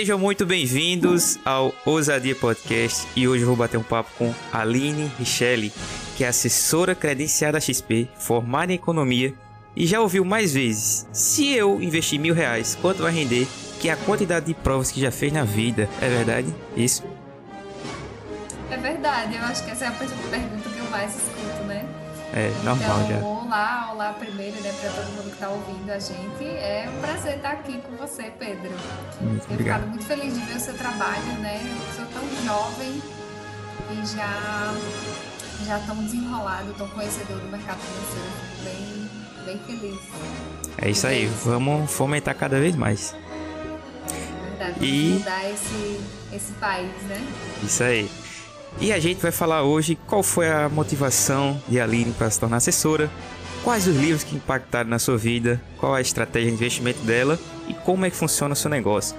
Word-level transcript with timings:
Sejam 0.00 0.18
muito 0.18 0.46
bem-vindos 0.46 1.38
ao 1.44 1.74
Ousadia 1.84 2.34
Podcast 2.34 3.06
e 3.14 3.28
hoje 3.28 3.42
eu 3.42 3.48
vou 3.48 3.54
bater 3.54 3.76
um 3.76 3.82
papo 3.82 4.10
com 4.16 4.34
Aline 4.50 5.12
Richelli, 5.18 5.70
que 6.16 6.24
é 6.24 6.28
assessora 6.28 6.94
credenciada 6.94 7.60
XP, 7.60 8.08
formada 8.16 8.72
em 8.72 8.76
economia 8.76 9.34
e 9.76 9.86
já 9.86 10.00
ouviu 10.00 10.24
mais 10.24 10.54
vezes: 10.54 11.06
se 11.12 11.52
eu 11.52 11.82
investir 11.82 12.18
mil 12.18 12.32
reais, 12.32 12.78
quanto 12.80 13.02
vai 13.02 13.12
render? 13.12 13.46
Que 13.78 13.90
é 13.90 13.92
a 13.92 13.96
quantidade 13.96 14.46
de 14.46 14.54
provas 14.54 14.90
que 14.90 15.02
já 15.02 15.10
fez 15.10 15.34
na 15.34 15.44
vida. 15.44 15.86
É 16.00 16.08
verdade? 16.08 16.54
Isso? 16.74 17.04
É 18.70 18.78
verdade, 18.78 19.36
eu 19.36 19.42
acho 19.42 19.62
que 19.62 19.70
essa 19.70 19.84
é 19.84 19.88
a 19.88 19.92
pergunta 19.92 20.38
que 20.70 20.78
eu 20.78 20.90
mais? 20.90 21.29
É, 22.32 22.48
normal 22.62 23.00
então, 23.02 23.08
já. 23.08 23.26
Olá, 23.26 23.90
olá 23.92 24.12
primeiro, 24.12 24.60
né, 24.60 24.72
para 24.80 24.90
todo 24.90 25.06
mundo 25.14 25.24
que 25.24 25.30
está 25.34 25.48
ouvindo 25.48 25.90
a 25.90 25.98
gente. 25.98 26.44
É 26.44 26.88
um 26.94 27.00
prazer 27.00 27.36
estar 27.36 27.50
aqui 27.52 27.78
com 27.78 27.96
você, 27.96 28.24
Pedro. 28.38 28.70
Muito 29.20 29.42
Tenho 29.46 29.52
obrigado. 29.52 29.78
ficado 29.80 29.88
muito 29.90 30.04
feliz 30.06 30.34
de 30.34 30.40
ver 30.40 30.56
o 30.56 30.60
seu 30.60 30.74
trabalho, 30.74 31.32
né? 31.40 31.60
Eu 31.60 31.94
sou 31.96 32.06
tão 32.06 32.44
jovem 32.44 33.02
e 33.90 34.06
já, 34.06 34.72
já 35.66 35.78
tão 35.80 35.96
desenrolado, 35.96 36.72
tão 36.74 36.88
conhecedor 36.90 37.38
do 37.40 37.48
mercado 37.48 37.78
financeiro. 37.80 38.30
Fico 38.52 38.64
bem, 38.64 39.46
bem 39.46 39.58
feliz. 39.66 40.00
É 40.78 40.88
isso 40.90 41.06
aí, 41.08 41.26
vamos 41.44 41.90
fomentar 41.90 42.36
cada 42.36 42.60
vez 42.60 42.76
mais. 42.76 43.12
É 44.08 44.48
verdade, 44.50 44.84
E- 44.86 45.14
mudar 45.18 45.50
esse, 45.50 46.00
esse 46.32 46.52
país, 46.52 46.92
né? 47.08 47.20
Isso 47.64 47.82
aí. 47.82 48.08
E 48.78 48.92
a 48.92 48.98
gente 48.98 49.20
vai 49.20 49.32
falar 49.32 49.62
hoje 49.62 49.96
qual 50.06 50.22
foi 50.22 50.48
a 50.48 50.68
motivação 50.68 51.60
de 51.68 51.80
Aline 51.80 52.12
para 52.12 52.30
se 52.30 52.38
tornar 52.38 52.58
assessora, 52.58 53.10
quais 53.64 53.86
os 53.86 53.96
livros 53.96 54.24
que 54.24 54.36
impactaram 54.36 54.88
na 54.88 54.98
sua 54.98 55.18
vida, 55.18 55.60
qual 55.78 55.94
a 55.94 56.00
estratégia 56.00 56.48
de 56.48 56.54
investimento 56.54 57.00
dela 57.00 57.38
e 57.68 57.74
como 57.74 58.06
é 58.06 58.10
que 58.10 58.16
funciona 58.16 58.52
o 58.52 58.56
seu 58.56 58.70
negócio. 58.70 59.16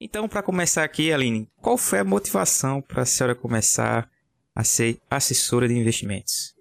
Então, 0.00 0.28
para 0.28 0.42
começar 0.42 0.84
aqui, 0.84 1.12
Aline, 1.12 1.48
qual 1.60 1.76
foi 1.76 1.98
a 1.98 2.04
motivação 2.04 2.80
para 2.80 3.02
a 3.02 3.06
senhora 3.06 3.34
começar 3.34 4.08
a 4.54 4.62
ser 4.62 5.00
assessora 5.10 5.66
de 5.66 5.74
investimentos? 5.74 6.53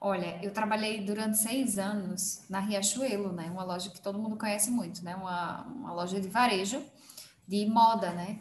Olha, 0.00 0.38
eu 0.42 0.52
trabalhei 0.52 1.00
durante 1.00 1.38
seis 1.38 1.78
anos 1.78 2.44
na 2.48 2.60
Riachuelo, 2.60 3.32
né? 3.32 3.50
Uma 3.50 3.64
loja 3.64 3.90
que 3.90 4.00
todo 4.00 4.18
mundo 4.18 4.36
conhece 4.36 4.70
muito, 4.70 5.04
né? 5.04 5.16
Uma, 5.16 5.62
uma 5.62 5.92
loja 5.92 6.20
de 6.20 6.28
varejo 6.28 6.84
de 7.46 7.66
moda, 7.66 8.12
né? 8.12 8.38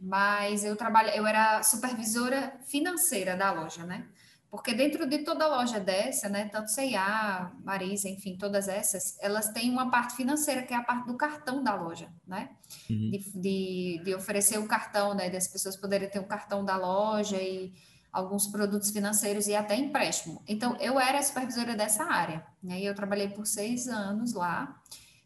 Mas 0.00 0.64
eu 0.64 0.74
trabalho, 0.74 1.10
eu 1.10 1.26
era 1.26 1.62
supervisora 1.62 2.58
financeira 2.66 3.36
da 3.36 3.52
loja, 3.52 3.84
né? 3.84 4.08
Porque 4.50 4.72
dentro 4.72 5.06
de 5.06 5.18
toda 5.18 5.46
loja 5.46 5.78
dessa, 5.78 6.28
né? 6.28 6.48
Tanto 6.48 6.70
C&A, 6.70 7.52
Marisa, 7.62 8.08
enfim, 8.08 8.36
todas 8.36 8.66
essas, 8.66 9.16
elas 9.20 9.50
têm 9.50 9.70
uma 9.70 9.90
parte 9.90 10.16
financeira 10.16 10.62
que 10.62 10.72
é 10.72 10.76
a 10.76 10.82
parte 10.82 11.06
do 11.06 11.16
cartão 11.16 11.62
da 11.62 11.74
loja, 11.74 12.08
né? 12.26 12.50
Uhum. 12.90 13.10
de, 13.10 13.18
de, 13.34 14.02
de 14.04 14.14
oferecer 14.14 14.58
o 14.58 14.66
cartão, 14.66 15.14
né, 15.14 15.30
das 15.30 15.48
pessoas 15.48 15.76
poderem 15.76 16.08
ter 16.08 16.18
o 16.18 16.26
cartão 16.26 16.64
da 16.64 16.76
loja 16.76 17.36
e 17.36 17.72
alguns 18.12 18.46
produtos 18.46 18.90
financeiros 18.90 19.46
e 19.46 19.54
até 19.54 19.76
empréstimo. 19.76 20.42
Então, 20.46 20.76
eu 20.80 20.98
era 20.98 21.22
supervisora 21.22 21.74
dessa 21.74 22.04
área, 22.04 22.44
né, 22.62 22.80
e 22.80 22.86
eu 22.86 22.94
trabalhei 22.94 23.28
por 23.28 23.46
seis 23.46 23.88
anos 23.88 24.32
lá, 24.32 24.80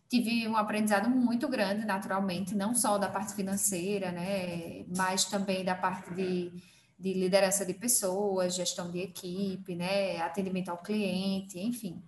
tive 0.09 0.47
um 0.47 0.56
aprendizado 0.56 1.09
muito 1.09 1.49
grande, 1.49 1.87
naturalmente, 1.87 2.55
não 2.55 2.75
só 2.75 2.99
da 2.99 3.09
parte 3.09 3.34
financeira, 3.34 4.12
né, 4.12 4.84
mas 4.97 5.25
também 5.25 5.65
da 5.65 5.75
parte 5.75 6.12
de, 6.15 6.53
de 6.99 7.15
liderança 7.15 7.65
de 7.65 7.73
pessoas, 7.73 8.55
gestão 8.55 8.91
de 8.91 8.99
equipe, 8.99 9.75
né, 9.75 10.21
atendimento 10.21 10.69
ao 10.69 10.79
cliente, 10.79 11.59
enfim. 11.59 12.03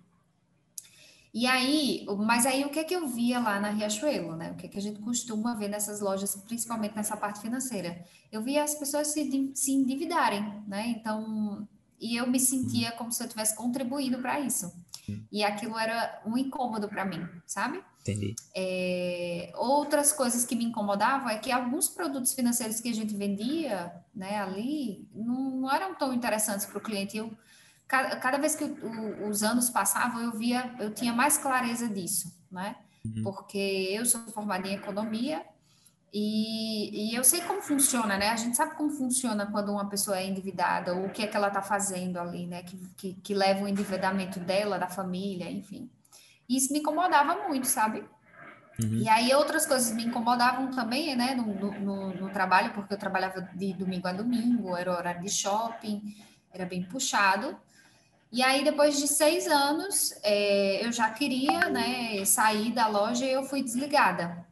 E 1.35 1.45
aí, 1.45 2.05
mas 2.17 2.45
aí 2.45 2.63
o 2.63 2.69
que 2.69 2.79
é 2.79 2.83
que 2.85 2.95
eu 2.95 3.09
via 3.09 3.39
lá 3.39 3.59
na 3.59 3.69
Riachuelo, 3.69 4.37
né? 4.37 4.51
O 4.51 4.55
que 4.55 4.67
é 4.67 4.69
que 4.69 4.77
a 4.77 4.81
gente 4.81 5.01
costuma 5.01 5.53
ver 5.53 5.67
nessas 5.67 5.99
lojas, 5.99 6.33
principalmente 6.33 6.95
nessa 6.95 7.17
parte 7.17 7.41
financeira? 7.41 8.05
Eu 8.31 8.41
via 8.41 8.63
as 8.63 8.73
pessoas 8.75 9.09
se, 9.09 9.51
se 9.53 9.71
endividarem, 9.73 10.63
né? 10.65 10.87
Então, 10.87 11.67
e 11.99 12.15
eu 12.15 12.25
me 12.25 12.39
sentia 12.39 12.93
como 12.93 13.11
se 13.11 13.21
eu 13.21 13.27
tivesse 13.27 13.53
contribuído 13.53 14.19
para 14.19 14.39
isso. 14.39 14.71
E 15.29 15.43
aquilo 15.43 15.77
era 15.77 16.23
um 16.25 16.37
incômodo 16.37 16.87
para 16.87 17.03
mim, 17.03 17.27
sabe? 17.45 17.83
Entendi. 17.99 18.33
É, 18.55 19.51
outras 19.57 20.13
coisas 20.13 20.45
que 20.45 20.55
me 20.55 20.63
incomodavam 20.63 21.29
é 21.29 21.37
que 21.37 21.51
alguns 21.51 21.89
produtos 21.89 22.33
financeiros 22.33 22.79
que 22.79 22.87
a 22.87 22.93
gente 22.93 23.13
vendia, 23.13 23.93
né, 24.15 24.37
ali, 24.37 25.05
não, 25.13 25.51
não 25.51 25.71
eram 25.73 25.95
tão 25.95 26.13
interessantes 26.13 26.65
para 26.65 26.77
o 26.77 26.81
cliente. 26.81 27.17
Eu, 27.17 27.35
cada, 27.87 28.15
cada 28.17 28.37
vez 28.37 28.55
que 28.55 28.63
o- 28.63 29.27
os 29.29 29.43
anos 29.43 29.69
passavam, 29.69 30.21
eu 30.21 30.31
via, 30.31 30.73
eu 30.79 30.93
tinha 30.93 31.13
mais 31.13 31.37
clareza 31.37 31.87
disso, 31.87 32.33
né? 32.51 32.75
Uhum. 33.05 33.23
Porque 33.23 33.57
eu 33.91 34.05
sou 34.05 34.21
formada 34.31 34.67
em 34.67 34.73
economia 34.73 35.45
e, 36.13 37.11
e 37.11 37.15
eu 37.15 37.23
sei 37.23 37.41
como 37.41 37.61
funciona, 37.61 38.17
né? 38.17 38.29
A 38.29 38.35
gente 38.35 38.55
sabe 38.55 38.75
como 38.75 38.89
funciona 38.89 39.45
quando 39.47 39.71
uma 39.71 39.89
pessoa 39.89 40.17
é 40.17 40.25
endividada, 40.25 40.93
ou 40.95 41.05
o 41.05 41.09
que 41.09 41.23
é 41.23 41.27
que 41.27 41.35
ela 41.35 41.49
está 41.49 41.61
fazendo 41.61 42.17
ali, 42.19 42.47
né? 42.47 42.63
Que, 42.63 42.77
que, 42.97 43.13
que 43.15 43.33
leva 43.33 43.63
o 43.63 43.67
endividamento 43.67 44.39
dela, 44.39 44.77
da 44.79 44.87
família, 44.87 45.49
enfim. 45.51 45.89
Isso 46.47 46.71
me 46.71 46.79
incomodava 46.79 47.47
muito, 47.47 47.67
sabe? 47.67 48.03
Uhum. 48.81 48.97
E 48.97 49.09
aí 49.09 49.33
outras 49.33 49.65
coisas 49.65 49.91
me 49.93 50.05
incomodavam 50.05 50.69
também, 50.71 51.15
né, 51.15 51.33
no- 51.35 51.71
no- 51.79 52.13
no 52.13 52.29
trabalho, 52.29 52.73
porque 52.73 52.93
eu 52.93 52.97
trabalhava 52.97 53.41
de 53.53 53.73
domingo 53.73 54.07
a 54.07 54.13
domingo, 54.13 54.75
era 54.75 54.91
horário 54.91 55.21
de 55.21 55.29
shopping, 55.29 56.15
era 56.51 56.65
bem 56.65 56.83
puxado. 56.83 57.57
E 58.35 58.43
aí, 58.43 58.65
depois 58.65 58.97
de 58.97 59.07
seis 59.07 59.47
anos, 59.47 60.13
eh, 60.21 60.85
eu 60.85 60.91
já 60.91 61.09
queria, 61.09 61.69
né, 61.69 62.25
sair 62.25 62.73
da 62.73 62.85
loja 62.85 63.23
e 63.23 63.31
eu 63.31 63.43
fui 63.43 63.63
desligada. 63.63 64.45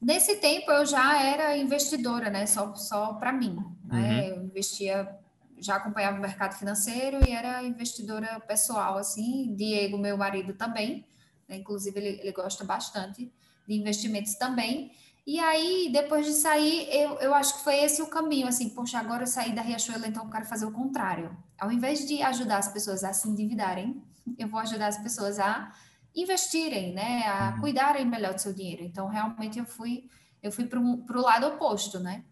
Nesse 0.00 0.36
tempo, 0.36 0.70
eu 0.70 0.86
já 0.86 1.20
era 1.20 1.56
investidora, 1.56 2.30
né, 2.30 2.46
só, 2.46 2.76
só 2.76 3.14
para 3.14 3.32
mim, 3.32 3.58
né, 3.82 4.30
eu 4.30 4.44
investia, 4.44 5.18
já 5.58 5.74
acompanhava 5.74 6.16
o 6.16 6.20
mercado 6.20 6.56
financeiro 6.56 7.18
e 7.28 7.32
era 7.32 7.64
investidora 7.64 8.38
pessoal, 8.38 8.96
assim, 8.96 9.52
Diego, 9.52 9.98
meu 9.98 10.16
marido 10.16 10.54
também, 10.54 11.04
né, 11.48 11.56
inclusive 11.56 11.98
ele, 11.98 12.20
ele 12.20 12.30
gosta 12.30 12.62
bastante 12.62 13.32
de 13.66 13.74
investimentos 13.74 14.36
também. 14.36 14.92
E 15.28 15.38
aí, 15.38 15.90
depois 15.92 16.24
de 16.24 16.32
sair, 16.32 16.88
eu, 16.90 17.18
eu 17.20 17.34
acho 17.34 17.58
que 17.58 17.62
foi 17.62 17.76
esse 17.80 18.00
o 18.00 18.06
caminho, 18.06 18.48
assim, 18.48 18.70
poxa, 18.70 18.98
agora 18.98 19.24
eu 19.24 19.26
saí 19.26 19.54
da 19.54 19.60
Riachuelo, 19.60 20.06
então 20.06 20.24
eu 20.24 20.30
quero 20.30 20.46
fazer 20.46 20.64
o 20.64 20.72
contrário. 20.72 21.36
Ao 21.60 21.70
invés 21.70 22.06
de 22.06 22.22
ajudar 22.22 22.56
as 22.56 22.72
pessoas 22.72 23.04
a 23.04 23.12
se 23.12 23.28
endividarem, 23.28 24.02
eu 24.38 24.48
vou 24.48 24.58
ajudar 24.60 24.86
as 24.86 24.96
pessoas 24.96 25.38
a 25.38 25.70
investirem, 26.16 26.94
né, 26.94 27.24
a 27.28 27.50
Uhum. 27.50 27.60
cuidarem 27.60 28.06
melhor 28.06 28.32
do 28.32 28.40
seu 28.40 28.54
dinheiro. 28.54 28.82
Então, 28.82 29.06
realmente, 29.06 29.58
eu 29.58 29.66
fui, 29.66 30.08
eu 30.42 30.50
fui 30.50 30.64
para 30.64 30.80
o 30.80 31.20
lado 31.20 31.46
oposto, 31.48 32.00
né? 32.00 32.24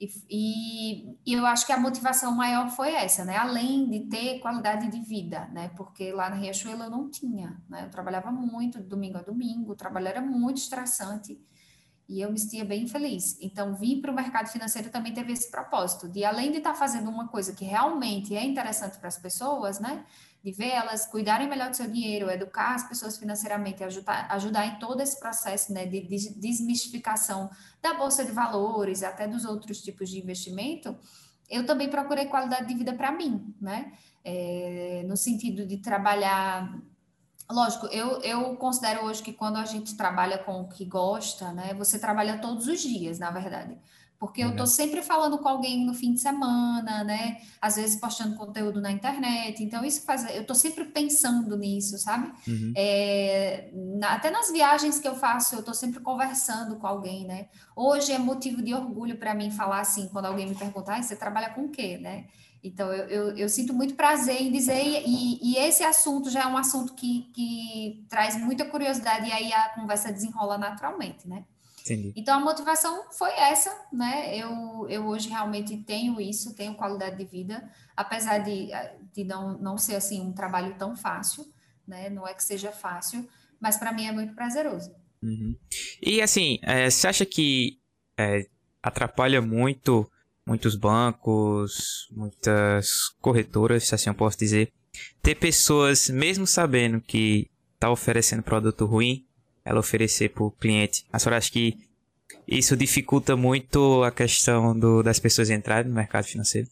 E, 0.00 0.08
e, 0.30 1.18
e 1.26 1.34
eu 1.34 1.44
acho 1.44 1.66
que 1.66 1.72
a 1.74 1.78
motivação 1.78 2.34
maior 2.34 2.70
foi 2.70 2.94
essa, 2.94 3.22
né? 3.22 3.36
Além 3.36 3.86
de 3.90 4.00
ter 4.08 4.38
qualidade 4.40 4.90
de 4.90 4.98
vida, 5.02 5.46
né? 5.52 5.68
Porque 5.76 6.10
lá 6.10 6.30
na 6.30 6.36
Riachuelo 6.36 6.84
eu 6.84 6.90
não 6.90 7.10
tinha, 7.10 7.62
né? 7.68 7.84
Eu 7.84 7.90
trabalhava 7.90 8.32
muito, 8.32 8.82
domingo 8.82 9.18
a 9.18 9.22
domingo, 9.22 9.72
o 9.72 9.76
trabalho 9.76 10.08
era 10.08 10.22
muito 10.22 10.56
estressante 10.56 11.38
e 12.10 12.20
eu 12.20 12.32
me 12.32 12.38
sentia 12.38 12.64
bem 12.64 12.88
feliz. 12.88 13.38
Então, 13.40 13.76
vir 13.76 14.00
para 14.00 14.10
o 14.10 14.14
mercado 14.14 14.48
financeiro 14.48 14.90
também 14.90 15.14
teve 15.14 15.32
esse 15.32 15.48
propósito, 15.48 16.08
de 16.08 16.24
além 16.24 16.50
de 16.50 16.58
estar 16.58 16.74
fazendo 16.74 17.08
uma 17.08 17.28
coisa 17.28 17.52
que 17.54 17.64
realmente 17.64 18.34
é 18.34 18.44
interessante 18.44 18.98
para 18.98 19.06
as 19.06 19.16
pessoas, 19.16 19.78
né? 19.78 20.04
De 20.42 20.50
ver 20.50 20.70
elas 20.70 21.06
cuidarem 21.06 21.48
melhor 21.48 21.70
do 21.70 21.76
seu 21.76 21.88
dinheiro, 21.88 22.28
educar 22.28 22.74
as 22.74 22.88
pessoas 22.88 23.16
financeiramente, 23.16 23.84
ajudar, 23.84 24.26
ajudar 24.32 24.66
em 24.66 24.78
todo 24.80 25.00
esse 25.00 25.20
processo, 25.20 25.72
né? 25.72 25.86
De 25.86 26.00
des- 26.00 26.34
desmistificação 26.34 27.48
da 27.80 27.94
bolsa 27.94 28.24
de 28.24 28.32
valores, 28.32 29.04
até 29.04 29.28
dos 29.28 29.44
outros 29.44 29.80
tipos 29.80 30.10
de 30.10 30.18
investimento, 30.18 30.96
eu 31.48 31.64
também 31.64 31.88
procurei 31.88 32.26
qualidade 32.26 32.66
de 32.66 32.74
vida 32.74 32.92
para 32.92 33.12
mim, 33.12 33.54
né? 33.60 33.92
É, 34.24 35.04
no 35.06 35.16
sentido 35.16 35.64
de 35.64 35.76
trabalhar. 35.78 36.76
Lógico, 37.50 37.86
eu, 37.88 38.20
eu 38.22 38.56
considero 38.56 39.04
hoje 39.04 39.22
que 39.22 39.32
quando 39.32 39.56
a 39.56 39.64
gente 39.64 39.96
trabalha 39.96 40.38
com 40.38 40.60
o 40.62 40.68
que 40.68 40.84
gosta, 40.84 41.52
né? 41.52 41.74
Você 41.74 41.98
trabalha 41.98 42.38
todos 42.38 42.66
os 42.66 42.80
dias, 42.80 43.18
na 43.18 43.30
verdade. 43.30 43.76
Porque 44.18 44.42
eu 44.42 44.48
tô 44.48 44.56
Verdade. 44.56 44.70
sempre 44.72 45.02
falando 45.02 45.38
com 45.38 45.48
alguém 45.48 45.82
no 45.86 45.94
fim 45.94 46.12
de 46.12 46.20
semana, 46.20 47.02
né? 47.02 47.38
Às 47.58 47.76
vezes 47.76 47.98
postando 47.98 48.36
conteúdo 48.36 48.78
na 48.78 48.90
internet. 48.92 49.64
Então, 49.64 49.82
isso 49.82 50.02
faz. 50.04 50.28
Eu 50.34 50.46
tô 50.46 50.54
sempre 50.54 50.84
pensando 50.84 51.56
nisso, 51.56 51.96
sabe? 51.96 52.30
Uhum. 52.46 52.74
É, 52.76 53.70
na- 53.72 54.12
até 54.12 54.30
nas 54.30 54.52
viagens 54.52 54.98
que 54.98 55.08
eu 55.08 55.14
faço, 55.14 55.54
eu 55.54 55.60
estou 55.60 55.72
sempre 55.72 56.00
conversando 56.00 56.76
com 56.76 56.86
alguém, 56.86 57.26
né? 57.26 57.48
Hoje 57.74 58.12
é 58.12 58.18
motivo 58.18 58.60
de 58.62 58.74
orgulho 58.74 59.16
para 59.16 59.34
mim 59.34 59.50
falar 59.50 59.80
assim, 59.80 60.06
quando 60.08 60.26
alguém 60.26 60.46
me 60.46 60.54
perguntar, 60.54 60.96
"Ah, 60.98 61.02
você 61.02 61.16
trabalha 61.16 61.48
com 61.54 61.62
o 61.62 61.70
quê, 61.70 61.96
né? 61.96 62.26
Então, 62.62 62.92
eu, 62.92 63.08
eu, 63.08 63.36
eu 63.36 63.48
sinto 63.48 63.72
muito 63.72 63.94
prazer 63.94 64.40
em 64.42 64.52
dizer, 64.52 65.02
e, 65.06 65.38
e 65.42 65.56
esse 65.56 65.82
assunto 65.82 66.30
já 66.30 66.42
é 66.42 66.46
um 66.46 66.58
assunto 66.58 66.94
que, 66.94 67.30
que 67.34 68.04
traz 68.08 68.36
muita 68.36 68.64
curiosidade, 68.66 69.28
e 69.28 69.32
aí 69.32 69.52
a 69.52 69.70
conversa 69.70 70.12
desenrola 70.12 70.58
naturalmente, 70.58 71.26
né? 71.26 71.44
Entendi. 71.80 72.12
Então 72.14 72.38
a 72.38 72.40
motivação 72.40 73.10
foi 73.10 73.30
essa, 73.30 73.74
né? 73.92 74.36
Eu, 74.36 74.86
eu 74.88 75.06
hoje 75.06 75.28
realmente 75.28 75.76
tenho 75.78 76.20
isso, 76.20 76.54
tenho 76.54 76.74
qualidade 76.74 77.16
de 77.16 77.24
vida, 77.24 77.68
apesar 77.96 78.38
de, 78.38 78.68
de 79.14 79.24
não, 79.24 79.58
não 79.58 79.78
ser 79.78 79.96
assim 79.96 80.20
um 80.20 80.32
trabalho 80.32 80.76
tão 80.76 80.94
fácil, 80.94 81.46
né? 81.86 82.10
Não 82.10 82.26
é 82.26 82.34
que 82.34 82.44
seja 82.44 82.70
fácil, 82.70 83.26
mas 83.58 83.78
para 83.78 83.92
mim 83.92 84.06
é 84.06 84.12
muito 84.12 84.34
prazeroso. 84.34 84.94
Uhum. 85.22 85.56
E 86.02 86.20
assim, 86.20 86.58
é, 86.62 86.90
você 86.90 87.08
acha 87.08 87.24
que 87.24 87.78
é, 88.18 88.46
atrapalha 88.82 89.40
muito 89.40 90.10
muitos 90.50 90.74
bancos, 90.74 92.08
muitas 92.10 93.10
corretoras, 93.20 93.86
se 93.86 93.94
assim 93.94 94.10
eu 94.10 94.14
posso 94.14 94.36
dizer, 94.36 94.72
ter 95.22 95.36
pessoas, 95.36 96.10
mesmo 96.10 96.44
sabendo 96.44 97.00
que 97.00 97.48
está 97.74 97.88
oferecendo 97.88 98.42
produto 98.42 98.84
ruim, 98.84 99.24
ela 99.64 99.78
oferecer 99.78 100.30
para 100.30 100.42
o 100.42 100.50
cliente. 100.50 101.06
A 101.12 101.20
senhora 101.20 101.36
acha 101.36 101.52
que 101.52 101.78
isso 102.48 102.76
dificulta 102.76 103.36
muito 103.36 104.02
a 104.02 104.10
questão 104.10 104.76
do, 104.76 105.04
das 105.04 105.20
pessoas 105.20 105.50
entrarem 105.50 105.88
no 105.88 105.94
mercado 105.94 106.24
financeiro? 106.24 106.68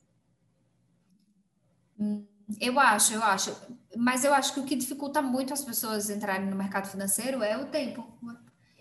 Hum, 2.00 2.26
eu 2.60 2.80
acho, 2.80 3.14
eu 3.14 3.22
acho. 3.22 3.54
Mas 3.96 4.24
eu 4.24 4.34
acho 4.34 4.54
que 4.54 4.60
o 4.60 4.64
que 4.64 4.74
dificulta 4.74 5.22
muito 5.22 5.52
as 5.52 5.64
pessoas 5.64 6.10
entrarem 6.10 6.50
no 6.50 6.56
mercado 6.56 6.88
financeiro 6.88 7.44
é 7.44 7.56
o 7.56 7.66
tempo. 7.66 8.04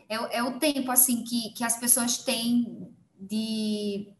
É, 0.09 0.37
é 0.37 0.43
o 0.43 0.57
tempo, 0.57 0.89
assim, 0.89 1.23
que, 1.23 1.51
que 1.51 1.63
as 1.63 1.79
pessoas 1.79 2.17
têm 2.17 2.91
de 3.19 4.16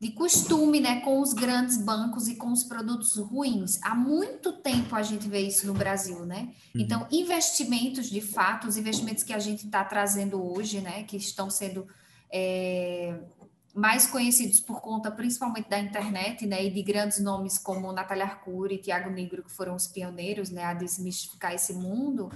de 0.00 0.12
costume, 0.12 0.80
né, 0.80 1.00
com 1.00 1.20
os 1.20 1.34
grandes 1.34 1.76
bancos 1.76 2.26
e 2.26 2.34
com 2.34 2.50
os 2.50 2.64
produtos 2.64 3.16
ruins. 3.16 3.78
Há 3.82 3.94
muito 3.94 4.50
tempo 4.54 4.96
a 4.96 5.02
gente 5.02 5.28
vê 5.28 5.40
isso 5.40 5.66
no 5.66 5.74
Brasil, 5.74 6.24
né? 6.24 6.54
Uhum. 6.74 6.80
Então, 6.80 7.06
investimentos, 7.10 8.08
de 8.08 8.22
fato, 8.22 8.66
os 8.66 8.78
investimentos 8.78 9.22
que 9.22 9.32
a 9.34 9.38
gente 9.38 9.66
está 9.66 9.84
trazendo 9.84 10.42
hoje, 10.42 10.80
né, 10.80 11.02
que 11.02 11.18
estão 11.18 11.50
sendo 11.50 11.86
é, 12.32 13.20
mais 13.74 14.06
conhecidos 14.06 14.58
por 14.58 14.80
conta, 14.80 15.10
principalmente 15.10 15.68
da 15.68 15.78
internet, 15.78 16.46
né, 16.46 16.64
e 16.64 16.70
de 16.70 16.82
grandes 16.82 17.20
nomes 17.20 17.58
como 17.58 17.92
Natália 17.92 18.24
Arcuri 18.24 18.76
e 18.76 18.78
Tiago 18.78 19.10
Negro, 19.10 19.42
que 19.42 19.52
foram 19.52 19.74
os 19.74 19.86
pioneiros, 19.86 20.48
né, 20.48 20.64
a 20.64 20.72
desmistificar 20.72 21.52
esse 21.52 21.74
mundo 21.74 22.30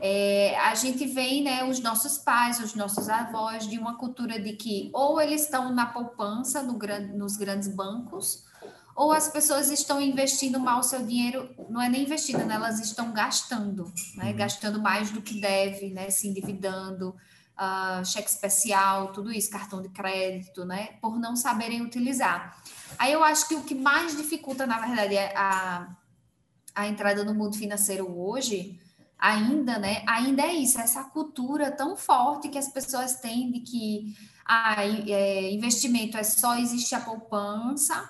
é, 0.00 0.56
a 0.60 0.74
gente 0.74 1.06
vem, 1.06 1.42
né, 1.42 1.64
os 1.64 1.80
nossos 1.80 2.18
pais, 2.18 2.60
os 2.60 2.74
nossos 2.74 3.08
avós, 3.08 3.66
de 3.66 3.78
uma 3.78 3.96
cultura 3.96 4.38
de 4.38 4.52
que 4.52 4.90
ou 4.92 5.20
eles 5.20 5.42
estão 5.42 5.72
na 5.74 5.86
poupança 5.86 6.62
no, 6.62 6.78
nos 7.16 7.36
grandes 7.36 7.68
bancos, 7.68 8.44
ou 8.94 9.12
as 9.12 9.28
pessoas 9.28 9.70
estão 9.70 10.00
investindo 10.00 10.58
mal 10.58 10.80
o 10.80 10.82
seu 10.82 11.04
dinheiro, 11.04 11.48
não 11.68 11.80
é 11.80 11.88
nem 11.88 12.02
investindo, 12.02 12.44
né, 12.44 12.54
elas 12.54 12.80
estão 12.80 13.12
gastando, 13.12 13.92
né, 14.16 14.30
uhum. 14.30 14.36
gastando 14.36 14.80
mais 14.80 15.10
do 15.10 15.22
que 15.22 15.40
deve, 15.40 15.90
né, 15.90 16.10
se 16.10 16.28
endividando, 16.28 17.14
uh, 17.58 18.04
cheque 18.04 18.28
especial, 18.28 19.12
tudo 19.12 19.32
isso, 19.32 19.50
cartão 19.50 19.80
de 19.80 19.88
crédito, 19.88 20.64
né, 20.64 20.90
por 21.00 21.18
não 21.18 21.34
saberem 21.34 21.82
utilizar. 21.82 22.60
Aí 22.98 23.12
eu 23.12 23.22
acho 23.22 23.48
que 23.48 23.54
o 23.54 23.62
que 23.62 23.74
mais 23.74 24.16
dificulta, 24.16 24.66
na 24.66 24.80
verdade, 24.80 25.16
é 25.16 25.32
a, 25.36 25.96
a 26.74 26.86
entrada 26.88 27.24
no 27.24 27.34
mundo 27.34 27.56
financeiro 27.56 28.08
hoje 28.16 28.80
ainda, 29.18 29.78
né? 29.78 30.02
Ainda 30.06 30.42
é 30.42 30.52
isso, 30.52 30.80
essa 30.80 31.04
cultura 31.04 31.70
tão 31.70 31.96
forte 31.96 32.48
que 32.48 32.58
as 32.58 32.68
pessoas 32.68 33.16
têm 33.20 33.50
de 33.50 33.60
que 33.60 34.14
ah, 34.46 34.84
é, 34.84 35.52
investimento 35.52 36.16
é 36.16 36.22
só 36.22 36.56
existe 36.56 36.94
a 36.94 37.00
poupança 37.00 38.08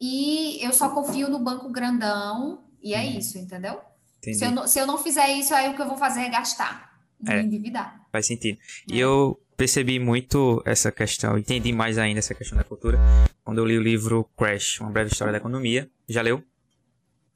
e 0.00 0.58
eu 0.64 0.72
só 0.72 0.90
confio 0.90 1.28
no 1.28 1.38
banco 1.38 1.70
grandão 1.70 2.64
e 2.82 2.94
é 2.94 3.00
uhum. 3.00 3.18
isso, 3.18 3.38
entendeu? 3.38 3.80
Se 4.20 4.44
eu, 4.44 4.50
não, 4.52 4.68
se 4.68 4.78
eu 4.78 4.86
não 4.86 4.98
fizer 4.98 5.28
isso, 5.30 5.52
aí 5.52 5.68
o 5.70 5.74
que 5.74 5.82
eu 5.82 5.88
vou 5.88 5.96
fazer 5.96 6.20
é 6.20 6.28
gastar, 6.28 6.96
me 7.20 7.32
é, 7.32 7.42
endividar. 7.42 8.06
Faz 8.12 8.26
sentido. 8.26 8.58
É. 8.90 8.94
E 8.94 9.00
eu 9.00 9.40
percebi 9.56 9.98
muito 9.98 10.62
essa 10.64 10.92
questão, 10.92 11.36
entendi 11.36 11.72
mais 11.72 11.98
ainda 11.98 12.20
essa 12.20 12.34
questão 12.34 12.56
da 12.56 12.62
cultura 12.62 12.98
quando 13.44 13.58
eu 13.58 13.64
li 13.64 13.76
o 13.76 13.82
livro 13.82 14.24
Crash, 14.36 14.80
Uma 14.80 14.90
Breve 14.90 15.10
História 15.10 15.32
da 15.32 15.38
Economia. 15.38 15.90
Já 16.08 16.22
leu? 16.22 16.44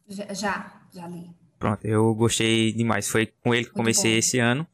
Já, 0.09 0.33
já, 0.33 0.83
já 0.93 1.07
li. 1.09 1.31
Pronto, 1.59 1.85
eu 1.85 2.15
gostei 2.15 2.73
demais. 2.73 3.09
Foi 3.09 3.27
com 3.27 3.55
ele 3.55 3.65
que 3.65 3.71
Muito 3.71 3.77
comecei 3.77 4.13
bom. 4.13 4.19
esse 4.19 4.39
ano. 4.39 4.67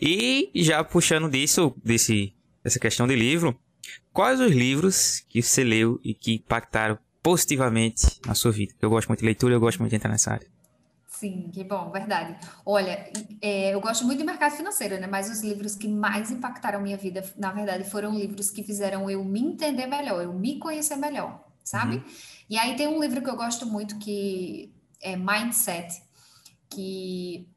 E 0.00 0.50
já 0.54 0.82
puxando 0.82 1.30
disso, 1.30 1.74
desse, 1.84 2.34
dessa 2.62 2.78
questão 2.78 3.06
de 3.06 3.14
livro, 3.14 3.58
quais 4.12 4.40
os 4.40 4.50
livros 4.50 5.24
que 5.28 5.42
você 5.42 5.62
leu 5.62 6.00
e 6.02 6.14
que 6.14 6.34
impactaram 6.34 6.98
positivamente 7.22 8.20
na 8.26 8.34
sua 8.34 8.50
vida? 8.50 8.74
Eu 8.80 8.90
gosto 8.90 9.08
muito 9.08 9.20
de 9.20 9.26
leitura, 9.26 9.54
eu 9.54 9.60
gosto 9.60 9.78
muito 9.78 9.90
de 9.90 9.96
entrar 9.96 10.10
nessa 10.10 10.32
área. 10.32 10.46
Sim, 11.18 11.50
que 11.52 11.64
bom, 11.64 11.90
verdade. 11.90 12.36
Olha, 12.64 13.10
é, 13.42 13.74
eu 13.74 13.80
gosto 13.80 14.04
muito 14.04 14.20
de 14.20 14.24
mercado 14.24 14.54
financeiro, 14.54 15.00
né? 15.00 15.06
Mas 15.08 15.28
os 15.28 15.42
livros 15.42 15.74
que 15.74 15.88
mais 15.88 16.30
impactaram 16.30 16.80
minha 16.80 16.96
vida, 16.96 17.24
na 17.36 17.50
verdade, 17.50 17.82
foram 17.90 18.14
livros 18.16 18.50
que 18.50 18.62
fizeram 18.62 19.10
eu 19.10 19.24
me 19.24 19.40
entender 19.40 19.86
melhor, 19.86 20.22
eu 20.22 20.32
me 20.32 20.60
conhecer 20.60 20.94
melhor, 20.94 21.44
sabe? 21.64 21.96
Uhum. 21.96 22.04
E 22.48 22.56
aí 22.56 22.76
tem 22.76 22.86
um 22.86 23.02
livro 23.02 23.20
que 23.20 23.28
eu 23.28 23.34
gosto 23.34 23.66
muito 23.66 23.98
que 23.98 24.72
é 25.00 25.16
Mindset, 25.16 26.00
que 26.70 27.48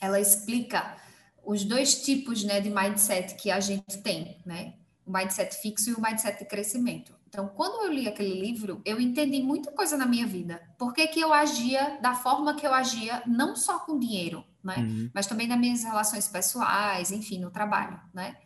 ela 0.00 0.20
explica 0.20 0.96
os 1.44 1.64
dois 1.64 2.02
tipos 2.02 2.44
né, 2.44 2.60
de 2.60 2.70
mindset 2.70 3.34
que 3.34 3.50
a 3.50 3.60
gente 3.60 3.98
tem, 4.02 4.38
né? 4.46 4.74
O 5.04 5.12
mindset 5.12 5.56
fixo 5.56 5.90
e 5.90 5.94
o 5.94 6.00
mindset 6.00 6.38
de 6.38 6.44
crescimento. 6.44 7.12
Então, 7.28 7.48
quando 7.48 7.84
eu 7.84 7.92
li 7.92 8.08
aquele 8.08 8.40
livro, 8.40 8.82
eu 8.84 9.00
entendi 9.00 9.40
muita 9.40 9.70
coisa 9.70 9.96
na 9.96 10.04
minha 10.04 10.26
vida. 10.26 10.60
Por 10.76 10.92
que, 10.92 11.06
que 11.06 11.20
eu 11.20 11.32
agia 11.32 11.98
da 12.02 12.12
forma 12.14 12.54
que 12.54 12.66
eu 12.66 12.74
agia, 12.74 13.22
não 13.24 13.54
só 13.54 13.78
com 13.78 13.98
dinheiro, 13.98 14.44
né? 14.62 14.76
Uhum. 14.78 15.10
Mas 15.14 15.26
também 15.26 15.46
nas 15.46 15.58
minhas 15.58 15.84
relações 15.84 16.26
pessoais, 16.26 17.12
enfim, 17.12 17.38
no 17.38 17.50
trabalho, 17.50 18.00
né? 18.12 18.36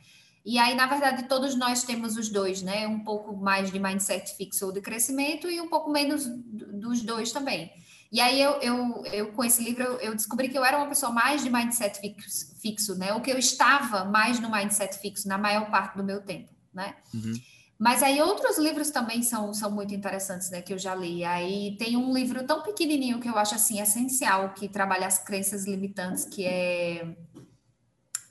E 0.45 0.59
aí, 0.59 0.75
na 0.75 0.87
verdade, 0.87 1.23
todos 1.23 1.57
nós 1.57 1.85
temos 1.85 2.19
os 2.19 2.29
dois, 2.29 2.61
né? 2.61 2.87
Um 2.87 3.01
pouco 3.01 3.35
mais 3.35 3.73
de 3.73 3.79
mindset 3.79 4.37
fixo 4.37 4.67
ou 4.67 4.73
de 4.73 4.83
crescimento 4.83 5.51
e 5.51 5.59
um 5.61 5.69
pouco 5.69 5.91
menos 5.91 6.27
dos 6.27 7.01
dois 7.01 7.33
também. 7.33 7.73
E 8.14 8.20
aí 8.20 8.40
eu, 8.40 8.52
eu, 8.61 9.05
eu 9.12 9.32
com 9.32 9.43
esse 9.43 9.61
livro 9.61 9.82
eu, 9.82 9.99
eu, 9.99 10.14
descobri 10.14 10.49
que 10.49 10.56
eu 10.56 10.64
era 10.64 10.76
uma 10.76 10.87
pessoa 10.87 11.11
mais 11.11 11.43
de 11.43 11.50
mindset 11.50 11.99
fixo, 11.99 12.55
fixo, 12.62 12.94
né? 12.94 13.12
O 13.12 13.20
que 13.20 13.28
eu 13.28 13.37
estava 13.37 14.05
mais 14.05 14.38
no 14.38 14.49
mindset 14.49 14.96
fixo 15.00 15.26
na 15.26 15.37
maior 15.37 15.69
parte 15.69 15.96
do 15.96 16.05
meu 16.05 16.20
tempo, 16.22 16.49
né? 16.72 16.94
Uhum. 17.12 17.34
Mas 17.76 18.05
aí 18.05 18.22
outros 18.22 18.56
livros 18.56 18.90
também 18.90 19.20
são, 19.20 19.52
são 19.52 19.69
muito 19.69 19.93
interessantes, 19.93 20.49
né? 20.49 20.62
Que 20.62 20.72
eu 20.72 20.78
já 20.78 20.94
li. 20.94 21.25
Aí 21.25 21.76
tem 21.76 21.97
um 21.97 22.14
livro 22.14 22.47
tão 22.47 22.62
pequenininho 22.62 23.18
que 23.18 23.28
eu 23.28 23.37
acho 23.37 23.56
assim 23.56 23.80
essencial 23.80 24.54
que 24.54 24.68
trabalha 24.68 25.09
as 25.09 25.18
crenças 25.18 25.66
limitantes, 25.66 26.25
que 26.25 26.47
é 26.47 27.16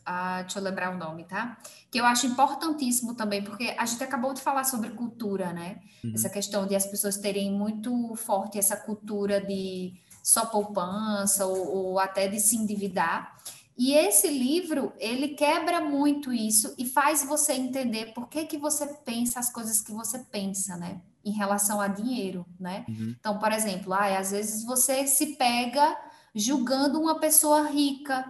ah, 0.05 0.41
deixa 0.41 0.59
eu 0.59 0.63
lembrar 0.63 0.93
o 0.93 0.97
nome, 0.97 1.23
tá? 1.23 1.57
Que 1.91 1.99
eu 1.99 2.05
acho 2.05 2.25
importantíssimo 2.25 3.15
também, 3.15 3.43
porque 3.43 3.75
a 3.77 3.85
gente 3.85 4.03
acabou 4.03 4.33
de 4.33 4.41
falar 4.41 4.63
sobre 4.63 4.89
cultura, 4.91 5.53
né? 5.53 5.81
Uhum. 6.03 6.13
Essa 6.13 6.29
questão 6.29 6.67
de 6.67 6.75
as 6.75 6.85
pessoas 6.85 7.17
terem 7.17 7.51
muito 7.51 8.15
forte 8.15 8.57
essa 8.57 8.75
cultura 8.75 9.39
de 9.39 9.93
só 10.21 10.45
poupança 10.45 11.45
ou, 11.45 11.75
ou 11.75 11.99
até 11.99 12.27
de 12.27 12.39
se 12.39 12.55
endividar. 12.55 13.35
E 13.77 13.93
esse 13.93 14.27
livro, 14.27 14.93
ele 14.99 15.29
quebra 15.29 15.81
muito 15.81 16.31
isso 16.31 16.73
e 16.77 16.85
faz 16.85 17.23
você 17.23 17.53
entender 17.53 18.13
por 18.13 18.29
que, 18.29 18.45
que 18.45 18.57
você 18.57 18.85
pensa 19.03 19.39
as 19.39 19.51
coisas 19.51 19.81
que 19.81 19.91
você 19.91 20.19
pensa, 20.19 20.77
né? 20.77 21.01
Em 21.25 21.31
relação 21.31 21.81
a 21.81 21.87
dinheiro, 21.87 22.45
né? 22.59 22.85
Uhum. 22.87 23.15
Então, 23.19 23.39
por 23.39 23.51
exemplo, 23.51 23.93
ah, 23.93 24.17
às 24.17 24.31
vezes 24.31 24.63
você 24.63 25.07
se 25.07 25.35
pega 25.35 25.97
julgando 26.35 26.99
uma 26.99 27.19
pessoa 27.19 27.67
rica, 27.67 28.25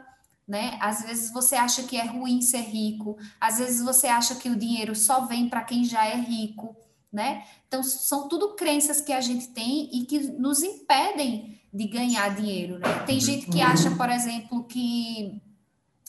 né? 0.48 0.78
Às 0.82 1.04
vezes 1.04 1.32
você 1.32 1.56
acha 1.56 1.84
que 1.84 1.98
é 1.98 2.06
ruim 2.06 2.42
ser 2.42 2.62
rico, 2.62 3.18
às 3.40 3.58
vezes 3.58 3.82
você 3.82 4.08
acha 4.08 4.36
que 4.36 4.50
o 4.50 4.56
dinheiro 4.56 4.96
só 4.96 5.26
vem 5.26 5.50
para 5.50 5.64
quem 5.64 5.84
já 5.84 6.06
é 6.06 6.16
rico, 6.16 6.76
né? 7.12 7.44
Então 7.68 7.84
são 7.84 8.28
tudo 8.28 8.56
crenças 8.56 9.02
que 9.02 9.14
a 9.14 9.22
gente 9.22 9.48
tem 9.50 9.90
e 9.94 10.06
que 10.06 10.20
nos 10.20 10.62
impedem 10.62 11.62
de 11.74 11.88
ganhar 11.88 12.36
dinheiro, 12.36 12.78
né? 12.78 13.00
Tem 13.06 13.20
gente 13.20 13.48
que 13.48 13.62
acha, 13.62 13.92
por 13.92 14.10
exemplo, 14.10 14.64
que 14.66 15.42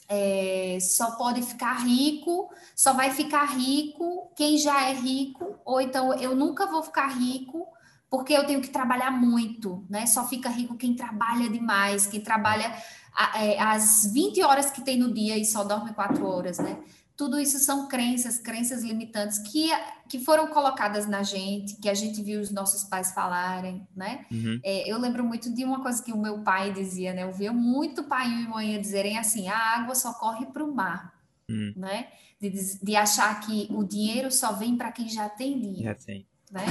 é, 0.09 0.79
só 0.81 1.13
pode 1.13 1.43
ficar 1.43 1.85
rico, 1.85 2.51
só 2.77 2.93
vai 2.93 3.11
ficar 3.11 3.45
rico 3.45 4.31
quem 4.37 4.59
já 4.59 4.89
é 4.91 4.95
rico, 4.95 5.59
ou 5.65 5.81
então 5.81 6.13
eu 6.15 6.35
nunca 6.35 6.67
vou 6.67 6.83
ficar 6.83 7.09
rico 7.09 7.67
porque 8.11 8.33
eu 8.33 8.47
tenho 8.47 8.61
que 8.61 8.69
trabalhar 8.69 9.11
muito, 9.11 9.85
né? 9.91 10.07
Só 10.07 10.29
fica 10.29 10.49
rico 10.49 10.77
quem 10.77 10.95
trabalha 10.95 11.49
demais, 11.49 12.07
quem 12.07 12.21
trabalha 12.21 12.73
as 13.15 14.11
20 14.13 14.43
horas 14.43 14.71
que 14.71 14.83
tem 14.83 14.99
no 14.99 15.13
dia 15.13 15.39
e 15.39 15.45
só 15.45 15.63
dorme 15.65 15.93
4 15.93 16.27
horas, 16.27 16.59
né? 16.59 16.79
Tudo 17.17 17.39
isso 17.39 17.61
são 17.61 17.87
crenças, 17.87 18.39
crenças 18.39 18.83
limitantes 18.83 19.39
que, 19.39 19.71
que 20.09 20.19
foram 20.19 20.49
colocadas 20.49 21.07
na 21.07 21.23
gente, 21.23 21.77
que 21.77 21.89
a 21.89 21.95
gente 21.95 22.21
viu 22.21 22.41
os 22.41 22.51
nossos 22.51 22.83
pais 22.83 23.13
falarem, 23.13 23.87
né? 23.95 24.27
Uhum. 24.33 24.59
É, 24.65 24.91
eu 24.91 24.99
lembro 24.99 25.23
muito 25.23 25.55
de 25.55 25.65
uma 25.65 25.81
coisa 25.81 26.03
que 26.03 26.13
o 26.13 26.21
meu 26.21 26.41
pai 26.41 26.73
dizia, 26.73 27.13
né? 27.13 27.23
Eu 27.23 27.33
via 27.33 27.53
muito 27.53 28.03
pai 28.03 28.27
e 28.27 28.49
mãe 28.49 28.81
dizerem 28.81 29.17
assim: 29.17 29.47
a 29.49 29.57
água 29.57 29.95
só 29.95 30.13
corre 30.15 30.47
para 30.47 30.65
o 30.65 30.75
mar, 30.75 31.15
uhum. 31.49 31.73
né? 31.77 32.09
De, 32.41 32.51
de 32.83 32.97
achar 32.97 33.41
que 33.41 33.69
o 33.71 33.85
dinheiro 33.85 34.33
só 34.33 34.53
vem 34.53 34.77
para 34.77 34.91
quem 34.91 35.09
já 35.09 35.29
tem 35.29 35.61
dinheiro. 35.61 35.85
Já 35.85 35.95
tem. 35.95 36.27
Né? 36.51 36.67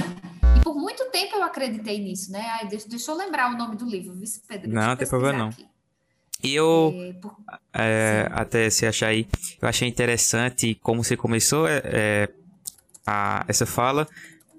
E 0.58 0.62
por 0.62 0.74
muito 0.74 1.10
tempo 1.10 1.36
eu 1.36 1.42
acreditei 1.42 1.98
nisso, 2.00 2.30
né? 2.30 2.40
Ai, 2.60 2.68
deixa, 2.68 2.86
deixa 2.86 3.10
eu 3.10 3.16
lembrar 3.16 3.50
o 3.50 3.56
nome 3.56 3.76
do 3.76 3.86
livro, 3.86 4.14
Vice 4.14 4.42
Pedro. 4.46 4.70
Não, 4.70 4.94
tem 4.94 5.08
problema 5.08 5.38
não. 5.38 5.48
Aqui. 5.48 5.62
E 5.62 5.66
eu, 6.52 6.94
é, 7.72 8.26
é, 8.26 8.28
até 8.32 8.68
se 8.70 8.86
achar 8.86 9.08
aí, 9.08 9.26
eu 9.60 9.68
achei 9.68 9.88
interessante 9.88 10.76
como 10.82 11.02
você 11.02 11.16
começou 11.16 11.66
é, 11.68 11.82
é, 11.84 12.28
a, 13.06 13.44
essa 13.48 13.64
fala, 13.64 14.06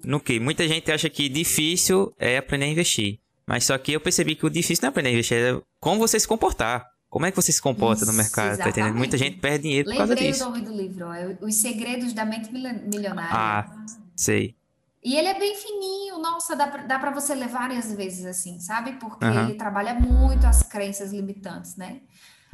no 0.04 0.20
que 0.20 0.40
muita 0.40 0.66
gente 0.66 0.90
acha 0.90 1.08
que 1.08 1.28
difícil 1.28 2.12
é 2.18 2.38
aprender 2.38 2.66
a 2.66 2.68
investir. 2.68 3.18
Mas 3.46 3.64
só 3.64 3.78
que 3.78 3.92
eu 3.92 4.00
percebi 4.00 4.34
que 4.34 4.44
o 4.44 4.50
difícil 4.50 4.82
não 4.82 4.88
é 4.88 4.90
aprender 4.90 5.10
a 5.10 5.12
investir, 5.12 5.38
é 5.38 5.60
como 5.80 5.98
você 5.98 6.18
se 6.18 6.26
comportar. 6.26 6.86
Como 7.08 7.24
é 7.24 7.30
que 7.30 7.36
você 7.36 7.52
se 7.52 7.62
comporta 7.62 8.02
Isso, 8.02 8.12
no 8.12 8.18
mercado, 8.18 8.58
tá 8.58 8.68
entendendo? 8.68 8.96
Muita 8.96 9.16
gente 9.16 9.38
perde 9.38 9.62
dinheiro 9.62 9.88
Lembrei 9.88 10.06
por 10.06 10.08
causa 10.08 10.16
disso. 10.16 10.44
Lembrei 10.44 10.62
o 10.62 10.64
nome 10.64 10.76
do 10.76 10.82
livro, 10.82 11.12
é 11.12 11.38
Os 11.40 11.54
Segredos 11.54 12.12
da 12.12 12.24
Mente 12.24 12.52
Milionária. 12.52 13.30
Ah, 13.32 13.84
sei. 14.14 14.54
E 15.02 15.16
ele 15.16 15.28
é 15.28 15.38
bem 15.38 15.54
fininho, 15.54 16.18
nossa, 16.18 16.56
dá 16.56 16.66
pra, 16.66 16.82
dá 16.82 16.98
pra 16.98 17.10
você 17.10 17.34
ler 17.34 17.48
várias 17.48 17.92
vezes 17.92 18.26
assim, 18.26 18.58
sabe? 18.58 18.94
Porque 18.94 19.24
uhum. 19.24 19.48
ele 19.48 19.54
trabalha 19.54 19.94
muito 19.94 20.46
as 20.46 20.62
crenças 20.62 21.12
limitantes, 21.12 21.76
né? 21.76 22.00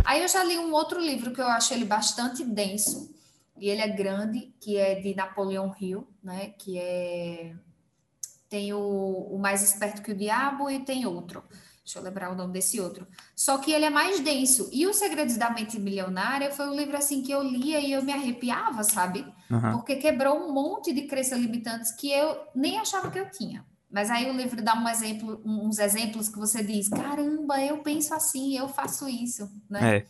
Aí 0.05 0.21
eu 0.21 0.29
já 0.29 0.43
li 0.45 0.59
um 0.59 0.73
outro 0.73 1.01
livro 1.01 1.33
que 1.33 1.41
eu 1.41 1.47
acho 1.47 1.73
ele 1.73 1.85
bastante 1.85 2.45
denso, 2.45 3.13
e 3.57 3.69
ele 3.69 3.81
é 3.81 3.89
grande, 3.89 4.53
que 4.61 4.77
é 4.77 4.97
de 4.97 5.15
Napoleão 5.15 5.75
Hill, 5.79 6.07
né? 6.23 6.49
Que 6.59 6.79
é. 6.79 7.55
Tem 8.49 8.73
o, 8.73 9.29
o 9.31 9.39
Mais 9.39 9.63
Esperto 9.63 10.03
que 10.03 10.13
o 10.13 10.17
Diabo 10.17 10.69
e 10.69 10.81
tem 10.81 11.07
outro. 11.07 11.43
Deixa 11.85 11.99
eu 11.99 12.03
lembrar 12.03 12.31
o 12.31 12.37
nome 12.37 12.53
desse 12.53 12.81
outro. 12.81 13.07
Só 13.35 13.59
que 13.59 13.73
ele 13.73 13.85
é 13.85 13.91
mais 13.91 14.21
denso. 14.21 14.69
E 14.73 14.87
Os 14.87 14.97
Segredos 14.97 15.37
da 15.37 15.51
Mente 15.51 15.81
Milionária 15.81 16.53
foi 16.53 16.69
um 16.69 16.77
livro 16.77 16.97
assim 16.97 17.23
que 17.23 17.33
eu 17.33 17.43
lia 17.43 17.81
e 17.81 17.93
eu 17.93 18.03
me 18.03 18.13
arrepiava, 18.13 18.85
sabe? 18.85 19.27
Uhum. 19.51 19.73
Porque 19.73 19.97
quebrou 19.97 20.37
um 20.37 20.53
monte 20.53 20.93
de 20.93 21.03
crenças 21.03 21.41
limitantes 21.41 21.91
que 21.91 22.11
eu 22.11 22.39
nem 22.55 22.79
achava 22.79 23.11
que 23.11 23.19
eu 23.19 23.29
tinha. 23.31 23.65
Mas 23.91 24.11
aí 24.11 24.31
o 24.31 24.33
livro 24.33 24.63
dá 24.63 24.75
um 24.75 24.89
exemplo, 24.89 25.43
uns 25.45 25.79
exemplos 25.79 26.29
que 26.29 26.39
você 26.39 26.63
diz: 26.65 26.89
caramba, 26.89 27.61
eu 27.61 27.79
penso 27.79 28.15
assim, 28.15 28.57
eu 28.57 28.67
faço 28.69 29.07
isso, 29.09 29.51
né? 29.69 29.99
É. 29.99 30.07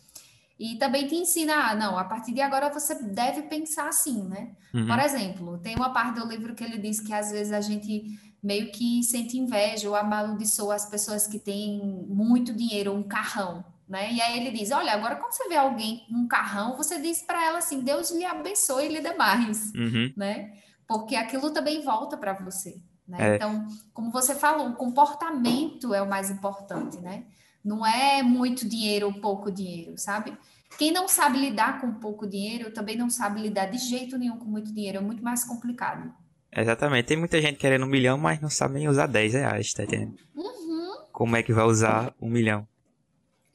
E 0.63 0.77
também 0.77 1.05
te 1.05 1.15
ensina, 1.15 1.71
ah, 1.71 1.75
não, 1.75 1.97
a 1.97 2.05
partir 2.05 2.33
de 2.33 2.39
agora 2.39 2.71
você 2.71 2.95
deve 3.03 3.41
pensar 3.41 3.89
assim, 3.89 4.23
né? 4.23 4.51
Uhum. 4.73 4.87
Por 4.87 4.97
exemplo, 4.97 5.57
tem 5.57 5.75
uma 5.75 5.91
parte 5.91 6.21
do 6.21 6.25
livro 6.25 6.55
que 6.55 6.63
ele 6.63 6.77
diz 6.77 7.01
que 7.01 7.11
às 7.11 7.31
vezes 7.31 7.51
a 7.51 7.59
gente 7.59 8.17
meio 8.41 8.71
que 8.71 9.03
sente 9.03 9.37
inveja 9.37 9.89
ou 9.89 9.93
amaldiçoa 9.93 10.75
as 10.75 10.85
pessoas 10.85 11.27
que 11.27 11.37
têm 11.37 12.05
muito 12.07 12.53
dinheiro, 12.53 12.93
um 12.93 13.03
carrão, 13.03 13.65
né? 13.89 14.13
E 14.13 14.21
aí 14.21 14.39
ele 14.39 14.57
diz: 14.57 14.71
Olha, 14.71 14.93
agora 14.93 15.17
quando 15.17 15.33
você 15.33 15.49
vê 15.49 15.57
alguém 15.57 16.05
com 16.07 16.15
um 16.15 16.27
carrão, 16.29 16.77
você 16.77 16.97
diz 16.97 17.21
para 17.21 17.45
ela 17.45 17.57
assim: 17.57 17.81
Deus 17.81 18.11
lhe 18.11 18.23
abençoe 18.23 18.85
e 18.85 18.93
lhe 18.93 19.01
dê 19.01 19.15
mais, 19.15 19.69
uhum. 19.75 20.13
né? 20.15 20.53
Porque 20.87 21.17
aquilo 21.17 21.51
também 21.51 21.83
volta 21.83 22.15
para 22.15 22.31
você. 22.31 22.81
Né? 23.05 23.31
É. 23.31 23.35
Então, 23.35 23.67
como 23.93 24.09
você 24.11 24.33
falou, 24.33 24.69
o 24.69 24.75
comportamento 24.75 25.93
é 25.93 26.01
o 26.01 26.09
mais 26.09 26.29
importante, 26.29 27.01
né? 27.01 27.25
Não 27.61 27.85
é 27.85 28.23
muito 28.23 28.65
dinheiro 28.67 29.07
ou 29.07 29.13
pouco 29.13 29.51
dinheiro, 29.51 29.97
sabe? 29.97 30.37
Quem 30.77 30.91
não 30.91 31.07
sabe 31.07 31.39
lidar 31.39 31.79
com 31.79 31.93
pouco 31.93 32.27
dinheiro 32.27 32.71
também 32.71 32.97
não 32.97 33.09
sabe 33.09 33.41
lidar 33.41 33.67
de 33.67 33.77
jeito 33.77 34.17
nenhum 34.17 34.37
com 34.37 34.45
muito 34.45 34.73
dinheiro, 34.73 34.97
é 34.97 35.01
muito 35.01 35.23
mais 35.23 35.43
complicado. 35.43 36.13
Exatamente. 36.55 37.05
Tem 37.05 37.17
muita 37.17 37.41
gente 37.41 37.57
querendo 37.57 37.85
um 37.85 37.89
milhão, 37.89 38.17
mas 38.17 38.39
não 38.39 38.49
sabe 38.49 38.75
nem 38.75 38.87
usar 38.87 39.07
10 39.07 39.33
reais, 39.33 39.73
tá 39.73 39.83
entendendo? 39.83 40.15
Uhum. 40.35 40.97
Como 41.11 41.35
é 41.35 41.43
que 41.43 41.53
vai 41.53 41.65
usar 41.65 42.13
um 42.21 42.29
milhão? 42.29 42.67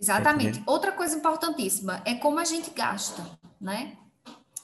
Exatamente. 0.01 0.61
Tá 0.61 0.71
Outra 0.71 0.93
coisa 0.93 1.17
importantíssima 1.17 2.03
é 2.05 2.15
como 2.15 2.39
a 2.39 2.45
gente 2.45 2.71
gasta, 2.71 3.25
né? 3.61 3.97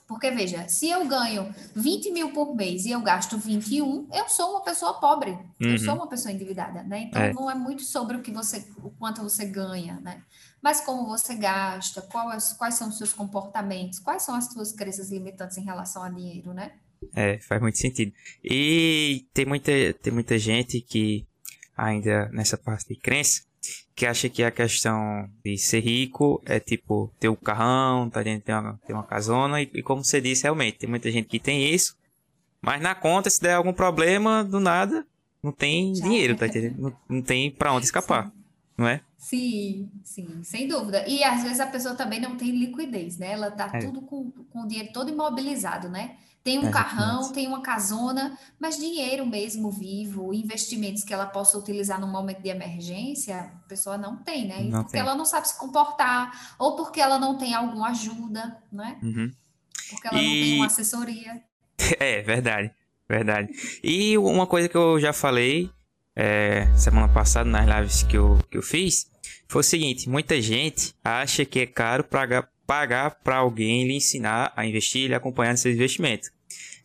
Porque, 0.06 0.30
veja, 0.30 0.68
se 0.68 0.88
eu 0.88 1.06
ganho 1.06 1.52
20 1.74 2.12
mil 2.12 2.30
por 2.32 2.54
mês 2.54 2.84
e 2.84 2.90
eu 2.90 3.00
gasto 3.00 3.38
21, 3.38 4.06
eu 4.12 4.28
sou 4.28 4.50
uma 4.50 4.62
pessoa 4.62 5.00
pobre. 5.00 5.30
Uhum. 5.30 5.72
Eu 5.72 5.78
sou 5.78 5.94
uma 5.94 6.06
pessoa 6.06 6.30
endividada, 6.30 6.82
né? 6.82 7.08
Então, 7.08 7.22
é. 7.22 7.32
não 7.32 7.50
é 7.50 7.54
muito 7.54 7.82
sobre 7.82 8.16
o 8.16 8.22
que 8.22 8.30
você, 8.30 8.68
o 8.82 8.90
quanto 8.90 9.22
você 9.22 9.46
ganha, 9.46 9.98
né? 10.02 10.22
Mas 10.64 10.80
como 10.80 11.04
você 11.04 11.34
gasta, 11.34 12.00
quais, 12.00 12.54
quais 12.54 12.74
são 12.76 12.88
os 12.88 12.96
seus 12.96 13.12
comportamentos, 13.12 13.98
quais 13.98 14.22
são 14.22 14.34
as 14.34 14.50
suas 14.50 14.72
crenças 14.72 15.10
limitantes 15.10 15.58
em 15.58 15.62
relação 15.62 16.02
a 16.02 16.08
dinheiro, 16.08 16.54
né? 16.54 16.72
É, 17.14 17.38
faz 17.38 17.60
muito 17.60 17.76
sentido. 17.76 18.14
E 18.42 19.26
tem 19.34 19.44
muita, 19.44 19.70
tem 20.02 20.10
muita 20.10 20.38
gente 20.38 20.80
que 20.80 21.26
ainda 21.76 22.30
nessa 22.30 22.56
parte 22.56 22.88
de 22.88 22.96
crença 22.96 23.42
que 23.94 24.06
acha 24.06 24.26
que 24.30 24.42
a 24.42 24.50
questão 24.50 25.28
de 25.44 25.58
ser 25.58 25.80
rico 25.80 26.42
é 26.46 26.58
tipo 26.58 27.12
ter 27.20 27.28
o 27.28 27.32
um 27.32 27.36
carrão, 27.36 28.08
tá 28.08 28.22
dentro 28.22 28.46
ter 28.46 28.54
uma, 28.54 28.80
ter 28.86 28.94
uma 28.94 29.04
casona 29.04 29.60
e, 29.60 29.70
e, 29.74 29.82
como 29.82 30.02
você 30.02 30.18
disse 30.18 30.44
realmente 30.44 30.78
tem 30.78 30.88
muita 30.88 31.10
gente 31.10 31.28
que 31.28 31.38
tem 31.38 31.74
isso, 31.74 31.94
mas 32.62 32.80
na 32.80 32.94
conta 32.94 33.28
se 33.28 33.38
der 33.38 33.52
algum 33.52 33.72
problema 33.74 34.42
do 34.42 34.60
nada 34.60 35.06
não 35.42 35.52
tem 35.52 35.94
Já 35.94 36.04
dinheiro, 36.04 36.34
tá 36.36 36.46
entendendo? 36.46 36.80
Não, 36.80 36.96
não 37.06 37.22
tem 37.22 37.50
para 37.50 37.74
onde 37.74 37.84
escapar, 37.84 38.28
Sim. 38.28 38.43
Não 38.76 38.86
é? 38.86 39.00
Sim, 39.16 39.90
sim, 40.02 40.42
sem 40.42 40.68
dúvida. 40.68 41.06
E 41.08 41.22
às 41.22 41.42
vezes 41.42 41.60
a 41.60 41.66
pessoa 41.66 41.94
também 41.94 42.20
não 42.20 42.36
tem 42.36 42.50
liquidez, 42.50 43.16
né? 43.18 43.32
Ela 43.32 43.50
tá 43.50 43.70
é. 43.72 43.78
tudo 43.78 44.02
com, 44.02 44.30
com 44.30 44.62
o 44.62 44.68
dinheiro 44.68 44.92
todo 44.92 45.10
imobilizado, 45.10 45.88
né? 45.88 46.16
Tem 46.44 46.58
um 46.58 46.68
é, 46.68 46.70
carrão, 46.70 47.32
tem 47.32 47.48
uma 47.48 47.62
casona, 47.62 48.38
mas 48.60 48.76
dinheiro 48.76 49.24
mesmo 49.24 49.70
vivo, 49.70 50.34
investimentos 50.34 51.02
que 51.02 51.14
ela 51.14 51.24
possa 51.24 51.56
utilizar 51.56 51.98
num 51.98 52.10
momento 52.10 52.42
de 52.42 52.50
emergência, 52.50 53.40
a 53.64 53.68
pessoa 53.68 53.96
não 53.96 54.16
tem, 54.18 54.46
né? 54.46 54.60
Não 54.64 54.82
porque 54.82 54.92
tem. 54.92 55.00
ela 55.00 55.14
não 55.14 55.24
sabe 55.24 55.48
se 55.48 55.58
comportar, 55.58 56.54
ou 56.58 56.76
porque 56.76 57.00
ela 57.00 57.18
não 57.18 57.38
tem 57.38 57.54
alguma 57.54 57.88
ajuda, 57.88 58.62
né? 58.70 58.98
Uhum. 59.02 59.30
Porque 59.88 60.06
ela 60.06 60.20
e... 60.20 60.26
não 60.26 60.32
tem 60.32 60.56
uma 60.56 60.66
assessoria. 60.66 61.42
É, 61.98 62.22
verdade, 62.22 62.70
verdade. 63.08 63.48
E 63.82 64.16
uma 64.16 64.46
coisa 64.46 64.68
que 64.68 64.76
eu 64.76 64.98
já 65.00 65.12
falei 65.12 65.70
é, 66.16 66.66
semana 66.76 67.08
passada 67.08 67.48
nas 67.48 67.66
lives 67.66 68.02
que 68.02 68.16
eu, 68.16 68.38
que 68.50 68.56
eu 68.56 68.62
fiz 68.62 69.10
foi 69.48 69.60
o 69.60 69.64
seguinte: 69.64 70.08
muita 70.08 70.40
gente 70.40 70.94
acha 71.02 71.44
que 71.44 71.60
é 71.60 71.66
caro 71.66 72.04
pagar 72.04 72.48
pagar 72.66 73.10
para 73.22 73.36
alguém 73.36 73.86
lhe 73.86 73.94
ensinar 73.94 74.52
a 74.56 74.64
investir 74.64 75.10
e 75.10 75.14
acompanhar 75.14 75.52
no 75.52 75.58
seu 75.58 75.70
investimento. 75.70 76.30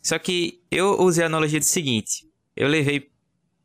Só 0.02 0.18
que 0.18 0.60
eu 0.70 1.00
usei 1.00 1.24
a 1.24 1.26
analogia 1.26 1.58
do 1.58 1.64
seguinte: 1.64 2.26
eu 2.56 2.68
levei 2.68 3.10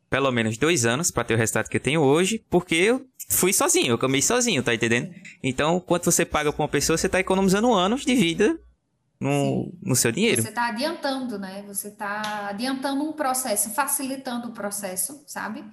pelo 0.08 0.30
menos 0.30 0.56
dois 0.56 0.86
anos 0.86 1.10
para 1.10 1.24
ter 1.24 1.34
o 1.34 1.36
resultado 1.36 1.68
que 1.68 1.76
eu 1.76 1.80
tenho 1.80 2.00
hoje, 2.00 2.42
porque 2.48 2.74
eu 2.74 3.04
fui 3.28 3.52
sozinho, 3.52 3.92
eu 3.92 3.98
comecei 3.98 4.34
sozinho, 4.34 4.62
tá 4.62 4.74
entendendo? 4.74 5.12
Então, 5.42 5.80
quanto 5.80 6.10
você 6.10 6.24
paga 6.24 6.52
para 6.52 6.62
uma 6.62 6.68
pessoa, 6.68 6.96
você 6.96 7.06
está 7.06 7.18
economizando 7.20 7.72
anos 7.72 8.04
de 8.04 8.14
vida 8.14 8.58
no, 9.20 9.72
no 9.82 9.96
seu 9.96 10.12
dinheiro. 10.12 10.42
Você 10.42 10.48
está 10.48 10.68
adiantando, 10.68 11.38
né? 11.38 11.62
Você 11.66 11.88
está 11.88 12.48
adiantando 12.48 13.02
um 13.02 13.12
processo, 13.12 13.70
facilitando 13.70 14.48
o 14.48 14.52
processo, 14.52 15.24
sabe? 15.26 15.64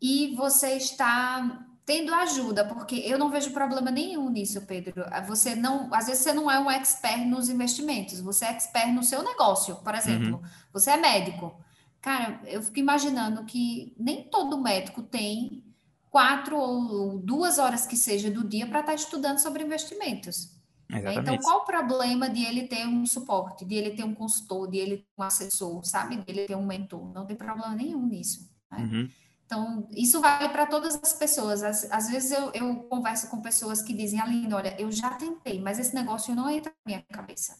E 0.00 0.34
você 0.36 0.76
está 0.76 1.66
tendo 1.86 2.14
ajuda, 2.14 2.64
porque 2.64 2.96
eu 2.96 3.18
não 3.18 3.30
vejo 3.30 3.50
problema 3.52 3.90
nenhum 3.90 4.30
nisso, 4.30 4.62
Pedro. 4.62 5.04
Você 5.26 5.54
não, 5.54 5.92
às 5.92 6.06
vezes 6.06 6.22
você 6.22 6.32
não 6.32 6.50
é 6.50 6.58
um 6.58 6.70
expert 6.70 7.24
nos 7.26 7.48
investimentos, 7.48 8.20
você 8.20 8.46
é 8.46 8.50
expert 8.50 8.92
no 8.92 9.02
seu 9.02 9.22
negócio, 9.22 9.76
por 9.76 9.94
exemplo. 9.94 10.36
Uhum. 10.36 10.42
Você 10.72 10.90
é 10.90 10.96
médico. 10.96 11.58
Cara, 12.00 12.40
eu 12.46 12.62
fico 12.62 12.78
imaginando 12.78 13.44
que 13.44 13.94
nem 13.98 14.28
todo 14.28 14.60
médico 14.60 15.02
tem 15.02 15.62
quatro 16.10 16.56
ou 16.56 17.18
duas 17.18 17.58
horas 17.58 17.86
que 17.86 17.96
seja 17.96 18.30
do 18.30 18.46
dia 18.46 18.66
para 18.66 18.80
estar 18.80 18.92
tá 18.92 18.94
estudando 18.94 19.38
sobre 19.38 19.64
investimentos. 19.64 20.54
Né? 20.88 20.98
Exatamente. 20.98 21.20
Então, 21.20 21.38
qual 21.38 21.62
o 21.62 21.64
problema 21.64 22.28
de 22.28 22.44
ele 22.44 22.66
ter 22.66 22.86
um 22.86 23.06
suporte, 23.06 23.64
de 23.64 23.74
ele 23.74 23.90
ter 23.90 24.04
um 24.04 24.14
consultor, 24.14 24.70
de 24.70 24.78
ele 24.78 24.96
ter 24.98 25.06
um 25.18 25.22
assessor, 25.22 25.84
sabe? 25.84 26.16
De 26.16 26.24
ele 26.26 26.46
ter 26.46 26.56
um 26.56 26.66
mentor? 26.66 27.12
Não 27.12 27.26
tem 27.26 27.36
problema 27.36 27.74
nenhum 27.74 28.06
nisso. 28.06 28.50
Né? 28.70 28.78
Uhum. 28.78 29.10
Então, 29.46 29.88
isso 29.92 30.20
vale 30.20 30.48
para 30.48 30.66
todas 30.66 30.94
as 31.02 31.12
pessoas. 31.12 31.62
Às, 31.62 31.90
às 31.90 32.10
vezes 32.10 32.32
eu, 32.32 32.50
eu, 32.52 32.76
converso 32.84 33.28
com 33.28 33.40
pessoas 33.40 33.82
que 33.82 33.92
dizem, 33.92 34.20
Aline, 34.20 34.52
olha, 34.52 34.74
eu 34.80 34.90
já 34.90 35.10
tentei, 35.10 35.60
mas 35.60 35.78
esse 35.78 35.94
negócio 35.94 36.34
não 36.34 36.50
entra 36.50 36.72
na 36.84 36.92
minha 36.92 37.04
cabeça. 37.12 37.56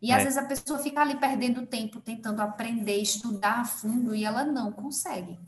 E 0.00 0.12
é. 0.12 0.14
às 0.14 0.22
vezes 0.22 0.38
a 0.38 0.44
pessoa 0.44 0.78
fica 0.78 1.00
ali 1.00 1.16
perdendo 1.16 1.66
tempo 1.66 2.00
tentando 2.00 2.40
aprender, 2.40 2.96
estudar 2.96 3.60
a 3.60 3.64
fundo 3.64 4.14
e 4.14 4.24
ela 4.24 4.44
não 4.44 4.70
consegue. 4.70 5.38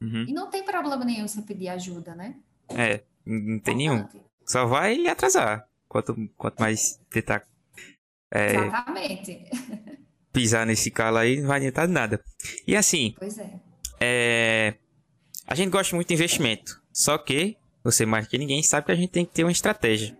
Uhum. 0.00 0.24
E 0.26 0.32
não 0.32 0.48
tem 0.48 0.64
problema 0.64 1.04
nenhum 1.04 1.28
você 1.28 1.42
pedir 1.42 1.68
ajuda, 1.68 2.14
né? 2.14 2.36
É, 2.68 3.02
não 3.26 3.58
tem 3.58 3.76
nenhum. 3.76 4.06
Só 4.46 4.64
vai 4.64 5.06
atrasar. 5.06 5.68
Quanto, 5.88 6.14
quanto 6.36 6.60
mais 6.60 7.00
tentar. 7.10 7.46
É, 8.30 8.54
Exatamente. 8.56 9.44
Pisar 10.32 10.66
nesse 10.66 10.90
calo 10.90 11.16
aí, 11.16 11.40
não 11.40 11.48
vai 11.48 11.58
adiantar 11.58 11.88
nada. 11.88 12.22
E 12.66 12.76
assim. 12.76 13.14
Pois 13.18 13.38
é. 13.38 13.60
É 14.00 14.74
a 15.48 15.54
gente 15.54 15.70
gosta 15.70 15.96
muito 15.96 16.08
de 16.08 16.14
investimento, 16.14 16.78
só 16.92 17.16
que 17.16 17.56
você 17.82 18.04
mais 18.04 18.28
que 18.28 18.36
ninguém 18.36 18.62
sabe 18.62 18.84
que 18.84 18.92
a 18.92 18.94
gente 18.94 19.08
tem 19.08 19.24
que 19.24 19.32
ter 19.32 19.44
uma 19.44 19.50
estratégia. 19.50 20.14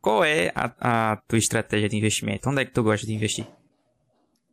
Qual 0.00 0.24
é 0.24 0.50
a, 0.54 1.12
a 1.12 1.16
tua 1.28 1.38
estratégia 1.38 1.86
de 1.86 1.98
investimento? 1.98 2.48
Onde 2.48 2.62
é 2.62 2.64
que 2.64 2.72
tu 2.72 2.82
gosta 2.82 3.06
de 3.06 3.12
investir? 3.12 3.46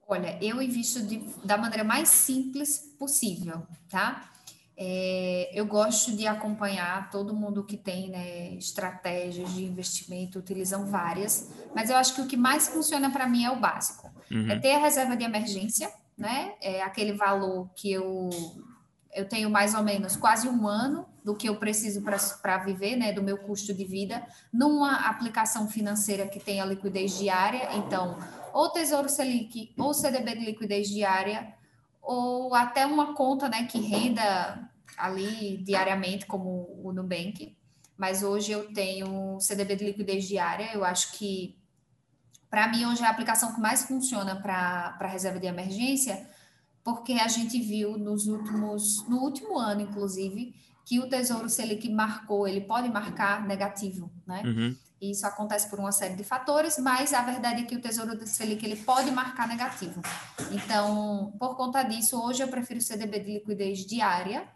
Olha, 0.05 0.37
eu 0.43 0.61
invisto 0.61 1.01
de, 1.07 1.19
da 1.45 1.57
maneira 1.57 1.85
mais 1.85 2.09
simples 2.09 2.93
possível, 2.99 3.65
tá? 3.89 4.29
É, 4.77 5.51
eu 5.53 5.65
gosto 5.65 6.15
de 6.15 6.27
acompanhar 6.27 7.09
todo 7.09 7.33
mundo 7.33 7.63
que 7.63 7.77
tem 7.77 8.09
né, 8.09 8.53
estratégias 8.55 9.53
de 9.53 9.63
investimento, 9.63 10.39
utilizam 10.39 10.85
várias, 10.85 11.49
mas 11.73 11.89
eu 11.89 11.95
acho 11.95 12.13
que 12.15 12.21
o 12.21 12.27
que 12.27 12.35
mais 12.35 12.67
funciona 12.67 13.09
para 13.09 13.27
mim 13.27 13.45
é 13.45 13.51
o 13.51 13.59
básico. 13.59 14.11
Uhum. 14.29 14.51
É 14.51 14.59
ter 14.59 14.73
a 14.73 14.79
reserva 14.79 15.15
de 15.15 15.23
emergência, 15.23 15.89
né? 16.17 16.53
É 16.61 16.81
aquele 16.81 17.13
valor 17.13 17.69
que 17.75 17.91
eu 17.91 18.29
eu 19.15 19.27
tenho 19.27 19.49
mais 19.49 19.73
ou 19.73 19.81
menos 19.81 20.17
quase 20.17 20.47
um 20.47 20.67
ano 20.67 21.07
do 21.23 21.33
que 21.33 21.47
eu 21.47 21.55
preciso 21.55 22.03
para 22.41 22.57
viver, 22.57 22.97
né, 22.97 23.13
do 23.13 23.23
meu 23.23 23.37
custo 23.37 23.73
de 23.73 23.85
vida, 23.85 24.21
numa 24.53 25.07
aplicação 25.07 25.67
financeira 25.67 26.27
que 26.27 26.39
tenha 26.39 26.65
liquidez 26.65 27.17
diária, 27.17 27.69
então, 27.77 28.17
ou 28.53 28.69
Tesouro 28.69 29.09
Selic, 29.09 29.73
ou 29.77 29.93
CDB 29.93 30.35
de 30.35 30.45
liquidez 30.45 30.89
diária, 30.89 31.54
ou 32.05 32.53
até 32.53 32.85
uma 32.85 33.13
conta, 33.13 33.49
né, 33.49 33.65
que 33.65 33.79
renda 33.79 34.69
ali 34.97 35.57
diariamente, 35.57 36.25
como 36.25 36.79
o 36.83 36.93
Nubank, 36.93 37.57
mas 37.97 38.23
hoje 38.23 38.51
eu 38.51 38.71
tenho 38.73 39.39
CDB 39.39 39.75
de 39.75 39.85
liquidez 39.85 40.27
diária, 40.27 40.69
eu 40.73 40.83
acho 40.83 41.13
que, 41.13 41.57
para 42.49 42.67
mim, 42.67 42.85
hoje 42.85 43.01
é 43.01 43.05
a 43.07 43.09
aplicação 43.09 43.53
que 43.53 43.59
mais 43.59 43.83
funciona 43.83 44.35
para 44.35 45.07
reserva 45.07 45.39
de 45.39 45.47
emergência, 45.47 46.29
porque 46.83 47.13
a 47.13 47.27
gente 47.27 47.59
viu 47.59 47.97
nos 47.97 48.27
últimos, 48.27 49.07
no 49.09 49.17
último 49.17 49.57
ano, 49.57 49.81
inclusive, 49.81 50.53
que 50.85 50.99
o 50.99 51.09
Tesouro 51.09 51.49
Selic 51.49 51.89
marcou, 51.89 52.47
ele 52.47 52.61
pode 52.61 52.89
marcar 52.89 53.45
negativo, 53.47 54.11
né? 54.27 54.43
Uhum. 54.45 54.75
Isso 55.01 55.27
acontece 55.27 55.69
por 55.69 55.79
uma 55.79 55.91
série 55.91 56.15
de 56.15 56.23
fatores, 56.23 56.77
mas 56.79 57.13
a 57.13 57.21
verdade 57.21 57.63
é 57.63 57.65
que 57.65 57.75
o 57.75 57.81
Tesouro 57.81 58.17
Selic 58.25 58.65
ele 58.65 58.77
pode 58.77 59.11
marcar 59.11 59.47
negativo. 59.47 60.01
Então, 60.51 61.33
por 61.37 61.55
conta 61.55 61.83
disso, 61.83 62.19
hoje 62.21 62.41
eu 62.41 62.47
prefiro 62.47 62.81
CDB 62.81 63.19
de 63.19 63.33
liquidez 63.33 63.85
diária, 63.85 64.47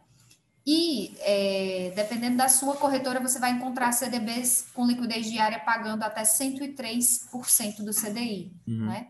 e, 0.66 1.16
é, 1.22 1.92
dependendo 1.96 2.38
da 2.38 2.48
sua 2.48 2.76
corretora, 2.76 3.20
você 3.20 3.40
vai 3.40 3.52
encontrar 3.52 3.92
CDBs 3.92 4.68
com 4.74 4.86
liquidez 4.86 5.26
diária 5.26 5.60
pagando 5.60 6.04
até 6.04 6.22
103% 6.22 7.82
do 7.84 7.92
CDI, 7.92 8.54
uhum. 8.68 8.86
né? 8.86 9.08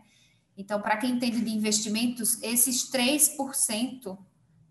Então, 0.56 0.80
para 0.80 0.96
quem 0.96 1.12
entende 1.12 1.40
de 1.40 1.50
investimentos, 1.50 2.42
esses 2.42 2.90
3% 2.90 4.16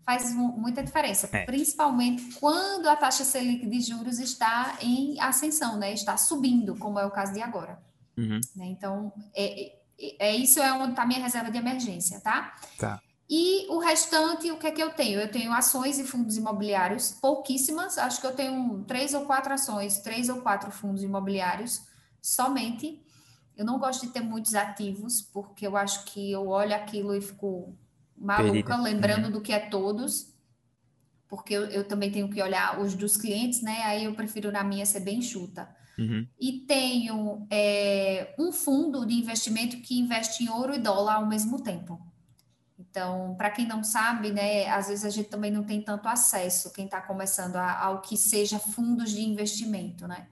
faz 0.04 0.34
muita 0.34 0.82
diferença, 0.82 1.28
é. 1.32 1.44
principalmente 1.44 2.34
quando 2.34 2.88
a 2.88 2.96
taxa 2.96 3.24
Selic 3.24 3.66
de 3.66 3.80
juros 3.80 4.18
está 4.18 4.76
em 4.80 5.20
ascensão, 5.20 5.78
né? 5.78 5.92
Está 5.92 6.16
subindo, 6.16 6.76
como 6.76 6.98
é 6.98 7.06
o 7.06 7.10
caso 7.10 7.32
de 7.32 7.40
agora. 7.40 7.80
Uhum. 8.16 8.40
Né? 8.56 8.66
Então, 8.66 9.12
é, 9.34 9.72
é, 9.98 10.30
é, 10.30 10.36
isso 10.36 10.60
é 10.60 10.72
onde 10.72 10.90
está 10.90 11.02
a 11.02 11.06
minha 11.06 11.20
reserva 11.20 11.50
de 11.50 11.58
emergência, 11.58 12.20
tá? 12.20 12.54
Tá. 12.78 13.00
E 13.28 13.68
o 13.68 13.78
restante, 13.78 14.50
o 14.50 14.58
que 14.58 14.66
é 14.66 14.72
que 14.72 14.82
eu 14.82 14.90
tenho? 14.90 15.20
Eu 15.20 15.30
tenho 15.30 15.52
ações 15.52 16.00
e 16.00 16.04
fundos 16.04 16.36
imobiliários, 16.36 17.12
pouquíssimas, 17.12 17.96
acho 17.96 18.20
que 18.20 18.26
eu 18.26 18.34
tenho 18.34 18.82
três 18.84 19.14
ou 19.14 19.24
quatro 19.24 19.54
ações, 19.54 19.98
três 19.98 20.28
ou 20.28 20.40
quatro 20.40 20.72
fundos 20.72 21.04
imobiliários 21.04 21.80
somente. 22.20 23.00
Eu 23.56 23.64
não 23.64 23.78
gosto 23.78 24.04
de 24.04 24.12
ter 24.12 24.20
muitos 24.20 24.54
ativos, 24.56 25.22
porque 25.22 25.64
eu 25.64 25.76
acho 25.76 26.06
que 26.06 26.32
eu 26.32 26.48
olho 26.48 26.74
aquilo 26.74 27.14
e 27.14 27.20
fico 27.20 27.72
maluca, 28.20 28.52
Perida. 28.52 28.76
lembrando 28.76 29.24
uhum. 29.26 29.30
do 29.30 29.40
que 29.40 29.52
é 29.52 29.58
todos, 29.58 30.34
porque 31.26 31.54
eu, 31.54 31.64
eu, 31.66 31.84
também 31.84 32.10
tenho 32.10 32.28
que 32.28 32.42
olhar 32.42 32.80
os 32.80 32.94
dos 32.94 33.16
clientes, 33.16 33.62
né? 33.62 33.82
Aí 33.84 34.04
eu 34.04 34.14
prefiro 34.14 34.52
na 34.52 34.62
minha 34.62 34.84
ser 34.84 35.00
bem 35.00 35.18
enxuta. 35.18 35.74
Uhum. 35.98 36.26
E 36.38 36.64
tenho 36.66 37.46
é, 37.50 38.34
um 38.38 38.52
fundo 38.52 39.06
de 39.06 39.14
investimento 39.14 39.78
que 39.78 39.98
investe 39.98 40.44
em 40.44 40.48
ouro 40.48 40.74
e 40.74 40.78
dólar 40.78 41.16
ao 41.16 41.26
mesmo 41.26 41.62
tempo. 41.62 42.00
Então, 42.78 43.34
para 43.36 43.50
quem 43.50 43.66
não 43.66 43.84
sabe, 43.84 44.32
né, 44.32 44.68
às 44.68 44.88
vezes 44.88 45.04
a 45.04 45.10
gente 45.10 45.28
também 45.28 45.50
não 45.50 45.62
tem 45.62 45.80
tanto 45.80 46.08
acesso, 46.08 46.72
quem 46.72 46.86
está 46.86 47.00
começando, 47.00 47.56
a, 47.56 47.78
ao 47.78 48.00
que 48.00 48.16
seja 48.16 48.58
fundos 48.58 49.10
de 49.10 49.22
investimento, 49.22 50.08
né? 50.08 50.26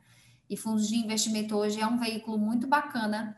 E 0.51 0.57
fundos 0.57 0.89
de 0.89 0.97
investimento 0.97 1.55
hoje 1.57 1.81
é 1.81 1.87
um 1.87 1.99
veículo 1.99 2.39
muito 2.39 2.67
bacana 2.67 3.37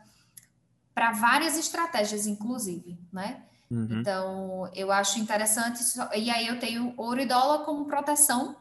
para 0.93 1.11
várias 1.11 1.57
estratégias, 1.57 2.25
inclusive, 2.25 2.97
né? 3.11 3.43
Uhum. 3.71 4.01
Então, 4.01 4.69
eu 4.75 4.91
acho 4.91 5.17
interessante. 5.17 5.81
E 6.13 6.29
aí 6.29 6.45
eu 6.45 6.59
tenho 6.59 6.93
ouro 6.97 7.21
e 7.21 7.25
dólar 7.25 7.63
como 7.63 7.85
proteção. 7.85 8.57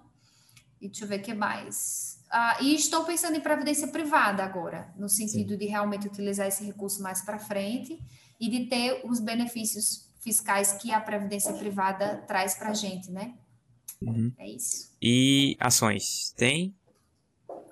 E 0.81 0.87
deixa 0.87 1.05
eu 1.05 1.09
ver 1.09 1.19
o 1.19 1.23
que 1.23 1.35
mais. 1.35 2.21
Ah, 2.31 2.59
e 2.61 2.77
estou 2.77 3.05
pensando 3.05 3.37
em 3.37 3.41
previdência 3.41 3.89
privada 3.89 4.45
agora, 4.45 4.95
no 4.97 5.09
sentido 5.09 5.51
Sim. 5.51 5.59
de 5.59 5.67
realmente 5.67 6.07
utilizar 6.07 6.47
esse 6.47 6.65
recurso 6.65 7.03
mais 7.03 7.23
para 7.23 7.41
frente 7.41 8.01
e 8.39 8.49
de 8.49 8.67
ter 8.67 9.03
os 9.05 9.19
benefícios 9.19 10.09
fiscais 10.21 10.75
que 10.75 10.93
a 10.93 11.01
previdência 11.01 11.53
privada 11.55 12.23
traz 12.29 12.55
para 12.55 12.69
a 12.69 12.75
gente, 12.75 13.11
né? 13.11 13.35
Uhum. 14.01 14.33
É 14.39 14.49
isso. 14.49 14.97
E 15.03 15.57
ações, 15.59 16.33
tem? 16.37 16.75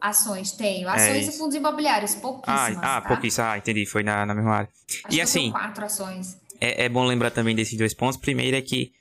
Ações, 0.01 0.53
tenho. 0.53 0.89
Ações 0.89 1.29
é 1.29 1.31
e 1.31 1.39
fundos 1.39 1.55
imobiliários, 1.55 2.17
pouquíssimas. 2.17 2.79
Ah, 2.79 2.97
ah 2.97 3.01
tá? 3.01 3.09
pouquíssimas. 3.09 3.49
Ah, 3.49 3.59
entendi. 3.59 3.87
Foi 3.87 4.03
na, 4.03 4.27
na 4.27 4.35
mesma 4.35 4.57
área. 4.57 4.71
Acho 5.05 5.17
e 5.17 5.21
assim. 5.21 5.51
quatro 5.51 5.85
ações. 5.85 6.37
É, 6.61 6.85
é 6.85 6.89
bom 6.89 7.05
lembrar 7.05 7.31
também 7.31 7.55
desses 7.55 7.77
dois 7.77 7.95
pontos. 7.95 8.17
Primeiro 8.17 8.57
é 8.57 8.63
que 8.63 8.93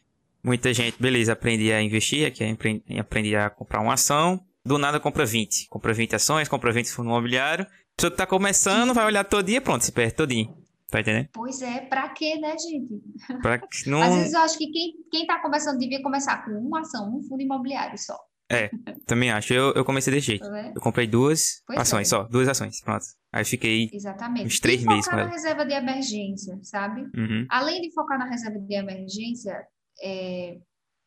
muita 0.44 0.74
gente, 0.74 0.96
beleza, 1.00 1.34
aprendia 1.34 1.78
a 1.78 1.82
investir, 1.82 2.32
que 2.32 2.44
é 2.44 3.00
aprendia 3.00 3.46
a 3.46 3.50
comprar 3.50 3.82
uma 3.82 3.94
ação. 3.94 4.44
Do 4.64 4.78
nada 4.78 5.00
compra 5.00 5.26
20. 5.26 5.68
Compra 5.70 5.94
20 5.94 6.16
ações, 6.16 6.48
compra 6.48 6.72
20 6.72 6.92
fundos 6.92 7.12
imobiliários. 7.12 7.68
A 7.68 7.72
pessoa 7.96 8.12
que 8.12 8.18
tá 8.18 8.28
começando 8.28 8.94
vai 8.94 9.06
olhar 9.06 9.24
todo 9.24 9.46
dia, 9.46 9.62
pronto, 9.62 9.84
se 9.84 9.92
perde 9.92 10.14
todinho. 10.14 10.56
Tá 10.90 11.02
entendendo? 11.02 11.28
Pois 11.34 11.62
é, 11.62 11.82
pra 11.82 12.10
quê, 12.10 12.38
né, 12.40 12.56
gente? 12.58 13.02
Pra... 13.42 13.62
Não... 13.88 14.02
Às 14.02 14.16
vezes 14.16 14.34
eu 14.34 14.40
acho 14.40 14.58
que 14.58 14.68
quem, 14.68 14.94
quem 15.12 15.26
tá 15.26 15.42
começando 15.42 15.78
devia 15.78 16.02
começar 16.02 16.46
com 16.46 16.52
uma 16.52 16.82
ação, 16.82 17.18
um 17.18 17.22
fundo 17.24 17.42
imobiliário 17.42 17.98
só. 17.98 18.18
É, 18.50 18.70
também 19.06 19.30
acho. 19.30 19.54
Eu, 19.54 19.74
eu 19.74 19.84
comecei 19.84 20.14
desse 20.14 20.28
jeito. 20.28 20.50
Tá 20.50 20.72
eu 20.74 20.82
comprei 20.82 21.06
duas 21.06 21.62
pois 21.66 21.80
ações, 21.80 22.08
é. 22.08 22.10
só, 22.10 22.24
duas 22.24 22.48
ações, 22.48 22.80
pronto. 22.82 23.06
Aí 23.38 23.46
fiquei 23.46 23.90
Exatamente. 23.94 24.48
uns 24.48 24.60
três 24.60 24.84
meses 24.84 25.06
focar 25.06 25.26
na 25.26 25.32
reserva 25.32 25.64
de 25.64 25.74
emergência, 25.74 26.60
sabe? 26.64 27.02
Uhum. 27.16 27.46
Além 27.50 27.82
de 27.82 27.94
focar 27.94 28.18
na 28.18 28.26
reserva 28.26 28.60
de 28.60 28.74
emergência, 28.74 29.64
é, 30.02 30.60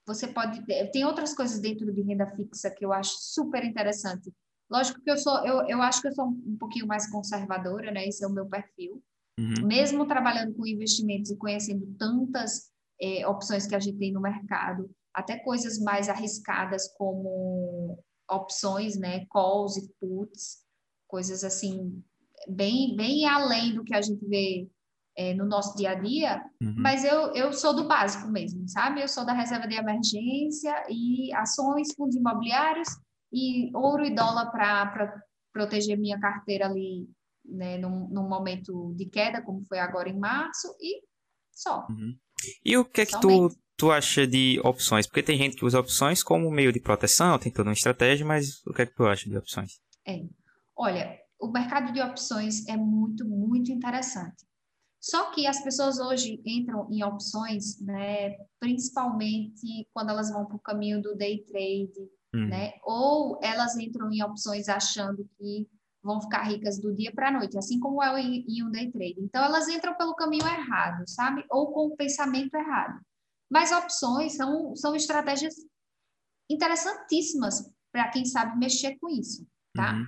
você 0.06 0.28
pode... 0.28 0.64
Tem 0.92 1.04
outras 1.04 1.34
coisas 1.34 1.58
dentro 1.58 1.92
de 1.92 2.02
renda 2.02 2.28
fixa 2.36 2.70
que 2.70 2.84
eu 2.84 2.92
acho 2.92 3.16
super 3.18 3.64
interessante. 3.64 4.32
Lógico 4.70 5.00
que 5.00 5.10
eu 5.10 5.18
sou... 5.18 5.44
Eu, 5.44 5.66
eu 5.66 5.82
acho 5.82 6.00
que 6.00 6.06
eu 6.06 6.12
sou 6.12 6.26
um 6.26 6.56
pouquinho 6.56 6.86
mais 6.86 7.10
conservadora, 7.10 7.90
né? 7.90 8.06
Esse 8.06 8.24
é 8.24 8.28
o 8.28 8.32
meu 8.32 8.46
perfil. 8.46 9.02
Uhum. 9.36 9.66
Mesmo 9.66 10.06
trabalhando 10.06 10.54
com 10.54 10.64
investimentos 10.64 11.32
e 11.32 11.36
conhecendo 11.36 11.84
tantas 11.98 12.70
é, 13.00 13.26
opções 13.26 13.66
que 13.66 13.74
a 13.74 13.80
gente 13.80 13.98
tem 13.98 14.12
no 14.12 14.20
mercado, 14.20 14.88
até 15.12 15.36
coisas 15.36 15.80
mais 15.80 16.08
arriscadas 16.08 16.86
como 16.96 17.98
opções, 18.30 18.96
né, 18.96 19.26
calls 19.32 19.76
e 19.76 19.92
puts, 19.98 20.64
coisas 21.08 21.42
assim 21.42 22.04
bem 22.48 22.96
bem 22.96 23.26
além 23.26 23.74
do 23.74 23.84
que 23.84 23.94
a 23.94 24.00
gente 24.00 24.24
vê 24.26 24.68
é, 25.16 25.34
no 25.34 25.44
nosso 25.44 25.76
dia 25.76 25.90
a 25.90 25.94
dia, 25.94 26.42
uhum. 26.62 26.74
mas 26.78 27.04
eu, 27.04 27.34
eu 27.34 27.52
sou 27.52 27.74
do 27.74 27.86
básico 27.86 28.28
mesmo, 28.28 28.66
sabe? 28.68 29.02
Eu 29.02 29.08
sou 29.08 29.24
da 29.24 29.32
reserva 29.32 29.66
de 29.66 29.74
emergência 29.74 30.84
e 30.88 31.32
ações, 31.34 31.94
fundos 31.94 32.16
imobiliários 32.16 32.88
e 33.32 33.70
ouro 33.74 34.04
e 34.04 34.14
dólar 34.14 34.50
para 34.50 35.22
proteger 35.52 35.98
minha 35.98 36.18
carteira 36.18 36.66
ali 36.66 37.08
né, 37.44 37.78
num, 37.78 38.08
num, 38.08 38.28
momento 38.28 38.94
de 38.96 39.06
queda, 39.06 39.42
como 39.42 39.64
foi 39.66 39.78
agora 39.78 40.08
em 40.08 40.18
março, 40.18 40.68
e 40.80 41.02
só. 41.52 41.86
Uhum. 41.90 42.16
E 42.64 42.76
o 42.76 42.84
que 42.84 43.02
é 43.02 43.06
que 43.06 43.20
tu, 43.20 43.50
tu 43.76 43.90
acha 43.90 44.26
de 44.26 44.60
opções? 44.64 45.06
Porque 45.06 45.22
tem 45.22 45.36
gente 45.36 45.56
que 45.56 45.64
usa 45.64 45.80
opções 45.80 46.22
como 46.22 46.50
meio 46.50 46.72
de 46.72 46.80
proteção, 46.80 47.38
tem 47.38 47.52
toda 47.52 47.68
uma 47.68 47.74
estratégia, 47.74 48.24
mas 48.24 48.64
o 48.66 48.72
que 48.72 48.82
é 48.82 48.86
que 48.86 48.94
tu 48.94 49.04
acha 49.04 49.28
de 49.28 49.36
opções? 49.36 49.80
É. 50.06 50.22
Olha, 50.76 51.18
o 51.40 51.48
mercado 51.48 51.92
de 51.92 52.00
opções 52.00 52.66
é 52.68 52.76
muito, 52.76 53.24
muito 53.26 53.72
interessante. 53.72 54.44
Só 55.00 55.30
que 55.30 55.46
as 55.46 55.62
pessoas 55.62 55.98
hoje 55.98 56.42
entram 56.44 56.86
em 56.90 57.02
opções, 57.02 57.80
né, 57.80 58.36
principalmente 58.58 59.88
quando 59.94 60.10
elas 60.10 60.30
vão 60.30 60.44
para 60.44 60.56
o 60.56 60.60
caminho 60.60 61.00
do 61.00 61.16
day 61.16 61.42
trade, 61.44 62.10
uhum. 62.34 62.48
né, 62.48 62.72
ou 62.84 63.38
elas 63.42 63.76
entram 63.78 64.12
em 64.12 64.22
opções 64.22 64.68
achando 64.68 65.26
que 65.38 65.66
vão 66.02 66.20
ficar 66.20 66.42
ricas 66.42 66.78
do 66.78 66.94
dia 66.94 67.12
para 67.12 67.28
a 67.28 67.32
noite, 67.32 67.58
assim 67.58 67.78
como 67.78 68.02
é 68.02 68.20
em 68.20 68.62
um 68.62 68.70
day 68.70 68.90
trade. 68.90 69.16
Então, 69.18 69.42
elas 69.42 69.68
entram 69.68 69.94
pelo 69.96 70.14
caminho 70.14 70.46
errado, 70.46 71.04
sabe? 71.06 71.44
Ou 71.50 71.72
com 71.72 71.86
o 71.88 71.96
pensamento 71.96 72.54
errado. 72.54 73.00
Mas 73.50 73.72
opções 73.72 74.36
são, 74.36 74.74
são 74.76 74.94
estratégias 74.94 75.54
interessantíssimas 76.48 77.70
para 77.92 78.08
quem 78.08 78.24
sabe 78.24 78.58
mexer 78.58 78.96
com 78.98 79.08
isso, 79.08 79.46
tá? 79.74 79.94
Uhum. 79.94 80.06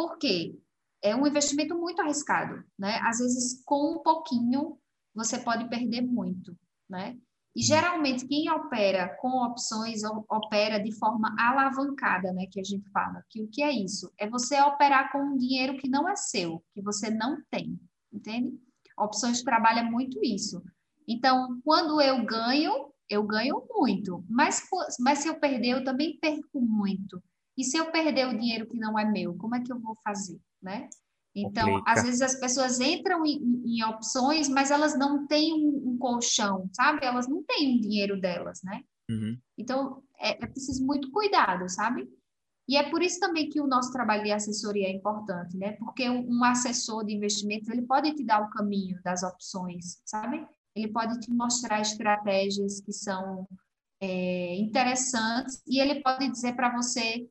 Por 0.00 0.16
quê? 0.16 0.58
É 1.02 1.14
um 1.14 1.26
investimento 1.26 1.78
muito 1.78 2.00
arriscado, 2.00 2.64
né? 2.78 2.98
Às 3.02 3.18
vezes, 3.18 3.62
com 3.66 3.96
um 3.96 3.98
pouquinho, 3.98 4.78
você 5.14 5.38
pode 5.38 5.68
perder 5.68 6.00
muito, 6.00 6.56
né? 6.88 7.18
E 7.54 7.60
geralmente 7.62 8.26
quem 8.26 8.50
opera 8.50 9.14
com 9.20 9.44
opções 9.44 10.00
opera 10.02 10.78
de 10.78 10.90
forma 10.98 11.36
alavancada, 11.38 12.32
né, 12.32 12.46
que 12.50 12.58
a 12.58 12.64
gente 12.64 12.88
fala. 12.90 13.22
Que 13.28 13.42
o 13.42 13.48
que 13.48 13.62
é 13.62 13.70
isso? 13.70 14.10
É 14.18 14.26
você 14.26 14.58
operar 14.62 15.12
com 15.12 15.18
um 15.18 15.36
dinheiro 15.36 15.76
que 15.76 15.86
não 15.86 16.08
é 16.08 16.16
seu, 16.16 16.64
que 16.72 16.80
você 16.80 17.10
não 17.10 17.36
tem, 17.50 17.78
entende? 18.10 18.58
Opções 18.98 19.42
trabalha 19.42 19.82
muito 19.82 20.18
isso. 20.24 20.62
Então, 21.06 21.60
quando 21.62 22.00
eu 22.00 22.24
ganho, 22.24 22.90
eu 23.06 23.22
ganho 23.22 23.66
muito, 23.68 24.24
mas, 24.30 24.62
mas 24.98 25.18
se 25.18 25.28
eu 25.28 25.38
perder, 25.38 25.72
eu 25.72 25.84
também 25.84 26.18
perco 26.18 26.58
muito. 26.58 27.22
E 27.56 27.64
se 27.64 27.76
eu 27.76 27.90
perder 27.90 28.28
o 28.28 28.38
dinheiro 28.38 28.66
que 28.66 28.78
não 28.78 28.98
é 28.98 29.04
meu, 29.04 29.34
como 29.34 29.54
é 29.54 29.60
que 29.60 29.72
eu 29.72 29.78
vou 29.78 29.96
fazer, 30.02 30.40
né? 30.62 30.88
Então, 31.34 31.68
Complica. 31.68 31.92
às 31.92 32.02
vezes 32.02 32.22
as 32.22 32.34
pessoas 32.34 32.80
entram 32.80 33.24
em, 33.24 33.62
em, 33.64 33.84
opções, 33.84 34.48
mas 34.48 34.70
elas 34.70 34.98
não 34.98 35.26
têm 35.26 35.54
um, 35.54 35.90
um, 35.90 35.98
colchão, 35.98 36.68
sabe? 36.72 37.04
Elas 37.04 37.28
não 37.28 37.42
têm 37.44 37.76
um 37.76 37.80
dinheiro 37.80 38.20
delas, 38.20 38.60
né? 38.64 38.82
Uhum. 39.08 39.38
Então, 39.56 40.02
é, 40.18 40.42
é 40.42 40.46
preciso 40.46 40.84
muito 40.84 41.10
cuidado, 41.10 41.68
sabe? 41.68 42.08
E 42.68 42.76
é 42.76 42.88
por 42.88 43.02
isso 43.02 43.18
também 43.18 43.48
que 43.48 43.60
o 43.60 43.66
nosso 43.66 43.92
trabalho 43.92 44.22
de 44.22 44.32
assessoria 44.32 44.88
é 44.88 44.92
importante, 44.92 45.56
né? 45.56 45.72
Porque 45.72 46.08
um 46.08 46.44
assessor 46.44 47.04
de 47.04 47.14
investimentos, 47.14 47.68
ele 47.68 47.82
pode 47.82 48.12
te 48.14 48.24
dar 48.24 48.42
o 48.42 48.50
caminho 48.50 49.00
das 49.02 49.22
opções, 49.22 50.00
sabe? 50.04 50.46
Ele 50.74 50.88
pode 50.88 51.18
te 51.20 51.32
mostrar 51.32 51.80
estratégias 51.80 52.80
que 52.80 52.92
são 52.92 53.46
é, 54.00 54.54
interessantes 54.56 55.62
e 55.66 55.80
ele 55.80 56.00
pode 56.00 56.28
dizer 56.28 56.54
para 56.54 56.74
você 56.74 57.28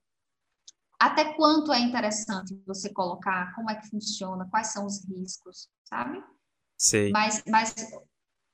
até 0.99 1.33
quanto 1.33 1.71
é 1.71 1.79
interessante 1.79 2.61
você 2.67 2.91
colocar, 2.91 3.55
como 3.55 3.69
é 3.69 3.75
que 3.75 3.89
funciona, 3.89 4.49
quais 4.49 4.67
são 4.67 4.85
os 4.85 5.05
riscos, 5.07 5.69
sabe? 5.85 6.21
Sei. 6.77 7.09
Mas, 7.11 7.41
mas 7.47 7.73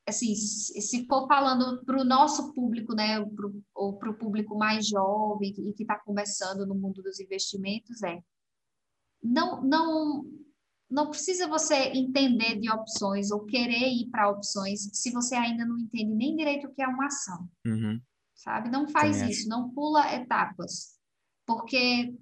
assim, 0.08 0.36
se 0.36 1.08
for 1.08 1.28
falando 1.28 1.84
para 1.84 2.00
o 2.00 2.06
nosso 2.06 2.54
público, 2.54 2.94
né, 2.94 3.24
pro, 3.26 3.64
ou 3.74 3.98
para 3.98 4.12
o 4.12 4.18
público 4.18 4.56
mais 4.56 4.88
jovem 4.88 5.54
e 5.58 5.74
que 5.74 5.84
está 5.84 5.98
começando 6.00 6.66
no 6.68 6.76
mundo 6.76 7.02
dos 7.02 7.20
investimentos, 7.20 8.04
é 8.04 8.22
não, 9.24 9.64
não, 9.64 10.26
não 10.88 11.10
precisa 11.10 11.48
você 11.48 11.76
entender 11.94 12.60
de 12.60 12.72
opções 12.72 13.32
ou 13.32 13.46
querer 13.46 13.90
ir 13.90 14.08
para 14.12 14.30
opções 14.30 14.88
se 14.94 15.12
você 15.12 15.34
ainda 15.34 15.66
não 15.66 15.80
entende 15.80 16.14
nem 16.14 16.36
direito 16.36 16.68
o 16.68 16.74
que 16.74 16.84
é 16.84 16.88
uma 16.88 17.08
ação, 17.08 17.50
uhum. 17.66 18.00
sabe? 18.36 18.70
Não 18.70 18.88
faz 18.88 19.18
também 19.18 19.32
isso, 19.32 19.42
acho. 19.42 19.50
não 19.50 19.72
pula 19.72 20.14
etapas, 20.14 21.00
porque 21.44 22.14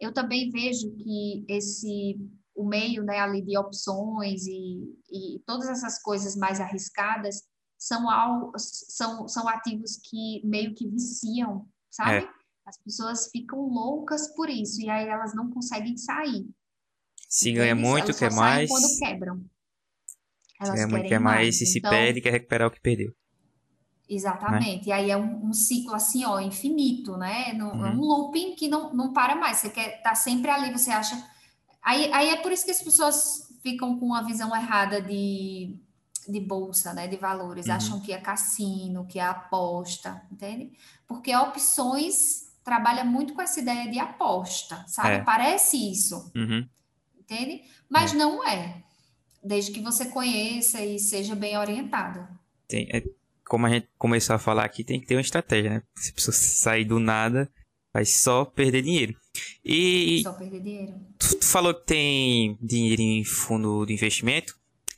eu 0.00 0.12
também 0.12 0.50
vejo 0.50 0.94
que 0.96 1.44
esse 1.48 2.16
o 2.54 2.66
meio 2.66 3.04
né, 3.04 3.18
ali 3.18 3.42
de 3.42 3.56
opções 3.58 4.46
e, 4.46 4.80
e 5.10 5.38
todas 5.46 5.68
essas 5.68 6.00
coisas 6.00 6.34
mais 6.34 6.58
arriscadas 6.58 7.42
são, 7.78 8.08
al, 8.08 8.50
são, 8.56 9.28
são 9.28 9.46
ativos 9.46 9.98
que 10.02 10.40
meio 10.42 10.74
que 10.74 10.88
viciam, 10.88 11.68
sabe? 11.90 12.24
É. 12.24 12.28
As 12.64 12.82
pessoas 12.82 13.28
ficam 13.30 13.60
loucas 13.60 14.34
por 14.34 14.48
isso 14.48 14.80
e 14.80 14.88
aí 14.88 15.06
elas 15.06 15.34
não 15.34 15.50
conseguem 15.50 15.96
sair. 15.96 16.48
Se 17.28 17.52
ganha 17.52 17.74
muito, 17.74 18.16
quer 18.16 18.32
mais. 18.32 18.68
quando 18.70 18.98
quebram. 18.98 19.44
Elas 20.58 20.70
se 20.70 20.74
ganha 20.74 20.88
muito, 20.88 21.08
quer 21.08 21.20
mais. 21.20 21.40
mais. 21.40 21.58
Se 21.58 21.78
então, 21.78 21.90
se 21.90 21.96
perde, 21.96 22.20
quer 22.22 22.30
recuperar 22.30 22.68
o 22.68 22.70
que 22.70 22.80
perdeu. 22.80 23.12
Exatamente. 24.08 24.86
Né? 24.86 24.88
E 24.88 24.92
aí 24.92 25.10
é 25.10 25.16
um, 25.16 25.46
um, 25.46 25.52
ciclo 25.52 25.94
assim, 25.94 26.24
ó, 26.24 26.38
infinito, 26.40 27.16
né? 27.16 27.52
No, 27.52 27.72
uhum. 27.72 27.86
É 27.86 27.90
um 27.90 28.00
looping 28.00 28.54
que 28.54 28.68
não, 28.68 28.94
não 28.94 29.12
para 29.12 29.34
mais. 29.34 29.58
Você 29.58 29.70
quer 29.70 29.96
estar 29.98 30.10
tá 30.10 30.14
sempre 30.14 30.50
ali, 30.50 30.70
você 30.70 30.90
acha 30.90 31.16
Aí, 31.86 32.12
aí 32.12 32.30
é 32.30 32.36
por 32.38 32.50
isso 32.50 32.64
que 32.64 32.72
as 32.72 32.82
pessoas 32.82 33.48
ficam 33.62 33.96
com 33.96 34.06
uma 34.06 34.24
visão 34.24 34.54
errada 34.56 35.00
de, 35.00 35.78
de 36.28 36.40
bolsa, 36.40 36.92
né, 36.92 37.06
de 37.06 37.16
valores, 37.16 37.66
uhum. 37.66 37.74
acham 37.74 38.00
que 38.00 38.12
é 38.12 38.18
cassino, 38.18 39.06
que 39.06 39.20
é 39.20 39.22
aposta, 39.22 40.20
entende? 40.32 40.72
Porque 41.06 41.34
opções 41.36 42.52
trabalha 42.64 43.04
muito 43.04 43.34
com 43.34 43.40
essa 43.40 43.60
ideia 43.60 43.88
de 43.88 44.00
aposta, 44.00 44.84
sabe? 44.88 45.10
É. 45.10 45.22
Parece 45.22 45.76
isso, 45.76 46.32
uhum. 46.34 46.68
entende? 47.20 47.62
Mas 47.88 48.12
é. 48.12 48.16
não 48.16 48.44
é, 48.44 48.82
desde 49.40 49.70
que 49.70 49.80
você 49.80 50.06
conheça 50.06 50.84
e 50.84 50.98
seja 50.98 51.36
bem 51.36 51.56
orientado. 51.56 52.26
Tem, 52.66 52.88
é, 52.92 53.04
como 53.46 53.66
a 53.66 53.70
gente 53.70 53.88
começou 53.96 54.34
a 54.34 54.38
falar 54.38 54.64
aqui, 54.64 54.84
tem 54.84 55.00
que 55.00 55.06
ter 55.06 55.14
uma 55.14 55.20
estratégia, 55.20 55.70
né? 55.70 55.82
Se 55.94 56.10
a 56.10 56.14
pessoa 56.14 56.34
sair 56.34 56.84
do 56.84 56.98
nada, 56.98 57.48
vai 57.92 58.04
só 58.04 58.44
perder 58.44 58.82
dinheiro. 58.82 59.14
E 59.64 60.22
só 60.22 60.32
perder 60.32 60.60
dinheiro. 60.60 60.94
Tu, 61.18 61.36
tu 61.36 61.44
falou 61.44 61.74
que 61.74 61.86
tem 61.86 62.58
dinheiro 62.60 63.00
em 63.00 63.24
fundo 63.24 63.86
de 63.86 63.94
investimento. 63.94 64.54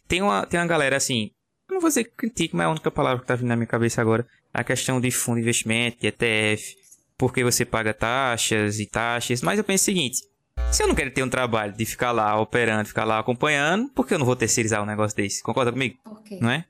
Tem 0.06 0.22
uma, 0.22 0.46
tem 0.46 0.58
uma 0.58 0.66
galera 0.66 0.96
assim, 0.96 1.30
não 1.70 1.80
vou 1.80 1.90
dizer 1.90 2.04
que 2.04 2.11
critique, 2.11 2.56
mas 2.56 2.64
é 2.64 2.66
a 2.66 2.70
única 2.70 2.90
palavra 2.90 3.20
que 3.20 3.26
tá 3.26 3.37
vindo 3.37 3.48
na 3.48 3.56
minha 3.56 3.66
cabeça 3.66 4.00
agora. 4.00 4.26
A 4.52 4.64
questão 4.64 5.00
de 5.00 5.11
fundo 5.11 5.37
de 5.37 5.42
investimento, 5.42 6.00
de 6.00 6.06
ETF, 6.06 6.76
porque 7.18 7.44
você 7.44 7.64
paga 7.64 7.92
taxas 7.92 8.80
e 8.80 8.87
taxas. 8.87 9.42
Mas 9.42 9.58
eu 9.58 9.64
penso 9.64 9.82
o 9.82 9.84
seguinte: 9.84 10.18
se 10.72 10.82
eu 10.82 10.88
não 10.88 10.94
quero 10.94 11.11
ter 11.11 11.22
um 11.22 11.28
trabalho 11.28 11.74
de 11.74 11.84
ficar 11.84 12.12
lá 12.12 12.40
operando, 12.40 12.88
ficar 12.88 13.04
lá 13.04 13.18
acompanhando, 13.18 13.90
por 13.90 14.06
que 14.06 14.14
eu 14.14 14.18
não 14.18 14.26
vou 14.26 14.34
terceirizar 14.34 14.82
um 14.82 14.87
negócio 14.87 15.16
desse? 15.16 15.42
Concorda 15.42 15.70
comigo? 15.70 15.98
Por 16.02 16.22
quê? 16.22 16.38
Não 16.40 16.50
é? 16.50 16.64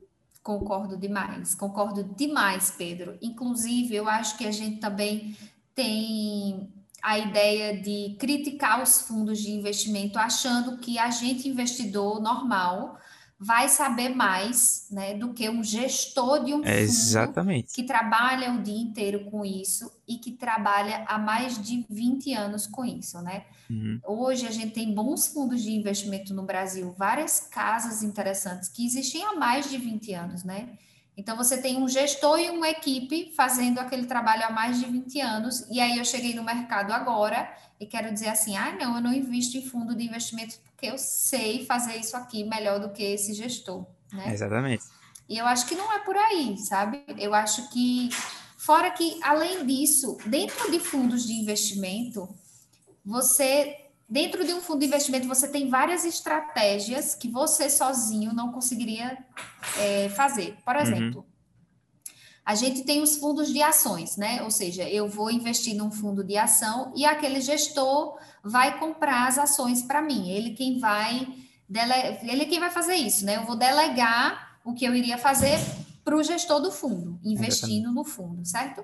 Concordo 0.48 0.96
demais, 0.96 1.54
concordo 1.54 2.02
demais, 2.02 2.70
Pedro. 2.70 3.18
Inclusive, 3.20 3.94
eu 3.94 4.08
acho 4.08 4.38
que 4.38 4.46
a 4.46 4.50
gente 4.50 4.80
também 4.80 5.36
tem 5.74 6.72
a 7.02 7.18
ideia 7.18 7.78
de 7.78 8.16
criticar 8.18 8.82
os 8.82 9.02
fundos 9.02 9.40
de 9.40 9.50
investimento, 9.50 10.18
achando 10.18 10.78
que 10.78 10.98
a 10.98 11.10
gente 11.10 11.46
investidor 11.46 12.22
normal 12.22 12.98
vai 13.40 13.68
saber 13.68 14.08
mais 14.08 14.88
né, 14.90 15.14
do 15.14 15.32
que 15.32 15.48
um 15.48 15.62
gestor 15.62 16.44
de 16.44 16.52
um 16.52 16.64
é 16.64 16.80
exatamente. 16.80 17.72
que 17.72 17.84
trabalha 17.84 18.52
o 18.52 18.62
dia 18.62 18.80
inteiro 18.80 19.30
com 19.30 19.44
isso 19.44 19.90
e 20.08 20.16
que 20.16 20.32
trabalha 20.32 21.04
há 21.06 21.18
mais 21.18 21.62
de 21.62 21.86
20 21.88 22.34
anos 22.34 22.66
com 22.66 22.84
isso, 22.84 23.20
né? 23.22 23.44
Uhum. 23.70 24.00
Hoje 24.04 24.46
a 24.46 24.50
gente 24.50 24.72
tem 24.72 24.92
bons 24.92 25.28
fundos 25.28 25.62
de 25.62 25.70
investimento 25.70 26.34
no 26.34 26.42
Brasil, 26.42 26.92
várias 26.98 27.38
casas 27.38 28.02
interessantes 28.02 28.68
que 28.68 28.84
existem 28.84 29.22
há 29.22 29.36
mais 29.36 29.70
de 29.70 29.78
20 29.78 30.14
anos, 30.14 30.42
né? 30.42 30.70
Então, 31.18 31.36
você 31.36 31.60
tem 31.60 31.76
um 31.82 31.88
gestor 31.88 32.38
e 32.38 32.48
uma 32.48 32.68
equipe 32.68 33.32
fazendo 33.36 33.80
aquele 33.80 34.06
trabalho 34.06 34.44
há 34.44 34.50
mais 34.50 34.78
de 34.78 34.86
20 34.86 35.20
anos, 35.20 35.66
e 35.68 35.80
aí 35.80 35.98
eu 35.98 36.04
cheguei 36.04 36.32
no 36.32 36.44
mercado 36.44 36.92
agora 36.92 37.52
e 37.80 37.86
quero 37.86 38.14
dizer 38.14 38.28
assim: 38.28 38.56
ah, 38.56 38.70
não, 38.78 38.94
eu 38.94 39.02
não 39.02 39.12
invisto 39.12 39.56
em 39.56 39.66
fundo 39.66 39.96
de 39.96 40.04
investimento 40.04 40.60
porque 40.60 40.86
eu 40.86 40.96
sei 40.96 41.66
fazer 41.66 41.96
isso 41.96 42.16
aqui 42.16 42.44
melhor 42.44 42.78
do 42.78 42.90
que 42.90 43.02
esse 43.02 43.34
gestor. 43.34 43.84
Né? 44.12 44.32
Exatamente. 44.32 44.84
E 45.28 45.36
eu 45.36 45.44
acho 45.44 45.66
que 45.66 45.74
não 45.74 45.92
é 45.92 45.98
por 45.98 46.16
aí, 46.16 46.56
sabe? 46.56 47.04
Eu 47.18 47.34
acho 47.34 47.68
que, 47.70 48.10
fora 48.56 48.88
que, 48.92 49.18
além 49.20 49.66
disso, 49.66 50.16
dentro 50.24 50.70
de 50.70 50.78
fundos 50.78 51.26
de 51.26 51.32
investimento, 51.32 52.32
você 53.04 53.87
Dentro 54.08 54.42
de 54.46 54.54
um 54.54 54.60
fundo 54.60 54.80
de 54.80 54.86
investimento, 54.86 55.28
você 55.28 55.46
tem 55.48 55.68
várias 55.68 56.04
estratégias 56.04 57.14
que 57.14 57.28
você 57.28 57.68
sozinho 57.68 58.32
não 58.32 58.50
conseguiria 58.50 59.18
é, 59.76 60.08
fazer. 60.08 60.56
Por 60.64 60.74
uhum. 60.74 60.80
exemplo, 60.80 61.20
uhum. 61.20 62.12
a 62.42 62.54
gente 62.54 62.84
tem 62.84 63.02
os 63.02 63.16
fundos 63.18 63.52
de 63.52 63.60
ações, 63.60 64.16
né? 64.16 64.42
Ou 64.42 64.50
seja, 64.50 64.88
eu 64.88 65.08
vou 65.08 65.30
investir 65.30 65.76
num 65.76 65.90
fundo 65.90 66.24
de 66.24 66.38
ação 66.38 66.90
e 66.96 67.04
aquele 67.04 67.42
gestor 67.42 68.18
vai 68.42 68.78
comprar 68.78 69.28
as 69.28 69.36
ações 69.36 69.82
para 69.82 70.00
mim. 70.00 70.30
Ele 70.30 70.54
quem 70.54 70.78
vai 70.78 71.28
dele... 71.68 71.92
ele 72.22 72.46
quem 72.46 72.58
vai 72.58 72.70
fazer 72.70 72.94
isso, 72.94 73.26
né? 73.26 73.36
Eu 73.36 73.44
vou 73.44 73.56
delegar 73.56 74.58
o 74.64 74.72
que 74.72 74.86
eu 74.86 74.94
iria 74.94 75.18
fazer 75.18 75.58
para 76.02 76.16
o 76.16 76.22
gestor 76.22 76.60
do 76.60 76.72
fundo, 76.72 77.20
investindo 77.22 77.92
no 77.92 78.04
fundo, 78.04 78.42
certo? 78.46 78.82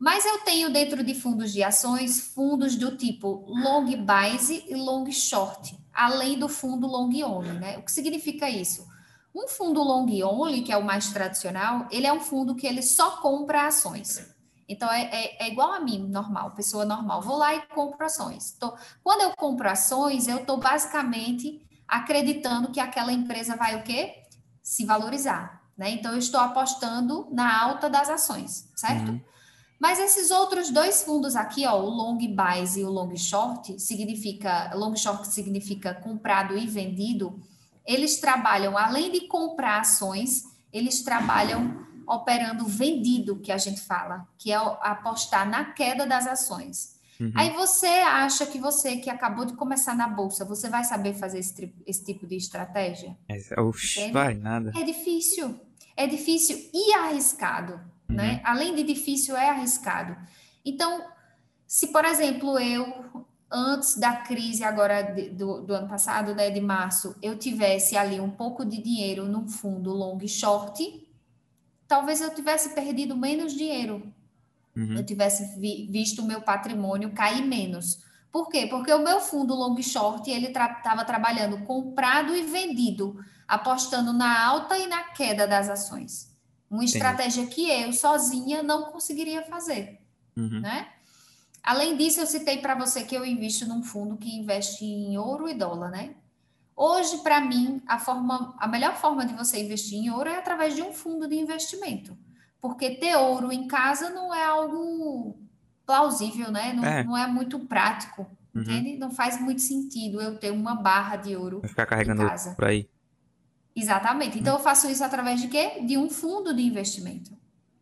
Mas 0.00 0.24
eu 0.24 0.38
tenho 0.38 0.72
dentro 0.72 1.04
de 1.04 1.14
fundos 1.14 1.52
de 1.52 1.62
ações, 1.62 2.32
fundos 2.34 2.74
do 2.74 2.96
tipo 2.96 3.44
long 3.46 4.02
base 4.02 4.64
e 4.66 4.74
long 4.74 5.10
short, 5.12 5.78
além 5.92 6.38
do 6.38 6.48
fundo 6.48 6.86
long 6.86 7.10
only, 7.22 7.52
né? 7.58 7.76
O 7.76 7.82
que 7.82 7.92
significa 7.92 8.48
isso? 8.48 8.88
Um 9.34 9.46
fundo 9.46 9.82
long 9.82 10.06
only, 10.24 10.62
que 10.62 10.72
é 10.72 10.76
o 10.78 10.82
mais 10.82 11.12
tradicional, 11.12 11.86
ele 11.90 12.06
é 12.06 12.12
um 12.12 12.18
fundo 12.18 12.54
que 12.54 12.66
ele 12.66 12.80
só 12.80 13.18
compra 13.18 13.66
ações. 13.66 14.26
Então, 14.66 14.90
é, 14.90 15.02
é, 15.02 15.46
é 15.46 15.48
igual 15.48 15.70
a 15.70 15.80
mim, 15.80 16.08
normal, 16.08 16.52
pessoa 16.52 16.86
normal. 16.86 17.20
Vou 17.20 17.36
lá 17.36 17.54
e 17.54 17.60
compro 17.66 18.06
ações. 18.06 18.56
Quando 19.04 19.20
eu 19.20 19.36
compro 19.36 19.68
ações, 19.68 20.28
eu 20.28 20.38
estou 20.38 20.56
basicamente 20.56 21.60
acreditando 21.86 22.70
que 22.70 22.80
aquela 22.80 23.12
empresa 23.12 23.54
vai 23.54 23.76
o 23.76 23.82
quê? 23.82 24.14
Se 24.62 24.86
valorizar. 24.86 25.60
Né? 25.76 25.90
Então, 25.90 26.12
eu 26.12 26.18
estou 26.18 26.40
apostando 26.40 27.28
na 27.30 27.60
alta 27.60 27.90
das 27.90 28.08
ações, 28.08 28.70
certo? 28.74 29.10
Uhum. 29.10 29.20
Mas 29.80 29.98
esses 29.98 30.30
outros 30.30 30.70
dois 30.70 31.02
fundos 31.02 31.34
aqui, 31.34 31.66
ó, 31.66 31.80
o 31.80 31.88
long 31.88 32.18
buys 32.18 32.76
e 32.76 32.84
o 32.84 32.90
long 32.90 33.16
short, 33.16 33.80
significa 33.80 34.70
long 34.74 34.94
short 34.94 35.26
significa 35.28 35.94
comprado 35.94 36.56
e 36.58 36.66
vendido. 36.66 37.40
Eles 37.86 38.20
trabalham 38.20 38.76
além 38.76 39.10
de 39.10 39.22
comprar 39.22 39.80
ações, 39.80 40.44
eles 40.70 41.02
trabalham 41.02 41.86
operando 42.06 42.66
vendido, 42.66 43.38
que 43.38 43.50
a 43.50 43.56
gente 43.56 43.80
fala, 43.80 44.28
que 44.36 44.52
é 44.52 44.56
apostar 44.56 45.48
na 45.48 45.72
queda 45.72 46.06
das 46.06 46.26
ações. 46.26 47.00
Uhum. 47.18 47.32
Aí 47.34 47.50
você 47.50 47.86
acha 47.86 48.44
que 48.44 48.58
você 48.58 48.96
que 48.96 49.08
acabou 49.08 49.46
de 49.46 49.54
começar 49.54 49.94
na 49.94 50.08
bolsa, 50.08 50.44
você 50.44 50.68
vai 50.68 50.84
saber 50.84 51.14
fazer 51.14 51.38
esse, 51.38 51.74
esse 51.86 52.04
tipo 52.04 52.26
de 52.26 52.36
estratégia? 52.36 53.16
É, 54.00 54.10
vai 54.10 54.34
nada. 54.34 54.72
É 54.76 54.82
difícil. 54.82 55.58
É 55.96 56.06
difícil 56.06 56.68
e 56.72 56.92
arriscado 56.94 57.80
né? 58.10 58.34
Uhum. 58.34 58.40
Além 58.44 58.74
de 58.74 58.82
difícil, 58.82 59.36
é 59.36 59.48
arriscado. 59.48 60.16
Então, 60.64 61.04
se, 61.66 61.88
por 61.88 62.04
exemplo, 62.04 62.58
eu, 62.58 63.24
antes 63.50 63.96
da 63.96 64.16
crise 64.16 64.64
agora 64.64 65.02
de, 65.02 65.30
do, 65.30 65.62
do 65.62 65.74
ano 65.74 65.88
passado, 65.88 66.34
né, 66.34 66.50
de 66.50 66.60
março, 66.60 67.16
eu 67.22 67.38
tivesse 67.38 67.96
ali 67.96 68.20
um 68.20 68.30
pouco 68.30 68.64
de 68.64 68.82
dinheiro 68.82 69.26
num 69.26 69.48
fundo 69.48 69.92
long 69.92 70.18
short, 70.26 71.06
talvez 71.86 72.20
eu 72.20 72.34
tivesse 72.34 72.74
perdido 72.74 73.16
menos 73.16 73.54
dinheiro. 73.54 74.12
Uhum. 74.76 74.96
Eu 74.96 75.04
tivesse 75.04 75.58
vi, 75.58 75.88
visto 75.90 76.22
o 76.22 76.26
meu 76.26 76.42
patrimônio 76.42 77.12
cair 77.12 77.44
menos. 77.44 78.04
Por 78.30 78.48
quê? 78.48 78.66
Porque 78.68 78.92
o 78.92 79.02
meu 79.02 79.20
fundo 79.20 79.54
long 79.54 79.80
short, 79.82 80.30
ele 80.30 80.46
estava 80.46 80.74
tra 80.82 81.04
trabalhando 81.04 81.64
comprado 81.64 82.34
e 82.34 82.42
vendido, 82.42 83.18
apostando 83.46 84.12
na 84.12 84.44
alta 84.46 84.78
e 84.78 84.86
na 84.86 85.02
queda 85.04 85.46
das 85.46 85.68
ações. 85.68 86.29
Uma 86.70 86.84
estratégia 86.84 87.46
que 87.46 87.68
eu 87.68 87.92
sozinha 87.92 88.62
não 88.62 88.92
conseguiria 88.92 89.42
fazer, 89.42 90.00
uhum. 90.36 90.60
né? 90.60 90.86
Além 91.62 91.96
disso, 91.96 92.20
eu 92.20 92.26
citei 92.26 92.58
para 92.58 92.74
você 92.74 93.02
que 93.02 93.14
eu 93.14 93.26
invisto 93.26 93.66
num 93.66 93.82
fundo 93.82 94.16
que 94.16 94.34
investe 94.34 94.84
em 94.84 95.18
ouro 95.18 95.48
e 95.48 95.54
dólar, 95.54 95.90
né? 95.90 96.14
Hoje, 96.76 97.18
para 97.18 97.40
mim, 97.40 97.82
a, 97.86 97.98
forma, 97.98 98.54
a 98.58 98.66
melhor 98.66 98.96
forma 98.96 99.26
de 99.26 99.34
você 99.34 99.62
investir 99.62 99.98
em 99.98 100.10
ouro 100.10 100.30
é 100.30 100.38
através 100.38 100.74
de 100.74 100.80
um 100.80 100.92
fundo 100.92 101.28
de 101.28 101.34
investimento. 101.34 102.16
Porque 102.60 102.92
ter 102.92 103.16
ouro 103.16 103.52
em 103.52 103.66
casa 103.66 104.08
não 104.10 104.34
é 104.34 104.44
algo 104.44 105.36
plausível, 105.84 106.50
né? 106.50 106.72
Não 106.72 106.84
é, 106.84 107.04
não 107.04 107.16
é 107.16 107.26
muito 107.26 107.58
prático, 107.58 108.26
uhum. 108.54 108.62
entende? 108.62 108.96
Não 108.96 109.10
faz 109.10 109.40
muito 109.40 109.60
sentido 109.60 110.22
eu 110.22 110.38
ter 110.38 110.52
uma 110.52 110.74
barra 110.74 111.16
de 111.16 111.36
ouro 111.36 111.60
ficar 111.66 111.84
carregando 111.84 112.22
em 112.22 112.28
casa. 112.28 112.54
por 112.54 112.64
aí. 112.64 112.88
Exatamente. 113.74 114.38
Então, 114.38 114.54
uhum. 114.54 114.60
eu 114.60 114.64
faço 114.64 114.88
isso 114.90 115.04
através 115.04 115.40
de 115.40 115.48
quê? 115.48 115.80
De 115.86 115.96
um 115.96 116.10
fundo 116.10 116.54
de 116.54 116.62
investimento. 116.62 117.30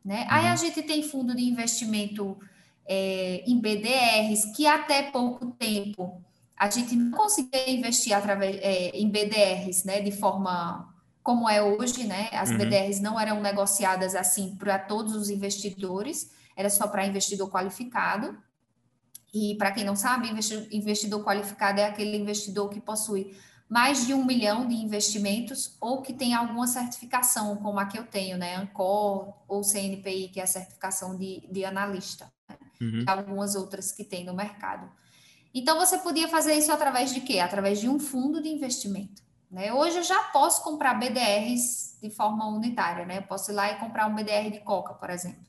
Né? 0.04 0.22
Uhum. 0.22 0.26
Aí 0.30 0.46
a 0.46 0.56
gente 0.56 0.82
tem 0.82 1.02
fundo 1.02 1.34
de 1.34 1.44
investimento 1.44 2.38
é, 2.86 3.42
em 3.46 3.58
BDRs, 3.58 4.56
que 4.56 4.66
até 4.66 5.02
pouco 5.10 5.46
tempo 5.52 6.22
a 6.56 6.68
gente 6.68 6.96
não 6.96 7.16
conseguia 7.16 7.70
investir 7.70 8.12
através 8.12 8.56
é, 8.56 8.90
em 8.90 9.08
BDRs, 9.08 9.84
né, 9.84 10.00
de 10.00 10.10
forma 10.10 10.92
como 11.22 11.48
é 11.48 11.62
hoje, 11.62 12.04
né? 12.04 12.30
As 12.32 12.48
uhum. 12.48 12.56
BDRs 12.56 13.00
não 13.00 13.20
eram 13.20 13.40
negociadas 13.40 14.14
assim 14.14 14.56
para 14.56 14.78
todos 14.78 15.14
os 15.14 15.28
investidores, 15.28 16.30
era 16.56 16.70
só 16.70 16.88
para 16.88 17.06
investidor 17.06 17.50
qualificado. 17.50 18.36
E 19.32 19.54
para 19.56 19.70
quem 19.70 19.84
não 19.84 19.94
sabe, 19.94 20.30
investidor 20.72 21.22
qualificado 21.22 21.80
é 21.80 21.84
aquele 21.84 22.16
investidor 22.16 22.70
que 22.70 22.80
possui 22.80 23.36
mais 23.68 24.06
de 24.06 24.14
um 24.14 24.24
milhão 24.24 24.66
de 24.66 24.74
investimentos 24.74 25.76
ou 25.80 26.00
que 26.00 26.12
tem 26.12 26.34
alguma 26.34 26.66
certificação, 26.66 27.56
como 27.56 27.78
a 27.78 27.84
que 27.84 27.98
eu 27.98 28.04
tenho, 28.04 28.38
né? 28.38 28.56
Ancor 28.56 29.34
ou 29.46 29.62
CNPI, 29.62 30.28
que 30.28 30.40
é 30.40 30.44
a 30.44 30.46
certificação 30.46 31.16
de, 31.16 31.46
de 31.50 31.64
analista, 31.64 32.32
né? 32.48 32.56
uhum. 32.80 33.00
e 33.00 33.04
algumas 33.06 33.54
outras 33.54 33.92
que 33.92 34.04
tem 34.04 34.24
no 34.24 34.34
mercado. 34.34 34.90
Então, 35.54 35.78
você 35.78 35.98
podia 35.98 36.28
fazer 36.28 36.54
isso 36.54 36.72
através 36.72 37.12
de 37.12 37.20
quê? 37.20 37.40
Através 37.40 37.80
de 37.80 37.88
um 37.88 37.98
fundo 37.98 38.42
de 38.42 38.48
investimento. 38.48 39.22
Né? 39.50 39.72
Hoje 39.72 39.98
eu 39.98 40.02
já 40.02 40.24
posso 40.24 40.62
comprar 40.62 40.94
BDRs 40.94 41.98
de 42.02 42.10
forma 42.10 42.46
unitária, 42.46 43.06
né? 43.06 43.18
Eu 43.18 43.22
posso 43.22 43.50
ir 43.50 43.54
lá 43.54 43.72
e 43.72 43.76
comprar 43.76 44.06
um 44.06 44.14
BDR 44.14 44.50
de 44.50 44.60
Coca, 44.60 44.94
por 44.94 45.10
exemplo. 45.10 45.42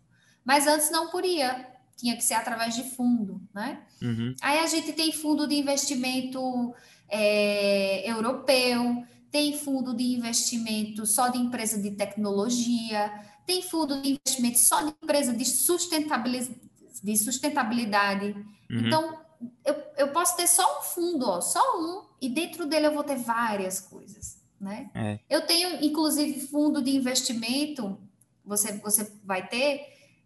Mas 0.43 0.67
antes 0.67 0.89
não 0.89 1.09
podia, 1.09 1.67
tinha 1.97 2.15
que 2.15 2.23
ser 2.23 2.35
através 2.35 2.75
de 2.75 2.83
fundo, 2.83 3.41
né? 3.53 3.81
Uhum. 4.01 4.33
Aí 4.41 4.59
a 4.59 4.67
gente 4.67 4.93
tem 4.93 5.11
fundo 5.11 5.45
de 5.45 5.55
investimento 5.55 6.73
é, 7.09 8.09
europeu, 8.09 9.03
tem 9.31 9.57
fundo 9.57 9.93
de 9.93 10.03
investimento 10.03 11.05
só 11.05 11.29
de 11.29 11.37
empresa 11.37 11.81
de 11.81 11.91
tecnologia, 11.91 13.11
tem 13.45 13.61
fundo 13.61 14.01
de 14.01 14.11
investimento 14.13 14.59
só 14.59 14.81
de 14.81 14.89
empresa 15.03 15.33
de 15.33 15.45
sustentabilidade. 15.45 16.59
De 17.01 17.17
sustentabilidade. 17.17 18.35
Uhum. 18.69 18.87
Então, 18.87 19.19
eu, 19.65 19.75
eu 19.97 20.07
posso 20.09 20.35
ter 20.35 20.47
só 20.47 20.79
um 20.79 20.81
fundo, 20.81 21.25
ó, 21.27 21.41
só 21.41 21.61
um, 21.79 22.03
e 22.21 22.27
dentro 22.29 22.65
dele 22.65 22.87
eu 22.87 22.93
vou 22.93 23.03
ter 23.03 23.17
várias 23.17 23.79
coisas, 23.79 24.37
né? 24.59 24.89
É. 24.93 25.19
Eu 25.29 25.45
tenho, 25.45 25.83
inclusive, 25.83 26.41
fundo 26.47 26.81
de 26.81 26.95
investimento, 26.95 27.97
você, 28.43 28.73
você 28.79 29.11
vai 29.23 29.47
ter, 29.47 29.81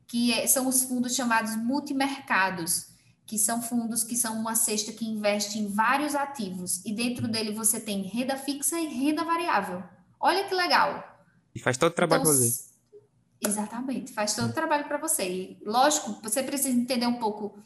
que 0.07 0.33
é, 0.33 0.47
são 0.47 0.67
os 0.67 0.83
fundos 0.83 1.15
chamados 1.15 1.55
multimercados, 1.55 2.92
que 3.25 3.37
são 3.37 3.61
fundos 3.61 4.03
que 4.03 4.15
são 4.15 4.37
uma 4.37 4.55
cesta 4.55 4.91
que 4.91 5.05
investe 5.05 5.59
em 5.59 5.67
vários 5.67 6.15
ativos, 6.15 6.83
e 6.85 6.93
dentro 6.93 7.27
dele 7.27 7.53
você 7.53 7.79
tem 7.79 8.01
renda 8.01 8.37
fixa 8.37 8.79
e 8.79 8.87
renda 8.87 9.23
variável. 9.23 9.83
Olha 10.19 10.43
que 10.45 10.53
legal. 10.53 11.03
E 11.55 11.59
faz 11.59 11.77
todo 11.77 11.91
o 11.91 11.95
trabalho 11.95 12.21
então, 12.21 12.33
para 12.33 12.41
você. 12.41 12.63
Exatamente, 13.45 14.13
faz 14.13 14.35
todo 14.35 14.49
o 14.49 14.53
trabalho 14.53 14.85
para 14.85 14.97
você. 14.97 15.29
E, 15.29 15.57
lógico, 15.65 16.19
você 16.21 16.41
precisa 16.41 16.77
entender 16.77 17.07
um 17.07 17.19
pouco 17.19 17.57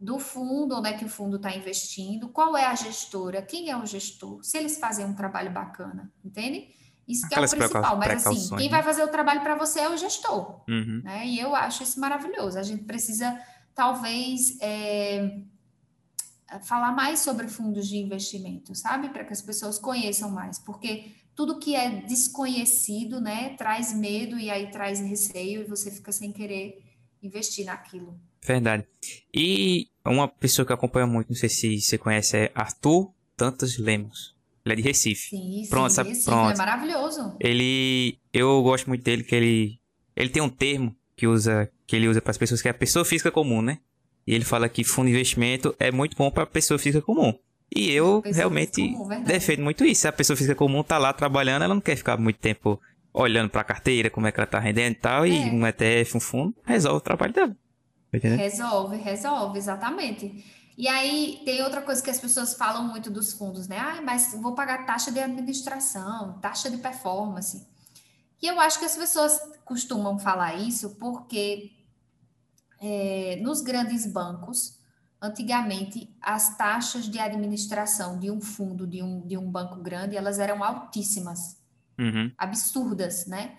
do 0.00 0.18
fundo, 0.18 0.76
onde 0.76 0.88
é 0.88 0.92
que 0.94 1.04
o 1.04 1.08
fundo 1.08 1.36
está 1.36 1.54
investindo, 1.54 2.30
qual 2.30 2.56
é 2.56 2.64
a 2.64 2.74
gestora, 2.74 3.42
quem 3.42 3.70
é 3.70 3.76
o 3.76 3.84
gestor, 3.84 4.42
se 4.42 4.56
eles 4.56 4.78
fazem 4.78 5.04
um 5.04 5.14
trabalho 5.14 5.50
bacana, 5.50 6.10
entende? 6.24 6.68
Isso 7.06 7.28
que 7.28 7.34
é 7.34 7.40
o 7.40 7.48
principal, 7.48 7.96
mas 7.98 8.26
assim, 8.26 8.56
quem 8.56 8.70
vai 8.70 8.82
fazer 8.82 9.02
o 9.02 9.08
trabalho 9.08 9.42
para 9.42 9.56
você 9.56 9.80
é 9.80 9.88
o 9.90 9.96
gestor, 9.96 10.62
uhum. 10.68 11.02
né? 11.04 11.26
E 11.26 11.38
eu 11.38 11.54
acho 11.54 11.82
isso 11.82 12.00
maravilhoso. 12.00 12.58
A 12.58 12.62
gente 12.62 12.84
precisa, 12.84 13.38
talvez, 13.74 14.58
é, 14.60 15.42
falar 16.62 16.92
mais 16.92 17.20
sobre 17.20 17.48
fundos 17.48 17.88
de 17.88 17.96
investimento, 17.96 18.74
sabe? 18.74 19.08
Para 19.10 19.24
que 19.24 19.32
as 19.32 19.42
pessoas 19.42 19.78
conheçam 19.78 20.30
mais, 20.30 20.58
porque 20.58 21.12
tudo 21.34 21.58
que 21.58 21.74
é 21.74 22.02
desconhecido, 22.02 23.20
né, 23.20 23.50
traz 23.56 23.94
medo 23.94 24.38
e 24.38 24.50
aí 24.50 24.70
traz 24.70 25.00
receio 25.00 25.62
e 25.62 25.64
você 25.64 25.90
fica 25.90 26.12
sem 26.12 26.32
querer 26.32 26.82
investir 27.22 27.64
naquilo. 27.64 28.18
Verdade. 28.42 28.86
E 29.32 29.88
uma 30.04 30.26
pessoa 30.26 30.66
que 30.66 30.72
acompanha 30.72 31.06
muito, 31.06 31.28
não 31.28 31.36
sei 31.36 31.48
se 31.48 31.80
você 31.80 31.98
conhece, 31.98 32.36
é 32.36 32.52
Arthur 32.54 33.12
Tantos 33.36 33.78
Lemos. 33.78 34.34
Ele 34.64 34.74
é 34.74 34.76
de 34.76 34.82
Recife. 34.82 35.30
Sim, 35.30 35.66
pronto, 35.70 35.88
sim, 35.88 35.96
sabe? 35.96 36.08
Recife, 36.10 36.26
pronto. 36.26 36.54
é 36.54 36.56
maravilhoso. 36.56 37.36
Ele, 37.40 38.18
eu 38.32 38.62
gosto 38.62 38.88
muito 38.88 39.02
dele 39.02 39.24
que 39.24 39.34
ele, 39.34 39.80
ele 40.14 40.28
tem 40.28 40.42
um 40.42 40.50
termo 40.50 40.94
que 41.20 41.26
usa, 41.26 41.70
que 41.86 41.94
ele 41.94 42.08
usa 42.08 42.22
para 42.22 42.30
as 42.30 42.38
pessoas 42.38 42.62
que 42.62 42.68
é 42.68 42.70
a 42.70 42.74
pessoa 42.74 43.04
física 43.04 43.30
comum, 43.30 43.60
né? 43.60 43.78
E 44.26 44.34
ele 44.34 44.44
fala 44.44 44.70
que 44.70 44.82
fundo 44.82 45.06
de 45.08 45.12
investimento 45.12 45.76
é 45.78 45.92
muito 45.92 46.16
bom 46.16 46.30
para 46.30 46.44
a 46.44 46.46
pessoa 46.46 46.78
física 46.78 47.04
comum. 47.04 47.34
E 47.74 47.90
eu 47.90 48.22
realmente 48.24 48.88
comum, 48.92 49.22
defendo 49.22 49.62
muito 49.62 49.84
isso. 49.84 50.00
Se 50.00 50.08
a 50.08 50.12
pessoa 50.12 50.34
física 50.34 50.54
comum 50.54 50.82
tá 50.82 50.96
lá 50.96 51.12
trabalhando, 51.12 51.62
ela 51.62 51.74
não 51.74 51.80
quer 51.80 51.94
ficar 51.94 52.16
muito 52.16 52.38
tempo 52.38 52.80
olhando 53.12 53.50
para 53.50 53.60
a 53.60 53.64
carteira, 53.64 54.08
como 54.08 54.26
é 54.26 54.32
que 54.32 54.40
ela 54.40 54.46
tá 54.46 54.58
rendendo 54.58 54.92
e 54.92 54.94
tal, 54.94 55.26
é. 55.26 55.28
e 55.28 55.50
um 55.50 55.66
ETF, 55.66 56.16
um 56.16 56.20
fundo, 56.20 56.54
resolve 56.64 56.96
o 56.96 57.00
trabalho 57.02 57.34
dela. 57.34 57.56
Resolve, 58.12 58.96
resolve, 58.96 59.58
exatamente. 59.58 60.42
E 60.78 60.88
aí 60.88 61.42
tem 61.44 61.62
outra 61.62 61.82
coisa 61.82 62.02
que 62.02 62.08
as 62.08 62.18
pessoas 62.18 62.54
falam 62.54 62.88
muito 62.88 63.10
dos 63.10 63.34
fundos, 63.34 63.68
né? 63.68 63.76
Ah, 63.78 64.00
mas 64.02 64.34
vou 64.40 64.54
pagar 64.54 64.86
taxa 64.86 65.12
de 65.12 65.20
administração, 65.20 66.38
taxa 66.40 66.70
de 66.70 66.78
performance. 66.78 67.68
E 68.42 68.46
eu 68.46 68.58
acho 68.60 68.78
que 68.78 68.84
as 68.84 68.96
pessoas 68.96 69.38
costumam 69.64 70.18
falar 70.18 70.54
isso 70.54 70.96
porque 70.96 71.72
é, 72.80 73.38
nos 73.42 73.60
grandes 73.60 74.06
bancos, 74.06 74.78
antigamente, 75.20 76.14
as 76.20 76.56
taxas 76.56 77.04
de 77.08 77.18
administração 77.18 78.18
de 78.18 78.30
um 78.30 78.40
fundo, 78.40 78.86
de 78.86 79.02
um, 79.02 79.20
de 79.26 79.36
um 79.36 79.50
banco 79.50 79.76
grande, 79.76 80.16
elas 80.16 80.38
eram 80.38 80.64
altíssimas, 80.64 81.58
uhum. 81.98 82.32
absurdas, 82.38 83.26
né? 83.26 83.56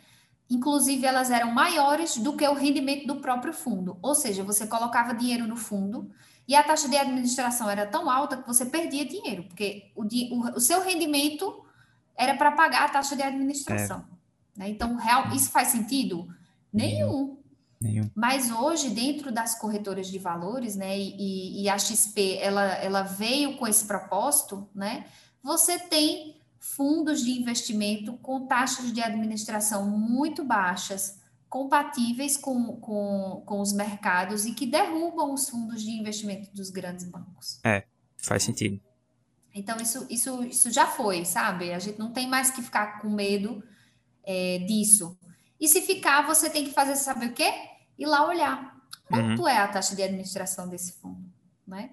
Inclusive, 0.50 1.06
elas 1.06 1.30
eram 1.30 1.52
maiores 1.52 2.18
do 2.18 2.36
que 2.36 2.46
o 2.46 2.54
rendimento 2.54 3.08
do 3.08 3.22
próprio 3.22 3.54
fundo. 3.54 3.98
Ou 4.02 4.16
seja, 4.16 4.44
você 4.44 4.68
colocava 4.68 5.14
dinheiro 5.14 5.48
no 5.48 5.56
fundo 5.56 6.12
e 6.48 6.56
a 6.56 6.64
taxa 6.64 6.90
de 6.90 6.98
administração 6.98 7.70
era 7.70 7.86
tão 7.86 8.10
alta 8.10 8.36
que 8.36 8.48
você 8.48 8.66
perdia 8.66 9.06
dinheiro, 9.06 9.44
porque 9.44 9.92
o, 9.96 10.04
o, 10.04 10.58
o 10.58 10.60
seu 10.60 10.82
rendimento 10.82 11.64
era 12.18 12.36
para 12.36 12.52
pagar 12.52 12.86
a 12.86 12.90
taxa 12.90 13.16
de 13.16 13.22
administração. 13.22 14.06
É. 14.12 14.21
Né? 14.62 14.70
Então, 14.70 14.96
real, 14.96 15.34
isso 15.34 15.50
faz 15.50 15.70
sentido? 15.70 16.28
Nenhum. 16.72 17.40
Nenhum. 17.82 18.12
Mas 18.14 18.52
hoje, 18.52 18.92
dentro 18.92 19.32
das 19.32 19.58
corretoras 19.58 20.08
de 20.08 20.20
valores, 20.20 20.76
né, 20.76 21.00
e, 21.00 21.64
e 21.64 21.68
a 21.68 21.80
XP, 21.80 22.38
ela, 22.38 22.76
ela 22.76 23.02
veio 23.02 23.58
com 23.58 23.68
esse 23.68 23.86
propósito, 23.86 24.70
né, 24.76 25.08
você 25.42 25.80
tem 25.80 26.40
fundos 26.60 27.24
de 27.24 27.32
investimento 27.32 28.14
com 28.18 28.46
taxas 28.46 28.94
de 28.94 29.02
administração 29.02 29.90
muito 29.90 30.46
baixas, 30.46 31.20
compatíveis 31.50 32.38
com, 32.38 32.80
com, 32.80 33.42
com 33.44 33.62
os 33.62 33.74
mercados 33.74 34.46
e 34.46 34.54
que 34.54 34.68
derrubam 34.68 35.34
os 35.34 35.50
fundos 35.50 35.82
de 35.82 35.90
investimento 35.90 36.54
dos 36.54 36.70
grandes 36.70 37.04
bancos. 37.06 37.60
É, 37.64 37.84
faz 38.16 38.44
sentido. 38.44 38.80
Então, 39.56 39.76
isso, 39.78 40.06
isso, 40.08 40.44
isso 40.44 40.70
já 40.70 40.86
foi, 40.86 41.26
sabe? 41.26 41.74
A 41.74 41.80
gente 41.80 41.98
não 41.98 42.12
tem 42.12 42.28
mais 42.30 42.52
que 42.52 42.62
ficar 42.62 43.02
com 43.02 43.10
medo 43.10 43.64
é, 44.24 44.60
disso. 44.60 45.18
E 45.60 45.68
se 45.68 45.82
ficar, 45.82 46.26
você 46.26 46.50
tem 46.50 46.66
que 46.66 46.72
fazer, 46.72 46.96
sabe 46.96 47.28
o 47.28 47.34
quê? 47.34 47.54
Ir 47.98 48.06
lá 48.06 48.28
olhar. 48.28 48.76
Quanto 49.08 49.42
uhum. 49.42 49.48
é 49.48 49.58
a 49.58 49.68
taxa 49.68 49.96
de 49.96 50.02
administração 50.02 50.68
desse 50.68 50.94
fundo, 50.94 51.24
né? 51.68 51.92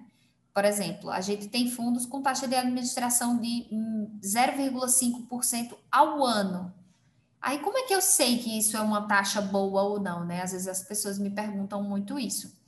Por 0.53 0.65
exemplo, 0.65 1.11
a 1.11 1.21
gente 1.21 1.47
tem 1.47 1.69
fundos 1.69 2.05
com 2.05 2.21
taxa 2.21 2.47
de 2.47 2.55
administração 2.55 3.37
de 3.39 3.67
0,5% 4.23 5.75
ao 5.91 6.25
ano. 6.25 6.73
Aí, 7.41 7.59
como 7.59 7.77
é 7.77 7.83
que 7.83 7.93
eu 7.93 8.01
sei 8.01 8.39
que 8.39 8.57
isso 8.57 8.75
é 8.75 8.81
uma 8.81 9.07
taxa 9.07 9.41
boa 9.41 9.83
ou 9.83 9.99
não, 9.99 10.25
né? 10.25 10.41
Às 10.41 10.51
vezes 10.51 10.67
as 10.67 10.83
pessoas 10.83 11.17
me 11.19 11.29
perguntam 11.29 11.83
muito 11.83 12.19
isso. 12.19 12.58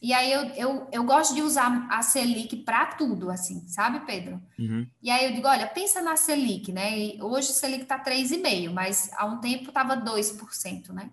E 0.00 0.12
aí 0.12 0.30
eu, 0.30 0.42
eu, 0.50 0.88
eu 0.92 1.04
gosto 1.04 1.34
de 1.34 1.40
usar 1.40 1.86
a 1.90 2.02
Selic 2.02 2.56
para 2.56 2.86
tudo, 2.86 3.30
assim, 3.30 3.66
sabe, 3.66 4.00
Pedro? 4.00 4.40
Uhum. 4.58 4.86
E 5.02 5.10
aí 5.10 5.26
eu 5.26 5.32
digo, 5.32 5.48
olha, 5.48 5.66
pensa 5.66 6.02
na 6.02 6.16
Selic, 6.16 6.70
né? 6.72 6.98
E 6.98 7.22
hoje 7.22 7.50
a 7.50 7.54
Selic 7.54 7.84
está 7.84 8.02
3,5%, 8.02 8.70
mas 8.70 9.10
há 9.14 9.24
um 9.24 9.40
tempo 9.40 9.68
estava 9.68 9.96
2%, 9.96 10.92
né? 10.92 11.10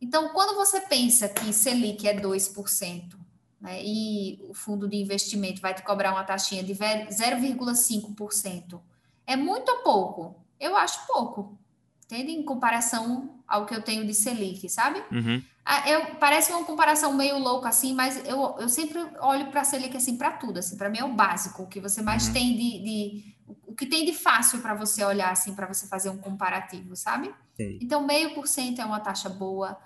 Então, 0.00 0.30
quando 0.30 0.56
você 0.56 0.80
pensa 0.80 1.28
que 1.28 1.52
Selic 1.52 2.08
é 2.08 2.18
2%, 2.18 3.16
né, 3.60 3.82
e 3.82 4.38
o 4.48 4.54
fundo 4.54 4.88
de 4.88 4.96
investimento 4.96 5.60
vai 5.60 5.74
te 5.74 5.82
cobrar 5.82 6.12
uma 6.12 6.24
taxinha 6.24 6.62
de 6.62 6.74
0,5%, 6.74 8.80
é 9.26 9.36
muito 9.36 9.70
ou 9.70 9.78
pouco? 9.78 10.46
Eu 10.60 10.76
acho 10.76 11.06
pouco, 11.06 11.58
entende? 12.04 12.32
Em 12.32 12.42
comparação 12.42 13.40
ao 13.46 13.66
que 13.66 13.74
eu 13.74 13.82
tenho 13.82 14.06
de 14.06 14.14
Selic, 14.14 14.68
sabe? 14.68 15.02
Uhum. 15.10 15.42
Eu, 15.86 16.14
parece 16.16 16.52
uma 16.52 16.64
comparação 16.64 17.12
meio 17.12 17.38
louca 17.38 17.68
assim, 17.68 17.92
mas 17.92 18.24
eu, 18.24 18.56
eu 18.60 18.68
sempre 18.68 19.04
olho 19.20 19.50
para 19.50 19.62
a 19.62 19.64
Selic 19.64 19.96
assim 19.96 20.16
para 20.16 20.30
tudo, 20.30 20.58
assim, 20.58 20.76
para 20.76 20.88
mim 20.88 20.98
é 20.98 21.04
o 21.04 21.12
básico, 21.12 21.64
o 21.64 21.66
que 21.66 21.80
você 21.80 22.00
mais 22.00 22.28
uhum. 22.28 22.32
tem 22.34 22.56
de, 22.56 22.78
de, 22.78 23.36
o 23.66 23.74
que 23.74 23.84
tem 23.84 24.04
de 24.04 24.12
fácil 24.12 24.60
para 24.60 24.74
você 24.74 25.04
olhar 25.04 25.32
assim, 25.32 25.54
para 25.54 25.66
você 25.66 25.88
fazer 25.88 26.08
um 26.08 26.18
comparativo, 26.18 26.94
sabe? 26.94 27.34
Sim. 27.56 27.78
Então 27.82 28.06
meio 28.06 28.32
por 28.32 28.46
cento 28.46 28.80
é 28.80 28.84
uma 28.84 29.00
taxa 29.00 29.28
boa. 29.28 29.76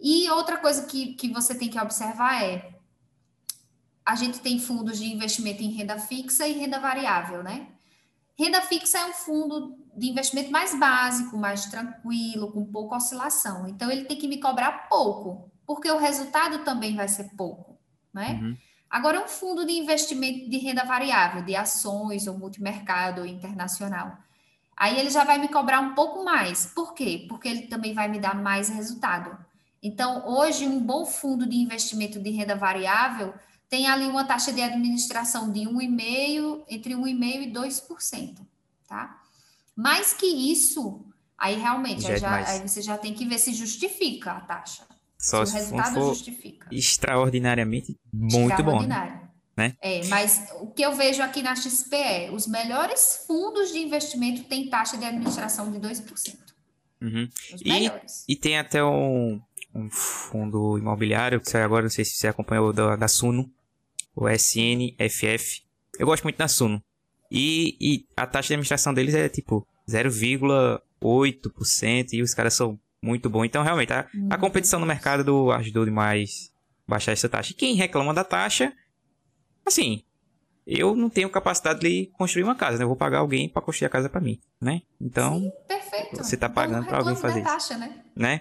E 0.00 0.30
outra 0.30 0.56
coisa 0.56 0.86
que, 0.86 1.12
que 1.14 1.30
você 1.30 1.54
tem 1.54 1.68
que 1.68 1.78
observar 1.78 2.42
é 2.42 2.78
a 4.06 4.14
gente 4.14 4.40
tem 4.40 4.58
fundos 4.58 4.98
de 4.98 5.04
investimento 5.04 5.62
em 5.62 5.70
renda 5.70 5.98
fixa 5.98 6.48
e 6.48 6.52
renda 6.52 6.80
variável, 6.80 7.42
né? 7.42 7.66
Renda 8.38 8.62
fixa 8.62 8.96
é 8.96 9.04
um 9.04 9.12
fundo 9.12 9.76
de 9.98 10.08
investimento 10.08 10.50
mais 10.50 10.78
básico, 10.78 11.36
mais 11.36 11.66
tranquilo, 11.66 12.52
com 12.52 12.64
pouca 12.64 12.96
oscilação. 12.96 13.66
Então, 13.66 13.90
ele 13.90 14.04
tem 14.04 14.16
que 14.16 14.28
me 14.28 14.38
cobrar 14.38 14.88
pouco, 14.88 15.50
porque 15.66 15.90
o 15.90 15.98
resultado 15.98 16.64
também 16.64 16.94
vai 16.94 17.08
ser 17.08 17.34
pouco, 17.36 17.78
né? 18.12 18.38
Uhum. 18.40 18.56
Agora, 18.88 19.22
um 19.22 19.28
fundo 19.28 19.66
de 19.66 19.72
investimento 19.72 20.48
de 20.48 20.56
renda 20.58 20.84
variável, 20.84 21.42
de 21.42 21.54
ações 21.54 22.26
ou 22.26 22.38
multimercado 22.38 23.20
ou 23.20 23.26
internacional, 23.26 24.16
aí 24.76 24.98
ele 24.98 25.10
já 25.10 25.24
vai 25.24 25.38
me 25.38 25.48
cobrar 25.48 25.80
um 25.80 25.94
pouco 25.94 26.24
mais. 26.24 26.66
Por 26.66 26.94
quê? 26.94 27.26
Porque 27.28 27.48
ele 27.48 27.62
também 27.62 27.92
vai 27.92 28.08
me 28.08 28.18
dar 28.18 28.34
mais 28.34 28.68
resultado. 28.68 29.36
Então, 29.82 30.26
hoje, 30.26 30.66
um 30.66 30.80
bom 30.80 31.04
fundo 31.04 31.46
de 31.46 31.56
investimento 31.56 32.18
de 32.18 32.30
renda 32.30 32.56
variável 32.56 33.34
tem 33.68 33.86
ali 33.86 34.06
uma 34.06 34.24
taxa 34.24 34.52
de 34.52 34.62
administração 34.62 35.52
de 35.52 35.60
1,5%, 35.60 36.64
entre 36.68 36.94
1,5% 36.94 37.42
e 37.42 37.52
2%, 37.52 38.38
tá? 38.88 39.17
Mais 39.78 40.12
que 40.12 40.26
isso, 40.26 41.06
aí 41.38 41.54
realmente, 41.54 42.02
já 42.02 42.08
aí, 42.08 42.14
é 42.14 42.18
já, 42.18 42.48
aí 42.48 42.68
você 42.68 42.82
já 42.82 42.98
tem 42.98 43.14
que 43.14 43.24
ver 43.24 43.38
se 43.38 43.54
justifica 43.54 44.32
a 44.32 44.40
taxa. 44.40 44.84
Só 45.16 45.46
se 45.46 45.52
o 45.52 45.56
resultado 45.56 45.94
for 45.94 46.14
justifica. 46.14 46.66
Extraordinariamente 46.72 47.96
muito 48.12 48.50
Extraordinário. 48.54 49.20
bom. 49.20 49.28
Né? 49.56 49.76
É, 49.80 50.04
mas 50.06 50.48
o 50.60 50.66
que 50.66 50.82
eu 50.82 50.96
vejo 50.96 51.22
aqui 51.22 51.42
na 51.42 51.54
XP 51.54 51.94
é 51.94 52.30
os 52.32 52.48
melhores 52.48 53.24
fundos 53.24 53.72
de 53.72 53.78
investimento 53.78 54.44
têm 54.44 54.68
taxa 54.68 54.96
de 54.96 55.04
administração 55.04 55.70
de 55.70 55.78
2%. 55.78 56.36
Uhum. 57.00 57.28
Os 57.54 57.62
e. 57.64 57.92
E 58.32 58.36
tem 58.36 58.58
até 58.58 58.82
um, 58.82 59.40
um 59.72 59.88
fundo 59.90 60.76
imobiliário, 60.76 61.40
que 61.40 61.56
agora, 61.56 61.82
não 61.82 61.90
sei 61.90 62.04
se 62.04 62.16
você 62.16 62.26
acompanhou 62.26 62.72
da, 62.72 62.96
da 62.96 63.06
Suno, 63.06 63.48
o 64.14 64.28
SNFF. 64.28 65.62
Eu 66.00 66.06
gosto 66.06 66.24
muito 66.24 66.36
da 66.36 66.48
Suno. 66.48 66.82
E, 67.30 67.76
e 67.80 68.06
a 68.16 68.26
taxa 68.26 68.48
de 68.48 68.54
administração 68.54 68.94
deles 68.94 69.14
é 69.14 69.28
tipo 69.28 69.64
0,8% 69.88 72.12
e 72.12 72.22
os 72.22 72.34
caras 72.34 72.54
são 72.54 72.76
muito 73.02 73.28
bons. 73.30 73.44
Então, 73.44 73.62
realmente, 73.62 73.92
a, 73.92 74.00
a 74.00 74.06
uhum. 74.14 74.30
competição 74.40 74.80
no 74.80 74.86
mercado 74.86 75.52
ajudou 75.52 75.84
demais 75.84 76.50
baixar 76.86 77.12
essa 77.12 77.28
taxa. 77.28 77.52
E 77.52 77.54
quem 77.54 77.74
reclama 77.74 78.14
da 78.14 78.24
taxa, 78.24 78.72
assim, 79.66 80.02
eu 80.66 80.94
não 80.94 81.08
tenho 81.08 81.30
capacidade 81.30 81.80
de 81.80 82.10
construir 82.12 82.44
uma 82.44 82.54
casa, 82.54 82.78
né? 82.78 82.84
Eu 82.84 82.88
vou 82.88 82.96
pagar 82.96 83.18
alguém 83.18 83.48
para 83.48 83.62
construir 83.62 83.86
a 83.86 83.90
casa 83.90 84.08
para 84.08 84.20
mim, 84.20 84.38
né? 84.60 84.82
Então, 85.00 85.40
Sim, 85.40 85.50
você 86.12 86.36
tá 86.36 86.48
pagando 86.48 86.86
para 86.86 86.98
alguém 86.98 87.16
fazer 87.16 87.42
taxa, 87.42 87.74
isso, 87.74 87.80
né? 87.80 88.00
né? 88.14 88.40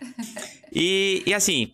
E, 0.71 1.23
e 1.25 1.33
assim, 1.33 1.71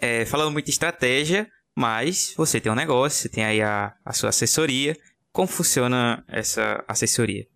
é, 0.00 0.24
falando 0.24 0.52
muito 0.52 0.64
de 0.64 0.70
estratégia, 0.70 1.46
mas 1.76 2.32
você 2.36 2.58
tem 2.58 2.72
um 2.72 2.74
negócio, 2.74 3.20
você 3.20 3.28
tem 3.28 3.44
aí 3.44 3.60
a, 3.60 3.94
a 4.04 4.12
sua 4.14 4.30
assessoria. 4.30 4.96
Como 5.36 5.48
funciona 5.48 6.24
essa 6.28 6.82
assessoria? 6.88 7.46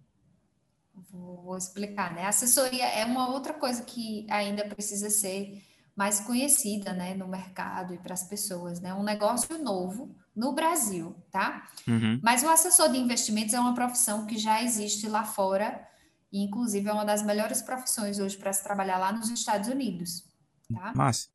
Vou 1.10 1.56
explicar, 1.56 2.12
né? 2.12 2.26
A 2.26 2.28
assessoria 2.28 2.84
é 2.84 3.06
uma 3.06 3.30
outra 3.30 3.54
coisa 3.54 3.82
que 3.82 4.26
ainda 4.28 4.66
precisa 4.66 5.08
ser 5.08 5.64
mais 5.96 6.20
conhecida, 6.20 6.92
né, 6.92 7.14
no 7.14 7.26
mercado 7.26 7.94
e 7.94 7.98
para 7.98 8.12
as 8.12 8.24
pessoas, 8.24 8.82
né? 8.82 8.92
Um 8.92 9.02
negócio 9.02 9.56
novo 9.64 10.14
no 10.36 10.52
Brasil, 10.52 11.16
tá? 11.30 11.70
Uhum. 11.88 12.20
Mas 12.22 12.42
o 12.42 12.50
assessor 12.50 12.92
de 12.92 12.98
investimentos 12.98 13.54
é 13.54 13.58
uma 13.58 13.74
profissão 13.74 14.26
que 14.26 14.36
já 14.36 14.62
existe 14.62 15.08
lá 15.08 15.24
fora 15.24 15.82
e, 16.30 16.44
inclusive, 16.44 16.86
é 16.86 16.92
uma 16.92 17.06
das 17.06 17.22
melhores 17.22 17.62
profissões 17.62 18.18
hoje 18.18 18.36
para 18.36 18.52
se 18.52 18.62
trabalhar 18.62 18.98
lá 18.98 19.10
nos 19.10 19.30
Estados 19.30 19.70
Unidos, 19.70 20.22
tá? 20.70 20.92
Mas 20.94 21.30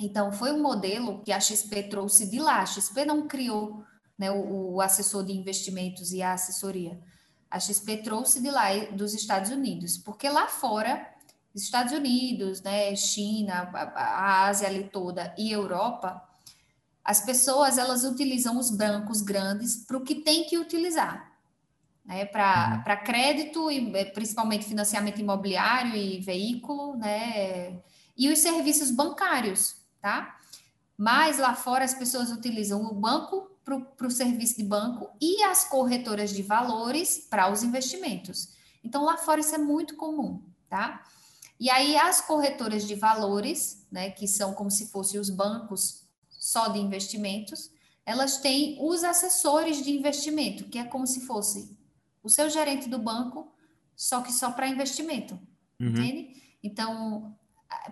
então, 0.00 0.32
foi 0.32 0.50
um 0.50 0.62
modelo 0.62 1.22
que 1.22 1.30
a 1.30 1.38
XP 1.38 1.82
trouxe 1.90 2.30
de 2.30 2.38
lá. 2.38 2.62
A 2.62 2.66
XP 2.66 3.04
não 3.04 3.28
criou 3.28 3.84
né, 4.20 4.30
o, 4.30 4.74
o, 4.74 4.80
assessor 4.82 5.24
de 5.24 5.32
investimentos 5.32 6.12
e 6.12 6.20
a 6.20 6.34
assessoria. 6.34 7.00
A 7.50 7.58
XP 7.58 8.02
trouxe 8.02 8.42
de 8.42 8.50
lá, 8.50 8.68
dos 8.92 9.14
Estados 9.14 9.50
Unidos, 9.50 9.96
porque 9.96 10.28
lá 10.28 10.46
fora, 10.46 11.08
Estados 11.54 11.94
Unidos, 11.94 12.60
né, 12.60 12.94
China, 12.94 13.70
a, 13.72 14.44
Ásia 14.44 14.68
ali 14.68 14.84
toda 14.84 15.34
e 15.38 15.50
Europa, 15.50 16.22
as 17.02 17.22
pessoas 17.22 17.78
elas 17.78 18.04
utilizam 18.04 18.58
os 18.58 18.70
bancos 18.70 19.22
grandes 19.22 19.86
para 19.86 19.96
o 19.96 20.02
que 20.02 20.16
tem 20.16 20.44
que 20.44 20.58
utilizar. 20.58 21.30
Né, 22.04 22.26
para 22.26 22.84
uhum. 22.86 23.04
crédito 23.04 23.70
e 23.70 23.96
eh, 23.96 24.04
principalmente 24.06 24.64
financiamento 24.64 25.20
imobiliário 25.20 25.94
e 25.94 26.20
veículo, 26.20 26.96
né, 26.96 27.78
e 28.16 28.28
os 28.28 28.38
serviços 28.40 28.90
bancários, 28.90 29.76
tá? 30.00 30.36
Mas 30.96 31.38
lá 31.38 31.54
fora 31.54 31.84
as 31.84 31.94
pessoas 31.94 32.32
utilizam 32.32 32.82
o 32.82 32.94
banco 32.94 33.49
para 33.64 34.06
o 34.06 34.10
serviço 34.10 34.56
de 34.56 34.64
banco 34.64 35.08
e 35.20 35.42
as 35.42 35.64
corretoras 35.64 36.30
de 36.30 36.42
valores 36.42 37.26
para 37.30 37.50
os 37.50 37.62
investimentos. 37.62 38.48
Então 38.82 39.04
lá 39.04 39.16
fora 39.16 39.40
isso 39.40 39.54
é 39.54 39.58
muito 39.58 39.96
comum, 39.96 40.42
tá? 40.68 41.04
E 41.58 41.70
aí 41.70 41.96
as 41.96 42.20
corretoras 42.20 42.86
de 42.86 42.94
valores, 42.94 43.86
né, 43.92 44.10
que 44.10 44.26
são 44.26 44.54
como 44.54 44.70
se 44.70 44.88
fossem 44.88 45.20
os 45.20 45.28
bancos 45.28 46.04
só 46.30 46.68
de 46.68 46.78
investimentos, 46.78 47.70
elas 48.04 48.38
têm 48.38 48.78
os 48.80 49.04
assessores 49.04 49.84
de 49.84 49.92
investimento, 49.92 50.64
que 50.64 50.78
é 50.78 50.84
como 50.84 51.06
se 51.06 51.20
fosse 51.26 51.76
o 52.22 52.28
seu 52.28 52.48
gerente 52.48 52.88
do 52.88 52.98
banco, 52.98 53.52
só 53.94 54.22
que 54.22 54.32
só 54.32 54.50
para 54.50 54.66
investimento, 54.66 55.34
uhum. 55.78 55.88
entende? 55.88 56.42
Então, 56.62 57.36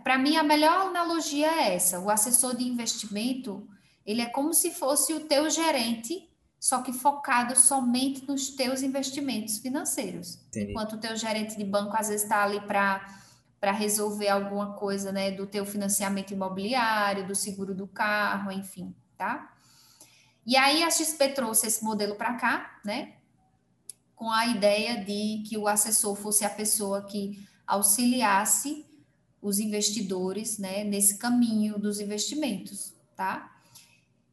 para 0.02 0.18
mim, 0.18 0.36
a 0.36 0.42
melhor 0.42 0.88
analogia 0.88 1.46
é 1.46 1.74
essa: 1.74 2.00
o 2.00 2.10
assessor 2.10 2.56
de 2.56 2.64
investimento 2.64 3.68
ele 4.08 4.22
é 4.22 4.26
como 4.26 4.54
se 4.54 4.70
fosse 4.70 5.12
o 5.12 5.20
teu 5.20 5.50
gerente, 5.50 6.26
só 6.58 6.80
que 6.80 6.94
focado 6.94 7.54
somente 7.54 8.26
nos 8.26 8.48
teus 8.48 8.80
investimentos 8.80 9.58
financeiros. 9.58 10.38
Entendi. 10.48 10.70
Enquanto 10.70 10.94
o 10.94 10.98
teu 10.98 11.14
gerente 11.14 11.58
de 11.58 11.64
banco 11.64 11.94
às 11.94 12.08
vezes 12.08 12.22
está 12.22 12.42
ali 12.42 12.58
para 12.62 13.06
para 13.60 13.72
resolver 13.72 14.28
alguma 14.28 14.74
coisa, 14.74 15.10
né, 15.10 15.32
do 15.32 15.44
teu 15.44 15.66
financiamento 15.66 16.30
imobiliário, 16.30 17.26
do 17.26 17.34
seguro 17.34 17.74
do 17.74 17.88
carro, 17.88 18.52
enfim, 18.52 18.94
tá? 19.16 19.52
E 20.46 20.56
aí 20.56 20.84
a 20.84 20.90
XP 20.92 21.30
trouxe 21.30 21.66
esse 21.66 21.82
modelo 21.82 22.14
para 22.14 22.34
cá, 22.34 22.78
né, 22.84 23.14
com 24.14 24.30
a 24.30 24.46
ideia 24.46 25.04
de 25.04 25.42
que 25.44 25.58
o 25.58 25.66
assessor 25.66 26.14
fosse 26.14 26.44
a 26.44 26.50
pessoa 26.50 27.02
que 27.02 27.44
auxiliasse 27.66 28.86
os 29.42 29.58
investidores 29.58 30.56
né, 30.56 30.84
nesse 30.84 31.18
caminho 31.18 31.80
dos 31.80 31.98
investimentos, 31.98 32.94
tá? 33.16 33.57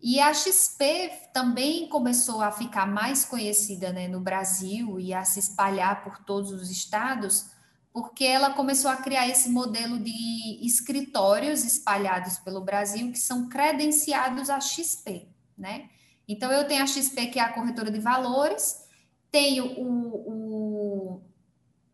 E 0.08 0.20
a 0.20 0.32
XP 0.32 1.10
também 1.34 1.90
começou 1.90 2.40
a 2.40 2.52
ficar 2.52 2.86
mais 2.86 3.26
conhecida 3.26 3.92
né, 3.92 4.08
no 4.08 4.20
Brasil 4.20 5.00
e 5.00 5.12
a 5.12 5.26
se 5.26 5.40
espalhar 5.40 6.04
por 6.04 6.20
todos 6.20 6.52
os 6.52 6.70
estados, 6.70 7.48
porque 7.92 8.24
ela 8.24 8.54
começou 8.54 8.92
a 8.92 8.98
criar 8.98 9.28
esse 9.28 9.50
modelo 9.50 9.98
de 9.98 10.64
escritórios 10.64 11.66
espalhados 11.66 12.38
pelo 12.38 12.62
Brasil 12.62 13.12
que 13.12 13.18
são 13.18 13.50
credenciados 13.50 14.48
à 14.52 14.62
XP, 14.62 15.28
né? 15.58 15.90
Então, 16.28 16.52
eu 16.52 16.68
tenho 16.68 16.84
a 16.84 16.88
XP, 16.88 17.26
que 17.26 17.40
é 17.40 17.42
a 17.42 17.54
corretora 17.54 17.90
de 17.90 18.00
valores, 18.00 18.86
tenho 19.32 19.66
o, 19.66 21.14
o 21.18 21.22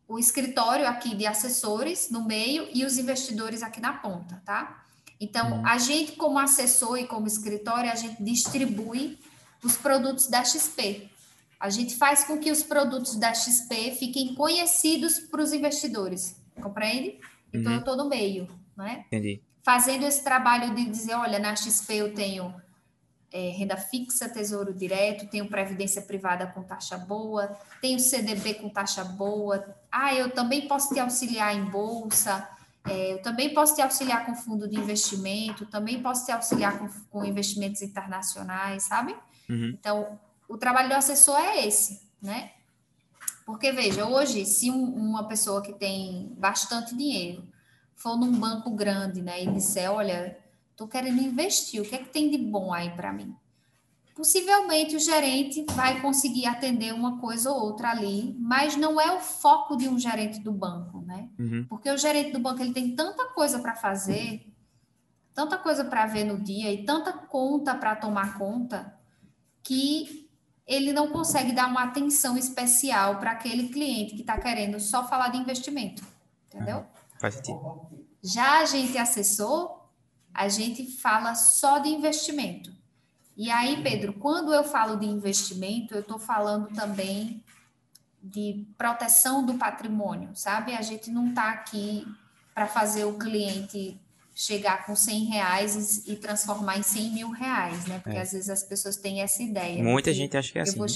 o 0.05 0.19
escritório 0.19 0.85
aqui 0.85 1.15
de 1.15 1.25
assessores 1.25 2.09
no 2.09 2.25
meio 2.25 2.67
e 2.73 2.83
os 2.83 2.97
investidores 2.97 3.63
aqui 3.63 3.79
na 3.79 3.93
ponta, 3.93 4.41
tá? 4.43 4.80
Então, 5.21 5.59
uhum. 5.59 5.67
a 5.67 5.77
gente, 5.77 6.13
como 6.13 6.39
assessor 6.39 6.97
e 6.97 7.05
como 7.05 7.27
escritório, 7.27 7.91
a 7.91 7.95
gente 7.95 8.21
distribui 8.23 9.19
os 9.63 9.77
produtos 9.77 10.27
da 10.27 10.43
XP. 10.43 11.07
A 11.59 11.69
gente 11.69 11.95
faz 11.95 12.23
com 12.23 12.39
que 12.39 12.49
os 12.49 12.63
produtos 12.63 13.15
da 13.15 13.31
XP 13.31 13.91
fiquem 13.91 14.33
conhecidos 14.33 15.19
para 15.19 15.43
os 15.43 15.53
investidores, 15.53 16.35
compreende? 16.59 17.19
Então, 17.53 17.71
uhum. 17.71 17.77
eu 17.77 17.79
estou 17.81 17.95
no 17.95 18.09
meio, 18.09 18.47
né? 18.75 19.05
Entendi. 19.05 19.43
Fazendo 19.63 20.07
esse 20.07 20.23
trabalho 20.23 20.73
de 20.73 20.89
dizer, 20.89 21.13
olha, 21.13 21.37
na 21.37 21.55
XP 21.55 21.93
eu 21.93 22.15
tenho 22.15 22.51
é, 23.31 23.49
renda 23.49 23.77
fixa, 23.77 24.27
tesouro 24.27 24.73
direto, 24.73 25.27
tenho 25.27 25.47
previdência 25.47 26.01
privada 26.01 26.47
com 26.47 26.63
taxa 26.63 26.97
boa, 26.97 27.55
tenho 27.79 27.99
CDB 27.99 28.55
com 28.55 28.69
taxa 28.69 29.03
boa. 29.03 29.63
Ah, 29.91 30.15
eu 30.15 30.31
também 30.31 30.67
posso 30.67 30.91
te 30.91 30.99
auxiliar 30.99 31.55
em 31.55 31.63
bolsa, 31.63 32.49
é, 32.85 33.13
eu 33.13 33.21
também 33.21 33.53
posso 33.53 33.75
te 33.75 33.81
auxiliar 33.81 34.25
com 34.25 34.35
fundo 34.35 34.67
de 34.67 34.77
investimento, 34.77 35.65
também 35.65 36.01
posso 36.01 36.25
te 36.25 36.31
auxiliar 36.31 36.79
com, 36.79 36.89
com 37.09 37.25
investimentos 37.25 37.81
internacionais, 37.81 38.83
sabe? 38.83 39.15
Uhum. 39.49 39.75
Então, 39.79 40.19
o 40.49 40.57
trabalho 40.57 40.89
do 40.89 40.95
assessor 40.95 41.37
é 41.37 41.65
esse, 41.65 42.01
né? 42.21 42.51
Porque, 43.45 43.71
veja, 43.71 44.05
hoje, 44.05 44.45
se 44.45 44.71
um, 44.71 44.83
uma 44.83 45.27
pessoa 45.27 45.61
que 45.61 45.73
tem 45.73 46.33
bastante 46.37 46.95
dinheiro 46.95 47.47
for 47.95 48.17
num 48.17 48.31
banco 48.31 48.71
grande, 48.71 49.21
né, 49.21 49.43
e 49.43 49.51
disser, 49.51 49.91
olha, 49.91 50.37
estou 50.71 50.87
querendo 50.87 51.21
investir, 51.21 51.81
o 51.81 51.85
que 51.85 51.95
é 51.95 51.99
que 51.99 52.09
tem 52.09 52.31
de 52.31 52.37
bom 52.37 52.73
aí 52.73 52.89
para 52.91 53.13
mim? 53.13 53.35
Possivelmente 54.21 54.95
o 54.95 54.99
gerente 54.99 55.65
vai 55.71 55.99
conseguir 55.99 56.45
atender 56.45 56.93
uma 56.93 57.19
coisa 57.19 57.49
ou 57.49 57.59
outra 57.59 57.89
ali, 57.89 58.35
mas 58.37 58.75
não 58.75 59.01
é 59.01 59.11
o 59.11 59.19
foco 59.19 59.75
de 59.75 59.89
um 59.89 59.97
gerente 59.97 60.39
do 60.39 60.51
banco, 60.51 61.01
né? 61.01 61.27
Uhum. 61.39 61.65
Porque 61.67 61.89
o 61.89 61.97
gerente 61.97 62.31
do 62.31 62.37
banco 62.37 62.61
ele 62.61 62.71
tem 62.71 62.95
tanta 62.95 63.29
coisa 63.29 63.57
para 63.57 63.73
fazer, 63.73 64.45
tanta 65.33 65.57
coisa 65.57 65.83
para 65.83 66.05
ver 66.05 66.23
no 66.23 66.39
dia 66.39 66.71
e 66.71 66.85
tanta 66.85 67.11
conta 67.11 67.73
para 67.73 67.95
tomar 67.95 68.37
conta 68.37 68.95
que 69.63 70.29
ele 70.67 70.93
não 70.93 71.07
consegue 71.07 71.51
dar 71.51 71.67
uma 71.67 71.85
atenção 71.85 72.37
especial 72.37 73.17
para 73.17 73.31
aquele 73.31 73.69
cliente 73.69 74.13
que 74.13 74.21
está 74.21 74.37
querendo 74.37 74.79
só 74.79 75.07
falar 75.07 75.29
de 75.29 75.39
investimento, 75.39 76.03
entendeu? 76.45 76.85
É, 77.15 77.19
faz 77.19 77.33
sentido. 77.33 77.59
Já 78.21 78.59
a 78.59 78.65
gente 78.65 78.99
assessor, 78.99 79.89
a 80.31 80.47
gente 80.47 80.85
fala 80.97 81.33
só 81.33 81.79
de 81.79 81.89
investimento. 81.89 82.80
E 83.35 83.49
aí, 83.49 83.81
Pedro, 83.81 84.13
quando 84.13 84.53
eu 84.53 84.63
falo 84.63 84.97
de 84.97 85.05
investimento, 85.05 85.93
eu 85.93 86.01
estou 86.01 86.19
falando 86.19 86.67
também 86.75 87.43
de 88.21 88.65
proteção 88.77 89.45
do 89.45 89.55
patrimônio, 89.55 90.29
sabe? 90.35 90.73
A 90.73 90.81
gente 90.81 91.09
não 91.09 91.29
está 91.29 91.49
aqui 91.49 92.05
para 92.53 92.67
fazer 92.67 93.05
o 93.05 93.17
cliente 93.17 93.99
chegar 94.35 94.85
com 94.85 94.95
100 94.95 95.25
reais 95.25 96.07
e, 96.07 96.15
transformar 96.15 96.77
em 96.77 96.83
100 96.83 97.11
mil 97.11 97.29
reais, 97.31 97.85
né? 97.85 97.99
Porque 97.99 98.17
é. 98.17 98.21
às 98.21 98.31
vezes 98.31 98.49
as 98.49 98.63
pessoas 98.63 98.95
têm 98.95 99.21
essa 99.21 99.41
ideia. 99.41 99.83
Muita 99.83 100.13
gente 100.13 100.35
acha 100.37 100.51
que 100.51 100.59
é 100.59 100.61
assim. 100.61 100.77
Vou, 100.77 100.87
né? 100.87 100.93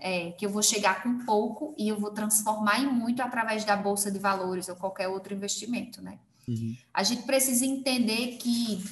é, 0.00 0.30
que 0.32 0.46
eu 0.46 0.50
vou 0.50 0.62
chegar 0.62 1.02
com 1.02 1.24
pouco 1.24 1.74
e 1.76 1.88
eu 1.88 1.98
vou 1.98 2.10
transformar 2.10 2.80
em 2.80 2.86
muito 2.86 3.20
através 3.22 3.64
da 3.64 3.76
bolsa 3.76 4.10
de 4.10 4.18
valores 4.18 4.68
ou 4.68 4.76
qualquer 4.76 5.08
outro 5.08 5.34
investimento, 5.34 6.00
né? 6.02 6.18
Uhum. 6.46 6.76
A 6.94 7.02
gente 7.02 7.22
precisa 7.22 7.64
entender 7.64 8.38
que 8.38 8.82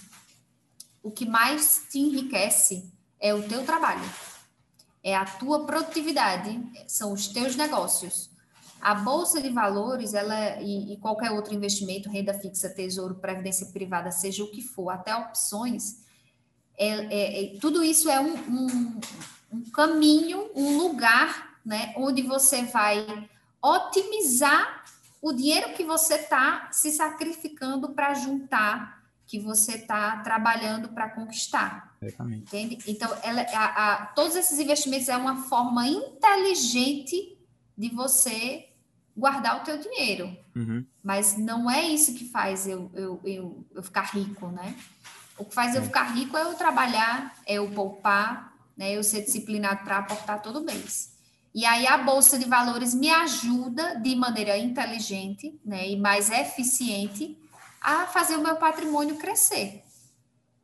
o 1.07 1.11
que 1.13 1.25
mais 1.25 1.87
te 1.89 2.01
enriquece 2.01 2.93
é 3.21 3.33
o 3.33 3.41
teu 3.47 3.65
trabalho, 3.65 4.03
é 5.05 5.15
a 5.15 5.25
tua 5.25 5.65
produtividade, 5.65 6.61
são 6.89 7.13
os 7.13 7.29
teus 7.29 7.55
negócios. 7.55 8.29
A 8.81 8.93
bolsa 8.93 9.41
de 9.41 9.49
valores, 9.49 10.15
ela 10.15 10.61
e, 10.61 10.95
e, 10.95 10.97
qualquer 10.97 11.31
outro 11.31 11.55
investimento, 11.55 12.11
renda 12.11 12.35
fixa, 12.35 12.69
tesouro, 12.69 13.15
previdência 13.15 13.67
privada, 13.67 14.11
seja 14.11 14.43
o 14.43 14.51
que 14.51 14.61
for, 14.61 14.91
até 14.91 15.15
opções, 15.15 16.01
é, 16.77 16.89
é, 16.89 17.45
é 17.55 17.59
tudo 17.61 17.85
isso 17.85 18.11
é 18.11 18.19
um, 18.19 18.35
um, 18.35 19.01
um, 19.53 19.71
caminho, 19.71 20.51
um 20.57 20.77
lugar, 20.77 21.61
né, 21.65 21.95
onde 21.97 22.23
você 22.23 22.63
vai 22.63 23.29
otimizar 23.63 24.85
o 25.23 25.33
dinheiro 25.33 25.73
que 25.73 25.85
você 25.85 26.17
está 26.17 26.69
se 26.73 26.91
sacrificando 26.91 27.91
para 27.91 28.13
juntar, 28.15 28.96
que 29.27 29.41
você 29.41 29.72
está 29.72 30.18
trabalhando 30.18 30.89
para 30.91 31.11
conquistar. 31.11 31.97
Exatamente. 32.01 32.43
Entende? 32.43 32.79
Então, 32.87 33.11
ela, 33.22 33.43
a, 33.43 33.93
a, 33.93 34.07
todos 34.07 34.37
esses 34.37 34.59
investimentos 34.59 35.09
é 35.09 35.16
uma 35.16 35.43
forma 35.45 35.87
inteligente 35.87 37.37
de 37.77 37.89
você 37.89 38.68
guardar 39.16 39.61
o 39.61 39.64
teu 39.64 39.79
dinheiro. 39.79 40.37
Uhum. 40.55 40.85
Mas 41.03 41.37
não 41.37 41.70
é 41.70 41.83
isso 41.89 42.14
que 42.14 42.29
faz 42.29 42.68
eu, 42.68 42.91
eu, 42.95 43.20
eu, 43.24 43.66
eu 43.74 43.83
ficar 43.83 44.03
rico, 44.03 44.47
né? 44.49 44.77
O 45.37 45.45
que 45.45 45.55
faz 45.55 45.74
é. 45.74 45.79
eu 45.79 45.83
ficar 45.83 46.14
rico 46.14 46.37
é 46.37 46.43
eu 46.43 46.55
trabalhar, 46.55 47.35
é 47.45 47.55
eu 47.55 47.68
poupar, 47.70 48.55
né? 48.77 48.97
Eu 48.97 49.03
ser 49.03 49.22
disciplinado 49.22 49.83
para 49.83 49.99
aportar 49.99 50.41
todo 50.41 50.64
mês. 50.64 51.16
E 51.57 51.64
aí 51.64 51.87
a 51.87 51.97
bolsa 51.97 52.39
de 52.39 52.45
valores 52.45 52.95
me 52.95 53.09
ajuda 53.09 53.95
de 53.95 54.14
maneira 54.14 54.59
inteligente, 54.59 55.59
né, 55.64 55.89
e 55.89 55.97
mais 55.97 56.31
eficiente 56.31 57.35
a 57.81 58.07
fazer 58.07 58.37
o 58.37 58.43
meu 58.43 58.57
patrimônio 58.57 59.16
crescer. 59.16 59.83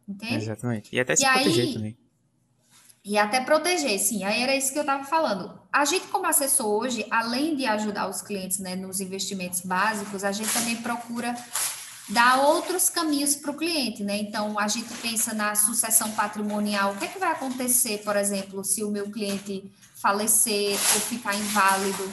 Entende? 0.08 0.36
Exatamente. 0.36 0.94
E 0.94 1.00
até 1.00 1.16
se 1.16 1.24
e 1.24 1.28
proteger 1.28 1.66
aí, 1.66 1.74
também. 1.74 1.98
E 3.04 3.18
até 3.18 3.40
proteger, 3.40 3.98
sim. 3.98 4.24
Aí 4.24 4.42
era 4.42 4.54
isso 4.54 4.72
que 4.72 4.78
eu 4.78 4.82
estava 4.82 5.04
falando. 5.04 5.58
A 5.72 5.84
gente, 5.84 6.06
como 6.08 6.26
assessor 6.26 6.66
hoje, 6.66 7.06
além 7.10 7.56
de 7.56 7.66
ajudar 7.66 8.08
os 8.08 8.22
clientes 8.22 8.58
né, 8.58 8.76
nos 8.76 9.00
investimentos 9.00 9.60
básicos, 9.60 10.22
a 10.22 10.30
gente 10.30 10.52
também 10.52 10.76
procura 10.76 11.34
dar 12.08 12.40
outros 12.40 12.88
caminhos 12.88 13.34
para 13.34 13.50
o 13.50 13.56
cliente, 13.56 14.04
né? 14.04 14.18
Então, 14.18 14.58
a 14.58 14.68
gente 14.68 14.92
pensa 14.98 15.32
na 15.32 15.54
sucessão 15.54 16.10
patrimonial. 16.12 16.92
O 16.92 16.96
que, 16.96 17.04
é 17.04 17.08
que 17.08 17.18
vai 17.18 17.30
acontecer, 17.32 17.98
por 17.98 18.16
exemplo, 18.16 18.64
se 18.64 18.84
o 18.84 18.90
meu 18.90 19.10
cliente 19.10 19.64
falecer 19.96 20.72
ou 20.72 21.00
ficar 21.00 21.34
inválido, 21.34 22.12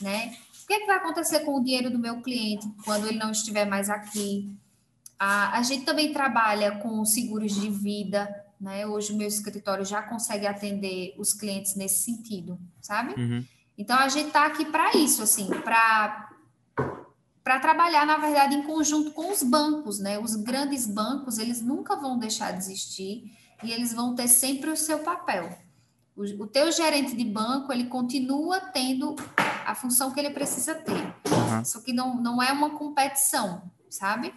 né? 0.00 0.36
O 0.70 0.72
que, 0.72 0.76
é 0.76 0.80
que 0.82 0.86
vai 0.86 0.98
acontecer 0.98 1.40
com 1.40 1.56
o 1.56 1.64
dinheiro 1.64 1.90
do 1.90 1.98
meu 1.98 2.22
cliente 2.22 2.64
quando 2.84 3.08
ele 3.08 3.18
não 3.18 3.32
estiver 3.32 3.64
mais 3.64 3.90
aqui? 3.90 4.56
A, 5.18 5.58
a 5.58 5.62
gente 5.64 5.84
também 5.84 6.12
trabalha 6.12 6.76
com 6.76 7.04
seguros 7.04 7.56
de 7.56 7.68
vida, 7.68 8.32
né? 8.60 8.86
Hoje 8.86 9.12
o 9.12 9.16
meu 9.16 9.26
escritório 9.26 9.84
já 9.84 10.00
consegue 10.00 10.46
atender 10.46 11.12
os 11.18 11.34
clientes 11.34 11.74
nesse 11.74 12.04
sentido, 12.04 12.56
sabe? 12.80 13.20
Uhum. 13.20 13.44
Então 13.76 13.98
a 13.98 14.08
gente 14.08 14.28
está 14.28 14.46
aqui 14.46 14.64
para 14.64 14.96
isso, 14.96 15.24
assim, 15.24 15.48
para 15.48 16.30
para 17.42 17.58
trabalhar, 17.58 18.06
na 18.06 18.18
verdade, 18.18 18.54
em 18.54 18.62
conjunto 18.62 19.10
com 19.10 19.32
os 19.32 19.42
bancos, 19.42 19.98
né? 19.98 20.20
Os 20.20 20.36
grandes 20.36 20.86
bancos, 20.86 21.38
eles 21.38 21.60
nunca 21.60 21.96
vão 21.96 22.16
deixar 22.16 22.52
de 22.52 22.58
existir 22.58 23.36
e 23.64 23.72
eles 23.72 23.92
vão 23.92 24.14
ter 24.14 24.28
sempre 24.28 24.70
o 24.70 24.76
seu 24.76 25.00
papel. 25.00 25.50
O, 26.14 26.22
o 26.22 26.46
teu 26.46 26.70
gerente 26.70 27.16
de 27.16 27.24
banco, 27.24 27.72
ele 27.72 27.86
continua 27.86 28.60
tendo 28.60 29.16
a 29.66 29.74
função 29.74 30.10
que 30.10 30.20
ele 30.20 30.30
precisa 30.30 30.74
ter. 30.74 31.14
Uhum. 31.30 31.64
Só 31.64 31.80
que 31.80 31.92
não, 31.92 32.16
não 32.16 32.42
é 32.42 32.52
uma 32.52 32.70
competição, 32.70 33.62
sabe? 33.88 34.34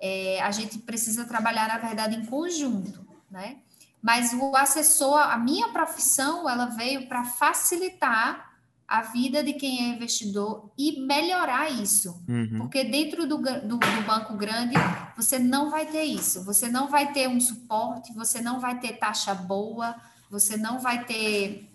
É, 0.00 0.40
a 0.42 0.50
gente 0.50 0.78
precisa 0.78 1.24
trabalhar, 1.24 1.68
na 1.68 1.78
verdade, 1.78 2.16
em 2.16 2.26
conjunto, 2.26 3.06
né? 3.30 3.58
Mas 4.02 4.34
o 4.34 4.54
assessor, 4.54 5.18
a 5.18 5.38
minha 5.38 5.68
profissão, 5.68 6.48
ela 6.48 6.66
veio 6.66 7.08
para 7.08 7.24
facilitar 7.24 8.52
a 8.86 9.00
vida 9.00 9.42
de 9.42 9.54
quem 9.54 9.78
é 9.78 9.94
investidor 9.94 10.70
e 10.76 11.00
melhorar 11.00 11.70
isso. 11.70 12.22
Uhum. 12.28 12.58
Porque 12.58 12.84
dentro 12.84 13.26
do, 13.26 13.38
do, 13.38 13.78
do, 13.78 14.02
banco 14.06 14.36
grande, 14.36 14.74
você 15.16 15.38
não 15.38 15.70
vai 15.70 15.86
ter 15.86 16.04
isso. 16.04 16.44
Você 16.44 16.68
não 16.68 16.88
vai 16.88 17.12
ter 17.12 17.28
um 17.28 17.40
suporte, 17.40 18.12
você 18.12 18.42
não 18.42 18.60
vai 18.60 18.78
ter 18.78 18.98
taxa 18.98 19.34
boa, 19.34 19.96
você 20.30 20.56
não 20.56 20.78
vai 20.78 21.04
ter 21.04 21.73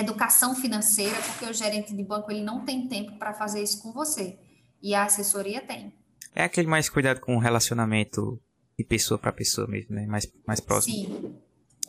educação 0.00 0.54
financeira, 0.54 1.16
porque 1.22 1.44
o 1.44 1.52
gerente 1.52 1.94
de 1.94 2.02
banco 2.02 2.30
ele 2.30 2.42
não 2.42 2.64
tem 2.64 2.86
tempo 2.88 3.18
para 3.18 3.32
fazer 3.32 3.62
isso 3.62 3.82
com 3.82 3.92
você. 3.92 4.38
E 4.82 4.94
a 4.94 5.04
assessoria 5.04 5.60
tem. 5.60 5.92
É 6.34 6.44
aquele 6.44 6.68
mais 6.68 6.88
cuidado 6.88 7.20
com 7.20 7.36
o 7.36 7.38
relacionamento 7.38 8.40
de 8.78 8.84
pessoa 8.84 9.18
para 9.18 9.32
pessoa 9.32 9.66
mesmo, 9.66 9.94
né? 9.94 10.06
Mais, 10.06 10.30
mais 10.46 10.60
próximo. 10.60 10.94
Sim. 10.94 11.36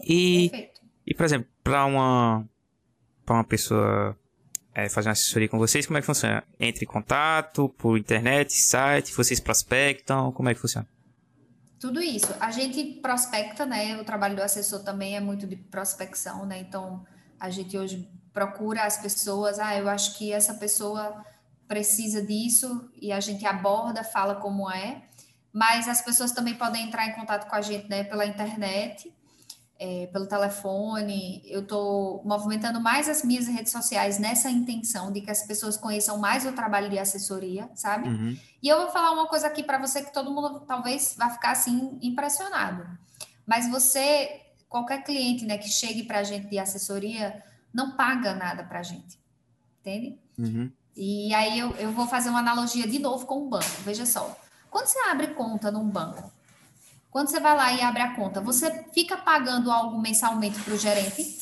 E, 0.04 0.50
Perfeito. 0.50 0.82
e 1.06 1.14
por 1.14 1.26
exemplo, 1.26 1.48
para 1.64 1.86
uma, 1.86 2.48
pra 3.26 3.36
uma 3.36 3.44
pessoa 3.44 4.18
é, 4.74 4.88
fazer 4.88 5.10
uma 5.10 5.14
assessoria 5.14 5.50
com 5.50 5.58
vocês, 5.58 5.86
como 5.86 5.98
é 5.98 6.02
que 6.02 6.06
funciona? 6.06 6.44
Entre 6.60 6.86
em 6.86 6.88
contato, 6.88 7.68
por 7.78 7.98
internet, 7.98 8.54
site, 8.54 9.14
vocês 9.14 9.40
prospectam, 9.40 10.32
como 10.32 10.50
é 10.50 10.54
que 10.54 10.62
funciona? 10.62 10.88
Tudo 11.80 12.02
isso. 12.02 12.34
A 12.40 12.52
gente 12.52 12.84
prospecta, 13.02 13.66
né? 13.66 14.00
O 14.00 14.06
trabalho 14.06 14.36
do 14.36 14.42
assessor 14.42 14.84
também 14.84 15.16
é 15.16 15.20
muito 15.20 15.46
de 15.46 15.56
prospecção, 15.56 16.46
né? 16.46 16.60
Então, 16.60 17.06
a 17.40 17.50
gente 17.50 17.78
hoje 17.78 18.10
procura 18.34 18.84
as 18.84 18.98
pessoas, 18.98 19.60
ah, 19.60 19.76
eu 19.76 19.90
acho 19.90 20.18
que 20.18 20.32
essa 20.32 20.54
pessoa 20.54 21.26
precisa 21.68 22.22
disso 22.22 22.90
e 22.96 23.12
a 23.12 23.20
gente 23.20 23.46
aborda, 23.46 24.04
fala 24.04 24.36
como 24.36 24.70
é. 24.70 25.04
Mas 25.52 25.88
as 25.88 26.02
pessoas 26.02 26.32
também 26.32 26.56
podem 26.56 26.86
entrar 26.86 27.08
em 27.08 27.14
contato 27.14 27.50
com 27.50 27.56
a 27.56 27.62
gente, 27.62 27.90
né, 27.90 28.04
pela 28.04 28.26
internet 28.26 29.12
é, 29.80 30.08
pelo 30.08 30.26
telefone. 30.28 31.42
Eu 31.46 31.62
estou 31.62 32.22
movimentando 32.26 32.80
mais 32.80 33.08
as 33.08 33.24
minhas 33.24 33.48
redes 33.48 33.72
sociais 33.72 34.20
nessa 34.20 34.50
intenção 34.50 35.12
de 35.12 35.22
que 35.22 35.32
as 35.32 35.44
pessoas 35.44 35.78
conheçam 35.78 36.18
mais 36.18 36.46
o 36.46 36.52
trabalho 36.52 36.90
de 36.90 36.98
assessoria, 36.98 37.70
sabe? 37.76 38.10
Uhum. 38.10 38.38
E 38.62 38.68
eu 38.68 38.78
vou 38.82 38.90
falar 38.90 39.12
uma 39.12 39.28
coisa 39.28 39.48
aqui 39.48 39.64
para 39.64 39.78
você 39.78 40.04
que 40.04 40.14
todo 40.14 40.32
mundo 40.32 40.62
talvez 40.62 41.16
vá 41.18 41.30
ficar 41.30 41.52
assim 41.52 41.98
impressionado. 42.02 42.86
Mas 43.46 43.70
você, 43.70 44.42
qualquer 44.70 45.04
cliente 45.04 45.46
né, 45.46 45.58
que 45.58 45.70
chegue 45.70 46.04
para 46.04 46.20
a 46.20 46.24
gente 46.24 46.48
de 46.48 46.60
assessoria, 46.60 47.44
não 47.74 47.96
paga 47.96 48.34
nada 48.34 48.64
para 48.64 48.80
a 48.80 48.84
gente, 48.84 49.20
entende? 49.80 50.18
Uhum. 50.38 50.72
E 50.96 51.34
aí 51.34 51.60
eu, 51.60 51.72
eu 51.76 51.92
vou 51.92 52.08
fazer 52.08 52.30
uma 52.30 52.40
analogia 52.40 52.88
de 52.88 53.00
novo 53.00 53.26
com 53.26 53.46
o 53.46 53.50
banco. 53.50 53.66
Veja 53.84 54.06
só, 54.06 54.36
quando 54.70 54.88
você 54.88 55.00
abre 55.00 55.28
conta 55.28 55.72
num 55.72 55.88
banco, 55.88 56.32
quando 57.10 57.30
você 57.30 57.40
vai 57.40 57.56
lá 57.56 57.74
e 57.74 57.82
abre 57.82 58.02
a 58.02 58.16
conta, 58.16 58.42
você 58.42 58.84
fica 58.94 59.18
pagando 59.18 59.72
algo 59.72 60.00
mensalmente 60.00 60.60
para 60.62 60.74
o 60.74 60.78
gerente? 60.78 61.38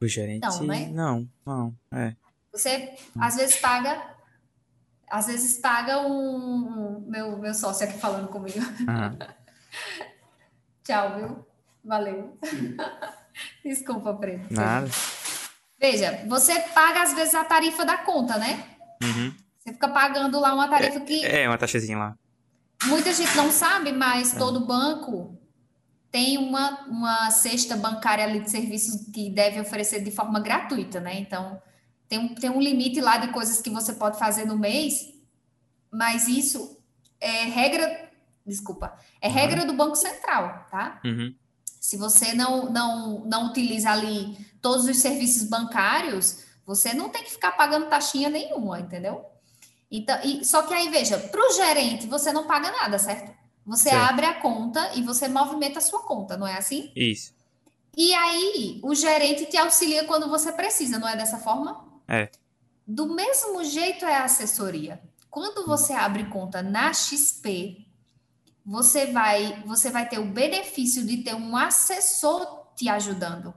O 0.00 0.06
gerente? 0.06 0.42
Não, 0.42 0.62
né? 0.64 0.88
Não, 0.88 1.28
não. 1.44 1.76
É. 1.92 2.14
Você 2.52 2.96
às 3.18 3.36
vezes 3.36 3.56
paga, 3.56 4.14
às 5.08 5.26
vezes 5.26 5.58
paga 5.58 6.00
um 6.00 7.00
meu 7.08 7.38
meu 7.38 7.52
sócio 7.52 7.86
aqui 7.86 7.98
falando 7.98 8.28
comigo. 8.28 8.58
Uhum. 8.58 9.18
Tchau, 10.82 11.16
viu? 11.16 11.47
Valeu. 11.88 12.38
Desculpa, 13.64 14.12
Preto. 14.12 14.52
Nada. 14.52 14.90
Veja, 15.80 16.22
você 16.26 16.60
paga 16.60 17.02
às 17.02 17.14
vezes 17.14 17.34
a 17.34 17.44
tarifa 17.44 17.82
da 17.84 17.96
conta, 17.96 18.36
né? 18.36 18.62
Uhum. 19.02 19.32
Você 19.58 19.72
fica 19.72 19.88
pagando 19.88 20.38
lá 20.38 20.52
uma 20.52 20.68
tarifa 20.68 20.98
é, 20.98 21.00
que. 21.00 21.24
É, 21.24 21.48
uma 21.48 21.56
taxazinha 21.56 21.96
lá. 21.96 22.18
muita 22.84 23.10
gente 23.14 23.34
não 23.34 23.50
sabe, 23.50 23.92
mas 23.92 24.34
é. 24.34 24.38
todo 24.38 24.66
banco 24.66 25.34
tem 26.10 26.36
uma, 26.36 26.84
uma 26.86 27.30
cesta 27.30 27.74
bancária 27.74 28.24
ali 28.24 28.40
de 28.40 28.50
serviços 28.50 29.10
que 29.10 29.30
deve 29.30 29.58
oferecer 29.60 30.02
de 30.02 30.10
forma 30.10 30.40
gratuita, 30.40 31.00
né? 31.00 31.18
Então, 31.18 31.60
tem 32.06 32.18
um, 32.18 32.34
tem 32.34 32.50
um 32.50 32.60
limite 32.60 33.00
lá 33.00 33.16
de 33.16 33.28
coisas 33.28 33.62
que 33.62 33.70
você 33.70 33.94
pode 33.94 34.18
fazer 34.18 34.44
no 34.44 34.58
mês, 34.58 35.14
mas 35.90 36.28
isso 36.28 36.78
é 37.18 37.44
regra, 37.44 38.10
desculpa, 38.46 38.94
é 39.22 39.28
regra 39.28 39.64
do 39.64 39.72
Banco 39.72 39.96
Central, 39.96 40.66
tá? 40.70 41.00
Uhum. 41.04 41.34
Se 41.80 41.96
você 41.96 42.34
não, 42.34 42.70
não, 42.70 43.24
não 43.24 43.46
utiliza 43.46 43.90
ali 43.90 44.36
todos 44.60 44.86
os 44.86 44.98
serviços 44.98 45.48
bancários, 45.48 46.44
você 46.66 46.92
não 46.92 47.08
tem 47.08 47.24
que 47.24 47.30
ficar 47.30 47.52
pagando 47.52 47.86
taxinha 47.86 48.28
nenhuma, 48.28 48.80
entendeu? 48.80 49.24
Então, 49.90 50.18
e, 50.22 50.44
só 50.44 50.62
que 50.62 50.74
aí, 50.74 50.88
veja, 50.90 51.18
para 51.18 51.40
o 51.40 51.52
gerente, 51.54 52.06
você 52.06 52.32
não 52.32 52.46
paga 52.46 52.70
nada, 52.70 52.98
certo? 52.98 53.32
Você 53.64 53.90
certo. 53.90 54.10
abre 54.10 54.26
a 54.26 54.34
conta 54.34 54.92
e 54.94 55.02
você 55.02 55.28
movimenta 55.28 55.78
a 55.78 55.82
sua 55.82 56.02
conta, 56.02 56.36
não 56.36 56.46
é 56.46 56.56
assim? 56.56 56.92
Isso. 56.94 57.32
E 57.96 58.14
aí, 58.14 58.80
o 58.82 58.94
gerente 58.94 59.46
te 59.46 59.56
auxilia 59.56 60.04
quando 60.04 60.28
você 60.28 60.52
precisa, 60.52 60.98
não 60.98 61.08
é 61.08 61.16
dessa 61.16 61.38
forma? 61.38 61.84
É. 62.06 62.30
Do 62.86 63.06
mesmo 63.14 63.64
jeito 63.64 64.04
é 64.04 64.16
a 64.16 64.24
assessoria. 64.24 65.00
Quando 65.30 65.66
você 65.66 65.92
abre 65.92 66.26
conta 66.26 66.62
na 66.62 66.92
XP, 66.92 67.87
você 68.68 69.06
vai, 69.06 69.62
você 69.64 69.88
vai 69.88 70.06
ter 70.06 70.18
o 70.18 70.26
benefício 70.26 71.02
de 71.06 71.16
ter 71.18 71.34
um 71.34 71.56
assessor 71.56 72.66
te 72.76 72.86
ajudando. 72.86 73.54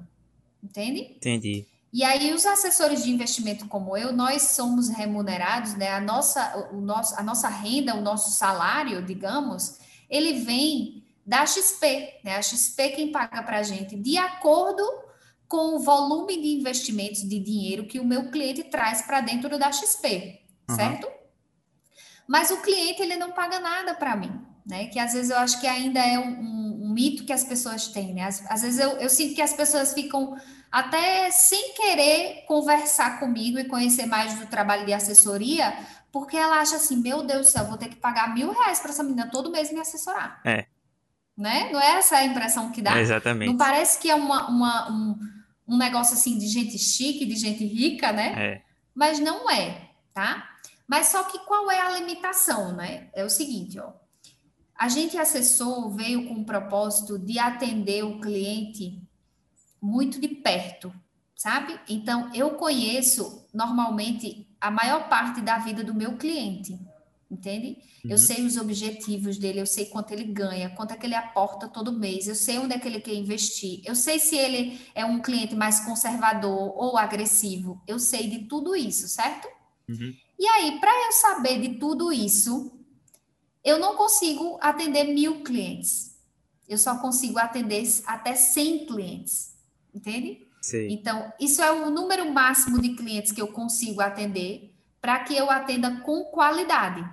Entende? 0.64 1.02
Entendi. 1.18 1.68
E 1.92 2.02
aí, 2.06 2.34
os 2.34 2.46
assessores 2.46 3.04
de 3.04 3.12
investimento 3.12 3.68
como 3.68 3.98
eu, 3.98 4.14
nós 4.14 4.42
somos 4.42 4.88
remunerados, 4.88 5.74
né? 5.74 5.90
A 5.90 6.00
nossa, 6.00 6.70
o 6.72 6.80
nosso, 6.80 7.20
a 7.20 7.24
nossa 7.24 7.50
renda, 7.50 7.94
o 7.94 8.02
nosso 8.02 8.32
salário, 8.32 9.06
digamos, 9.06 9.80
ele 10.10 10.40
vem 10.40 11.04
da 11.26 11.46
XP, 11.46 12.22
né? 12.24 12.38
A 12.38 12.42
XP 12.42 12.92
quem 12.92 13.12
paga 13.12 13.44
para 13.44 13.58
a 13.58 13.64
gente, 13.64 13.98
de 13.98 14.18
acordo 14.18 14.82
com 15.46 15.76
o 15.76 15.80
volume 15.80 16.42
de 16.42 16.48
investimentos 16.54 17.28
de 17.28 17.38
dinheiro 17.38 17.86
que 17.86 18.00
o 18.00 18.06
meu 18.06 18.32
cliente 18.32 18.64
traz 18.64 19.02
para 19.02 19.20
dentro 19.20 19.60
da 19.60 19.70
XP, 19.74 20.40
uhum. 20.70 20.76
certo? 20.78 21.10
Mas 22.26 22.50
o 22.50 22.62
cliente 22.62 23.02
ele 23.02 23.18
não 23.18 23.34
paga 23.34 23.60
nada 23.60 23.94
para 23.94 24.16
mim, 24.16 24.32
né? 24.72 24.88
Que 24.88 24.98
às 24.98 25.12
vezes 25.12 25.30
eu 25.30 25.38
acho 25.38 25.60
que 25.60 25.68
ainda 25.68 26.00
é 26.00 26.18
um, 26.18 26.30
um, 26.30 26.80
um 26.86 26.94
mito 26.94 27.26
que 27.26 27.34
as 27.34 27.44
pessoas 27.44 27.90
têm, 27.90 28.14
né? 28.14 28.24
Às, 28.24 28.42
às 28.50 28.62
vezes 28.62 28.80
eu, 28.80 28.92
eu 28.92 29.10
sinto 29.10 29.36
que 29.36 29.42
as 29.42 29.52
pessoas 29.52 29.94
ficam 29.94 30.38
até 30.72 31.30
sem 31.30 31.74
querer 31.74 32.46
conversar 32.48 33.20
comigo 33.20 33.60
e 33.60 33.66
conhecer 33.66 34.06
mais 34.06 34.34
do 34.40 34.46
trabalho 34.46 34.86
de 34.86 34.94
assessoria, 34.94 35.78
porque 36.10 36.38
ela 36.38 36.62
acha 36.62 36.78
assim, 36.78 36.96
meu 36.96 37.22
Deus 37.22 37.48
do 37.48 37.52
céu, 37.52 37.66
vou 37.66 37.78
ter 37.78 37.90
que 37.90 37.98
pagar 37.98 38.34
mil 38.34 38.54
reais 38.54 38.80
para 38.80 38.92
essa 38.92 39.04
menina 39.04 39.30
todo 39.30 39.52
mês 39.52 39.74
me 39.74 39.82
assessorar. 39.82 40.40
É. 40.46 40.66
Né? 41.38 41.70
Não 41.74 41.82
é 41.82 41.98
essa 41.98 42.16
a 42.16 42.24
impressão 42.24 42.72
que 42.72 42.82
dá? 42.82 42.98
É 42.98 43.02
exatamente. 43.02 43.50
Não 43.50 43.58
parece 43.58 44.00
que 44.00 44.10
é 44.10 44.16
uma, 44.16 44.48
uma 44.48 44.90
um, 44.90 45.20
um 45.68 45.78
negócio 45.78 46.14
assim 46.14 46.38
de 46.38 46.48
gente 46.48 46.80
chique, 46.80 47.26
de 47.26 47.36
gente 47.36 47.66
rica, 47.66 48.14
né? 48.14 48.34
É. 48.38 48.62
Mas 48.96 49.20
não 49.20 49.50
é, 49.50 49.90
tá? 50.14 50.50
Mas 50.88 51.08
só 51.08 51.24
que 51.26 51.40
qual 51.40 51.70
é 51.70 51.82
a 51.82 51.90
limitação, 51.92 52.74
né? 52.74 53.10
É 53.14 53.26
o 53.26 53.30
seguinte, 53.30 53.78
ó. 53.78 54.01
A 54.82 54.90
gente 54.90 55.16
assessor 55.16 55.92
veio 55.92 56.28
com 56.28 56.42
o 56.42 56.44
propósito 56.44 57.20
de 57.20 57.38
atender 57.38 58.04
o 58.04 58.20
cliente 58.20 59.00
muito 59.80 60.20
de 60.20 60.28
perto, 60.28 60.92
sabe? 61.36 61.80
Então, 61.88 62.34
eu 62.34 62.56
conheço 62.56 63.46
normalmente 63.54 64.48
a 64.60 64.72
maior 64.72 65.08
parte 65.08 65.40
da 65.40 65.60
vida 65.60 65.84
do 65.84 65.94
meu 65.94 66.18
cliente, 66.18 66.80
entende? 67.30 67.78
Uhum. 68.04 68.10
Eu 68.10 68.18
sei 68.18 68.44
os 68.44 68.58
objetivos 68.58 69.38
dele, 69.38 69.62
eu 69.62 69.68
sei 69.68 69.86
quanto 69.86 70.14
ele 70.14 70.24
ganha, 70.24 70.72
quanto 70.72 70.96
é 70.96 70.98
que 70.98 71.06
ele 71.06 71.14
aporta 71.14 71.68
todo 71.68 71.94
mês, 71.94 72.28
eu 72.28 72.34
sei 72.34 72.58
onde 72.58 72.74
é 72.74 72.80
que 72.80 72.88
ele 72.88 73.02
quer 73.02 73.14
investir, 73.14 73.84
eu 73.86 73.94
sei 73.94 74.18
se 74.18 74.36
ele 74.36 74.82
é 74.96 75.06
um 75.06 75.22
cliente 75.22 75.54
mais 75.54 75.82
conservador 75.82 76.74
ou 76.76 76.98
agressivo, 76.98 77.80
eu 77.86 78.00
sei 78.00 78.28
de 78.28 78.46
tudo 78.46 78.76
isso, 78.76 79.08
certo? 79.08 79.48
Uhum. 79.88 80.12
E 80.40 80.48
aí, 80.48 80.80
para 80.80 81.06
eu 81.06 81.12
saber 81.12 81.62
de 81.62 81.78
tudo 81.78 82.12
isso, 82.12 82.81
eu 83.64 83.80
não 83.80 83.96
consigo 83.96 84.58
atender 84.62 85.06
mil 85.06 85.44
clientes. 85.44 86.18
Eu 86.68 86.78
só 86.78 86.98
consigo 86.98 87.38
atender 87.38 87.84
até 88.06 88.36
100 88.36 88.86
clientes 88.86 89.52
entende? 89.94 90.48
Sim. 90.62 90.88
Então, 90.92 91.32
isso 91.40 91.62
é 91.62 91.72
o 91.72 91.90
número 91.90 92.32
máximo 92.32 92.80
de 92.82 92.96
clientes 92.96 93.32
que 93.32 93.42
eu 93.42 93.48
consigo 93.48 94.02
atender 94.02 94.74
para 95.00 95.20
que 95.20 95.36
eu 95.36 95.50
atenda 95.50 96.02
com 96.02 96.26
qualidade. 96.26 97.04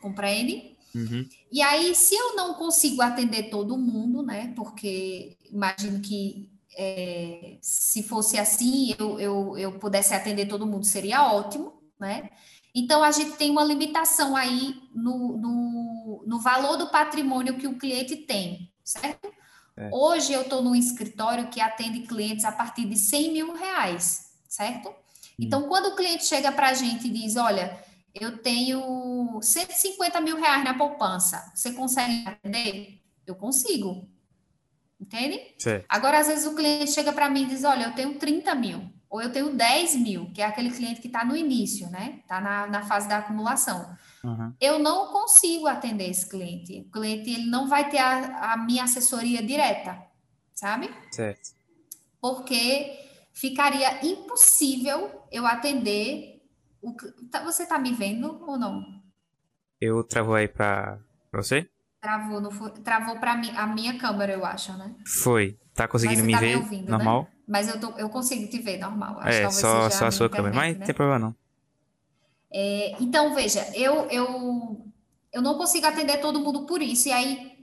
Compreende? 0.00 0.76
Uhum. 0.94 1.28
E 1.50 1.60
aí, 1.60 1.94
se 1.94 2.14
eu 2.14 2.36
não 2.36 2.54
consigo 2.54 3.02
atender 3.02 3.50
todo 3.50 3.76
mundo, 3.76 4.22
né? 4.22 4.52
Porque 4.56 5.36
imagino 5.50 6.00
que 6.00 6.50
é, 6.76 7.58
se 7.60 8.02
fosse 8.02 8.38
assim, 8.38 8.94
eu, 8.98 9.20
eu, 9.20 9.58
eu 9.58 9.72
pudesse 9.72 10.14
atender 10.14 10.46
todo 10.46 10.66
mundo, 10.66 10.84
seria 10.84 11.32
ótimo, 11.32 11.72
né? 11.98 12.30
Então, 12.74 13.04
a 13.04 13.12
gente 13.12 13.36
tem 13.36 13.50
uma 13.50 13.62
limitação 13.62 14.34
aí 14.34 14.82
no, 14.92 15.36
no, 15.38 16.24
no 16.26 16.40
valor 16.40 16.76
do 16.76 16.88
patrimônio 16.88 17.56
que 17.56 17.68
o 17.68 17.78
cliente 17.78 18.16
tem, 18.16 18.72
certo? 18.82 19.32
É. 19.76 19.90
Hoje 19.92 20.32
eu 20.32 20.42
estou 20.42 20.62
num 20.62 20.74
escritório 20.74 21.48
que 21.48 21.60
atende 21.60 22.00
clientes 22.00 22.44
a 22.44 22.52
partir 22.52 22.84
de 22.86 22.96
100 22.96 23.32
mil 23.32 23.54
reais, 23.54 24.32
certo? 24.48 24.88
Hum. 24.88 24.94
Então, 25.38 25.68
quando 25.68 25.86
o 25.86 25.96
cliente 25.96 26.24
chega 26.24 26.50
para 26.50 26.68
a 26.68 26.74
gente 26.74 27.06
e 27.06 27.10
diz, 27.10 27.36
olha, 27.36 27.78
eu 28.12 28.38
tenho 28.38 29.40
150 29.40 30.20
mil 30.20 30.36
reais 30.36 30.64
na 30.64 30.74
poupança, 30.74 31.52
você 31.54 31.72
consegue 31.72 32.26
atender? 32.26 33.00
Eu 33.26 33.34
consigo. 33.34 34.08
Entende? 35.00 35.54
Agora, 35.88 36.18
às 36.18 36.28
vezes 36.28 36.46
o 36.46 36.54
cliente 36.54 36.92
chega 36.92 37.12
para 37.12 37.28
mim 37.28 37.42
e 37.42 37.46
diz, 37.46 37.64
olha, 37.64 37.84
eu 37.84 37.94
tenho 37.94 38.18
30 38.18 38.54
mil, 38.54 38.93
ou 39.14 39.22
eu 39.22 39.30
tenho 39.30 39.54
10 39.54 39.94
mil, 39.94 40.28
que 40.32 40.42
é 40.42 40.44
aquele 40.44 40.72
cliente 40.72 41.00
que 41.00 41.06
está 41.06 41.24
no 41.24 41.36
início, 41.36 41.88
né? 41.88 42.18
Está 42.22 42.40
na, 42.40 42.66
na 42.66 42.82
fase 42.82 43.08
da 43.08 43.18
acumulação. 43.18 43.96
Uhum. 44.24 44.52
Eu 44.60 44.80
não 44.80 45.12
consigo 45.12 45.68
atender 45.68 46.10
esse 46.10 46.28
cliente. 46.28 46.80
O 46.80 46.90
cliente 46.90 47.30
ele 47.30 47.46
não 47.46 47.68
vai 47.68 47.88
ter 47.88 47.98
a, 47.98 48.54
a 48.54 48.56
minha 48.56 48.82
assessoria 48.82 49.40
direta, 49.40 50.02
sabe? 50.52 50.92
Certo. 51.12 51.50
Porque 52.20 52.90
ficaria 53.32 54.04
impossível 54.04 55.22
eu 55.30 55.46
atender. 55.46 56.42
O, 56.82 56.92
tá, 57.30 57.44
você 57.44 57.62
está 57.62 57.78
me 57.78 57.92
vendo 57.92 58.44
ou 58.44 58.58
não? 58.58 58.84
Eu 59.80 60.02
travou 60.02 60.34
aí 60.34 60.48
para 60.48 60.98
você? 61.32 61.70
Travou, 62.00 62.40
não 62.40 62.50
foi, 62.50 62.68
travou 62.70 63.20
para 63.20 63.34
a 63.34 63.66
minha 63.68 63.96
câmera, 63.96 64.32
eu 64.32 64.44
acho, 64.44 64.72
né? 64.72 64.92
Foi. 65.06 65.56
Tá 65.72 65.86
conseguindo 65.86 66.24
me 66.24 66.32
tá 66.32 66.40
ver? 66.40 66.56
Me 66.56 66.62
ouvindo, 66.62 66.84
né? 66.86 66.90
normal? 66.90 67.22
Né? 67.22 67.33
Mas 67.46 67.68
eu, 67.68 67.78
tô, 67.78 67.90
eu 67.98 68.08
consigo 68.08 68.48
te 68.48 68.58
ver 68.58 68.78
normal. 68.78 69.18
Acho 69.20 69.38
é, 69.38 69.50
só, 69.50 69.90
só 69.90 70.06
a 70.06 70.10
sua 70.10 70.26
internet, 70.26 70.30
câmera, 70.30 70.54
mas 70.54 70.72
não 70.72 70.80
né? 70.80 70.86
tem 70.86 70.94
problema 70.94 71.18
não. 71.18 71.34
É, 72.50 72.94
então, 73.00 73.34
veja, 73.34 73.68
eu, 73.74 74.06
eu, 74.10 74.86
eu 75.32 75.42
não 75.42 75.58
consigo 75.58 75.86
atender 75.86 76.20
todo 76.20 76.40
mundo 76.40 76.64
por 76.66 76.80
isso. 76.80 77.08
E 77.08 77.12
aí, 77.12 77.54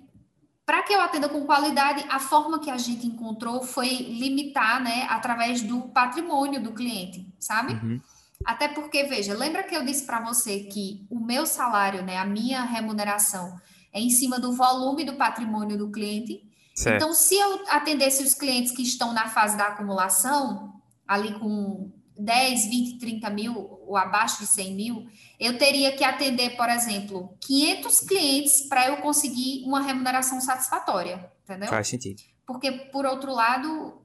para 0.65 0.83
que 0.83 0.93
eu 0.93 1.01
atenda 1.01 1.29
com 1.29 1.45
qualidade, 1.45 2.05
a 2.09 2.19
forma 2.19 2.59
que 2.59 2.69
a 2.69 2.77
gente 2.77 3.07
encontrou 3.07 3.63
foi 3.63 3.87
limitar, 3.87 4.81
né, 4.81 5.07
através 5.09 5.61
do 5.61 5.81
patrimônio 5.89 6.61
do 6.61 6.73
cliente, 6.73 7.25
sabe? 7.39 7.73
Uhum. 7.73 8.01
Até 8.45 8.67
porque, 8.67 9.03
veja, 9.03 9.33
lembra 9.33 9.63
que 9.63 9.75
eu 9.75 9.85
disse 9.85 10.05
para 10.05 10.21
você 10.21 10.61
que 10.61 11.05
o 11.09 11.19
meu 11.19 11.45
salário, 11.45 12.03
né, 12.03 12.17
a 12.17 12.25
minha 12.25 12.63
remuneração 12.63 13.59
é 13.93 13.99
em 13.99 14.09
cima 14.09 14.39
do 14.39 14.53
volume 14.53 15.03
do 15.03 15.13
patrimônio 15.13 15.77
do 15.77 15.91
cliente? 15.91 16.43
Certo. 16.73 16.95
Então, 16.95 17.13
se 17.13 17.35
eu 17.35 17.63
atendesse 17.67 18.23
os 18.23 18.33
clientes 18.33 18.71
que 18.71 18.81
estão 18.81 19.13
na 19.13 19.27
fase 19.27 19.57
da 19.57 19.67
acumulação, 19.67 20.73
ali 21.07 21.37
com 21.37 21.91
10, 22.17 22.65
20, 22.69 22.99
30 22.99 23.29
mil 23.29 23.79
ou 23.85 23.97
abaixo 23.97 24.39
de 24.39 24.47
100 24.47 24.75
mil, 24.75 25.07
eu 25.39 25.57
teria 25.57 25.91
que 25.95 26.03
atender, 26.03 26.55
por 26.55 26.69
exemplo, 26.69 27.35
500 27.41 27.99
clientes 28.01 28.61
para 28.61 28.87
eu 28.87 28.97
conseguir 28.97 29.63
uma 29.65 29.81
remuneração 29.81 30.39
satisfatória, 30.39 31.31
entendeu? 31.43 31.67
Faz 31.67 31.87
sentido. 31.87 32.21
Porque, 32.45 32.71
por 32.71 33.05
outro 33.05 33.33
lado, 33.33 34.01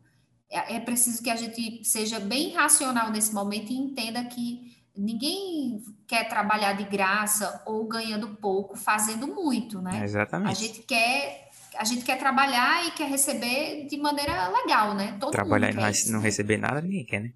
é, 0.51 0.77
é 0.77 0.81
preciso 0.81 1.23
que 1.23 1.31
a 1.31 1.37
gente 1.37 1.85
seja 1.85 2.19
bem 2.19 2.53
racional 2.53 3.11
nesse 3.11 3.33
momento 3.33 3.71
e 3.71 3.77
entenda 3.77 4.25
que 4.25 4.75
ninguém 4.97 5.83
quer 6.07 6.29
trabalhar 6.29 6.73
de 6.73 6.85
graça 6.85 7.63
ou 7.67 7.87
ganhando 7.87 8.37
pouco, 8.37 8.77
fazendo 8.77 9.27
muito, 9.27 9.83
né? 9.83 10.03
exatamente. 10.03 10.51
A 10.51 10.55
gente 10.55 10.83
quer 10.83 11.46
a 11.79 11.85
gente 11.85 12.05
quer 12.05 12.19
trabalhar 12.19 12.87
e 12.87 12.91
quer 12.93 13.09
receber 13.09 13.87
de 13.87 13.97
maneira 13.97 14.49
legal, 14.49 14.95
né? 14.95 15.17
Todo 15.21 15.33
trabalhar 15.33 15.71
e 15.71 16.11
não 16.11 16.21
receber 16.21 16.57
nada, 16.57 16.81
ninguém 16.81 17.05
quer, 17.05 17.21
né? 17.21 17.33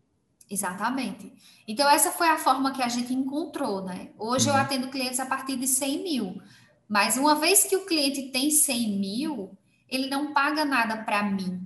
Exatamente. 0.51 1.33
Então, 1.67 1.89
essa 1.89 2.11
foi 2.11 2.29
a 2.29 2.37
forma 2.37 2.73
que 2.73 2.83
a 2.83 2.89
gente 2.89 3.15
encontrou, 3.15 3.85
né? 3.85 4.11
Hoje 4.19 4.49
uhum. 4.49 4.57
eu 4.57 4.61
atendo 4.61 4.89
clientes 4.89 5.21
a 5.21 5.27
partir 5.27 5.57
de 5.57 5.69
100 5.69 6.03
mil, 6.03 6.43
mas 6.89 7.17
uma 7.17 7.37
vez 7.37 7.65
que 7.65 7.77
o 7.77 7.87
cliente 7.87 8.31
tem 8.33 8.51
100 8.51 8.99
mil, 8.99 9.57
ele 9.89 10.09
não 10.09 10.33
paga 10.33 10.65
nada 10.65 10.97
para 10.97 11.23
mim. 11.23 11.65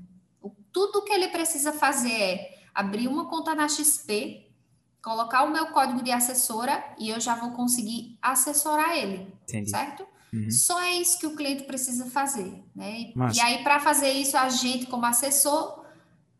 Tudo 0.70 1.02
que 1.02 1.12
ele 1.12 1.28
precisa 1.28 1.72
fazer 1.72 2.12
é 2.12 2.58
abrir 2.74 3.08
uma 3.08 3.26
conta 3.26 3.54
na 3.54 3.68
XP, 3.68 4.50
colocar 5.00 5.44
o 5.44 5.50
meu 5.50 5.68
código 5.68 6.02
de 6.02 6.10
assessora 6.10 6.84
e 6.98 7.08
eu 7.08 7.20
já 7.20 7.34
vou 7.34 7.52
conseguir 7.52 8.18
assessorar 8.20 8.96
ele, 8.96 9.32
Entendi. 9.44 9.70
certo? 9.70 10.06
Uhum. 10.34 10.50
Só 10.50 10.82
é 10.82 10.96
isso 10.96 11.16
que 11.18 11.26
o 11.28 11.36
cliente 11.36 11.62
precisa 11.62 12.06
fazer, 12.06 12.60
né? 12.74 13.12
E 13.32 13.40
aí, 13.40 13.62
para 13.62 13.78
fazer 13.78 14.10
isso, 14.10 14.36
a 14.36 14.48
gente, 14.48 14.86
como 14.86 15.06
assessor, 15.06 15.84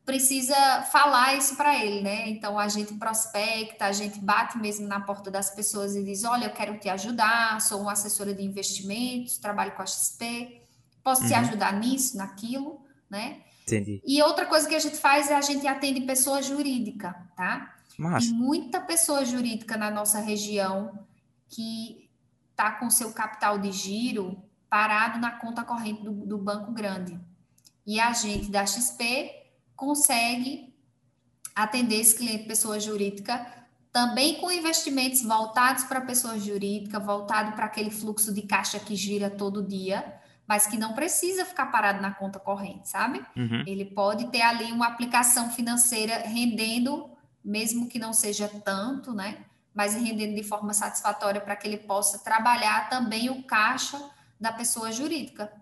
precisa 0.05 0.83
falar 0.91 1.37
isso 1.37 1.55
para 1.55 1.83
ele, 1.83 2.03
né? 2.03 2.29
Então 2.29 2.59
a 2.59 2.67
gente 2.67 2.93
prospecta, 2.95 3.85
a 3.85 3.93
gente 3.93 4.19
bate 4.19 4.59
mesmo 4.59 4.89
na 4.89 5.01
porta 5.01 5.31
das 5.31 5.51
pessoas 5.51 5.95
e 5.95 6.03
diz: 6.03 6.25
Olha, 6.25 6.47
eu 6.47 6.51
quero 6.51 6.77
te 6.79 6.89
ajudar, 6.89 7.61
sou 7.61 7.83
uma 7.83 7.93
assessora 7.93 8.35
de 8.35 8.43
investimentos, 8.43 9.39
trabalho 9.39 9.71
com 9.73 9.83
a 9.83 9.87
XP, 9.87 10.61
posso 11.05 11.23
uhum. 11.23 11.29
te 11.29 11.35
ajudar 11.35 11.73
nisso, 11.79 12.17
naquilo, 12.17 12.81
né? 13.09 13.43
Entendi. 13.63 14.03
E 14.05 14.21
outra 14.23 14.45
coisa 14.45 14.69
que 14.69 14.75
a 14.75 14.81
gente 14.81 14.97
faz 14.97 15.31
é 15.31 15.37
a 15.37 15.41
gente 15.41 15.67
atende 15.69 16.01
pessoa 16.01 16.43
jurídica, 16.43 17.15
tá? 17.37 17.77
Massa. 17.97 18.27
Tem 18.27 18.37
muita 18.37 18.81
pessoa 18.81 19.25
jurídica 19.25 19.77
na 19.77 19.89
nossa 19.89 20.19
região 20.19 20.99
que 21.49 22.04
está 22.55 22.71
com 22.71 22.89
seu 22.89 23.13
capital 23.13 23.59
de 23.59 23.73
giro 23.73 24.41
parado 24.71 25.19
na 25.19 25.33
conta 25.33 25.65
corrente 25.65 26.03
do, 26.03 26.13
do 26.13 26.39
banco 26.39 26.73
grande. 26.73 27.21
E 27.85 28.01
a 28.01 28.13
gente 28.13 28.51
da 28.51 28.65
XP 28.65 29.31
consegue 29.77 30.73
atender 31.55 31.97
esse 31.97 32.17
cliente 32.17 32.47
pessoa 32.47 32.81
jurídica 32.81 33.45
também 33.93 34.41
com 34.41 34.51
investimentos 34.51 35.23
voltados 35.23 35.85
para 35.85 36.01
a 36.01 36.05
pessoa 36.05 36.37
jurídica, 36.39 36.99
voltado 36.99 37.53
para 37.53 37.67
aquele 37.67 37.91
fluxo 37.91 38.35
de 38.35 38.43
caixa 38.43 38.81
que 38.81 38.97
gira 38.97 39.31
todo 39.31 39.63
dia, 39.63 40.21
mas 40.49 40.67
que 40.67 40.77
não 40.77 40.95
precisa 40.95 41.45
ficar 41.45 41.67
parado 41.67 42.03
na 42.03 42.11
conta 42.13 42.41
corrente, 42.41 42.89
sabe? 42.89 43.25
Uhum. 43.37 43.63
Ele 43.65 43.85
pode 43.85 44.27
ter 44.33 44.43
ali 44.43 44.73
uma 44.73 44.89
aplicação 44.89 45.49
financeira 45.51 46.19
rendendo, 46.27 47.09
mesmo 47.45 47.89
que 47.89 48.01
não 48.01 48.13
seja 48.13 48.49
tanto, 48.49 49.13
né? 49.13 49.45
Mas 49.75 49.95
rendendo 49.95 50.35
de 50.35 50.43
forma 50.45 50.73
satisfatória 50.73 51.41
para 51.41 51.57
que 51.57 51.67
ele 51.67 51.79
possa 51.79 52.19
trabalhar 52.19 52.89
também 52.89 53.29
o 53.29 53.43
caixa 53.43 54.01
da 54.41 54.53
pessoa 54.53 54.93
jurídica. 54.93 55.53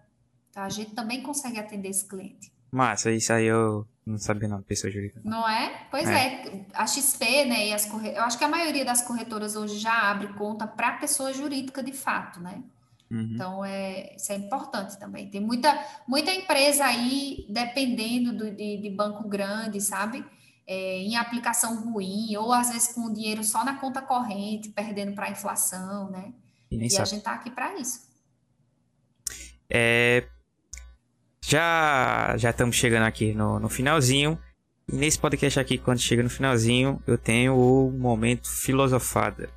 Tá? 0.52 0.64
A 0.64 0.68
gente 0.68 0.94
também 0.94 1.22
consegue 1.22 1.58
atender 1.58 1.88
esse 1.88 2.06
cliente. 2.06 2.52
Massa, 2.70 3.10
isso 3.10 3.32
aí 3.32 3.46
eu 3.46 3.86
não 4.04 4.18
sabia 4.18 4.48
não, 4.48 4.62
pessoa 4.62 4.90
jurídica. 4.90 5.20
Não 5.24 5.48
é? 5.48 5.86
Pois 5.90 6.08
é. 6.08 6.26
é. 6.26 6.66
A 6.74 6.86
XP, 6.86 7.44
né, 7.44 7.68
e 7.68 7.72
as 7.72 7.86
corre... 7.86 8.10
eu 8.16 8.22
acho 8.22 8.36
que 8.36 8.44
a 8.44 8.48
maioria 8.48 8.84
das 8.84 9.02
corretoras 9.02 9.56
hoje 9.56 9.78
já 9.78 10.10
abre 10.10 10.28
conta 10.34 10.66
para 10.66 10.98
pessoa 10.98 11.32
jurídica 11.32 11.82
de 11.82 11.92
fato, 11.92 12.40
né? 12.40 12.62
Uhum. 13.10 13.30
Então, 13.34 13.64
é, 13.64 14.16
isso 14.16 14.32
é 14.32 14.36
importante 14.36 14.98
também. 14.98 15.28
Tem 15.28 15.40
muita, 15.40 15.78
muita 16.08 16.32
empresa 16.32 16.86
aí 16.86 17.46
dependendo 17.48 18.32
do, 18.32 18.50
de, 18.50 18.78
de 18.78 18.90
banco 18.90 19.28
grande, 19.28 19.80
sabe? 19.80 20.24
É, 20.66 20.98
em 20.98 21.16
aplicação 21.16 21.82
ruim, 21.82 22.36
ou 22.36 22.52
às 22.52 22.70
vezes 22.70 22.92
com 22.94 23.06
o 23.06 23.12
dinheiro 23.12 23.42
só 23.42 23.64
na 23.64 23.78
conta 23.78 24.00
corrente, 24.00 24.68
perdendo 24.68 25.14
para 25.14 25.26
a 25.26 25.30
inflação, 25.30 26.10
né? 26.10 26.32
E, 26.70 26.76
e 26.76 26.96
a 26.96 27.04
gente 27.04 27.18
está 27.18 27.32
aqui 27.32 27.50
para 27.50 27.76
isso. 27.78 28.12
É, 29.68 30.24
já 31.42 32.36
já 32.36 32.50
estamos 32.50 32.76
chegando 32.76 33.04
aqui 33.04 33.34
no, 33.34 33.58
no 33.58 33.68
finalzinho. 33.68 34.38
E 34.88 34.96
nesse 34.96 35.18
podcast 35.18 35.58
aqui, 35.58 35.78
quando 35.78 35.98
chega 35.98 36.22
no 36.22 36.30
finalzinho, 36.30 37.02
eu 37.06 37.18
tenho 37.18 37.56
o 37.56 37.90
momento 37.90 38.48
filosofada. 38.48 39.50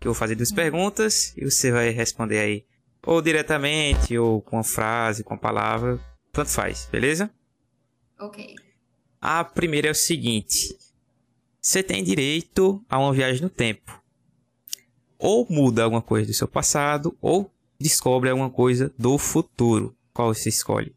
Que 0.00 0.06
eu 0.06 0.12
vou 0.12 0.18
fazer 0.18 0.34
duas 0.34 0.52
hum. 0.52 0.56
perguntas 0.56 1.36
e 1.36 1.44
você 1.44 1.70
vai 1.70 1.90
responder 1.90 2.38
aí. 2.38 2.64
Ou 3.06 3.22
diretamente, 3.22 4.18
ou 4.18 4.42
com 4.42 4.56
uma 4.56 4.64
frase, 4.64 5.24
com 5.24 5.34
uma 5.34 5.40
palavra. 5.40 5.98
Tanto 6.32 6.50
faz, 6.50 6.88
beleza? 6.90 7.30
Ok. 8.18 8.54
A 9.30 9.44
primeira 9.44 9.88
é 9.88 9.90
o 9.90 9.94
seguinte: 9.94 10.74
você 11.60 11.82
tem 11.82 12.02
direito 12.02 12.82
a 12.88 12.98
uma 12.98 13.12
viagem 13.12 13.42
no 13.42 13.50
tempo. 13.50 14.02
Ou 15.18 15.46
muda 15.50 15.84
alguma 15.84 16.00
coisa 16.00 16.26
do 16.26 16.32
seu 16.32 16.48
passado, 16.48 17.14
ou 17.20 17.52
descobre 17.78 18.30
alguma 18.30 18.48
coisa 18.48 18.90
do 18.98 19.18
futuro. 19.18 19.94
Qual 20.14 20.32
você 20.32 20.48
escolhe? 20.48 20.96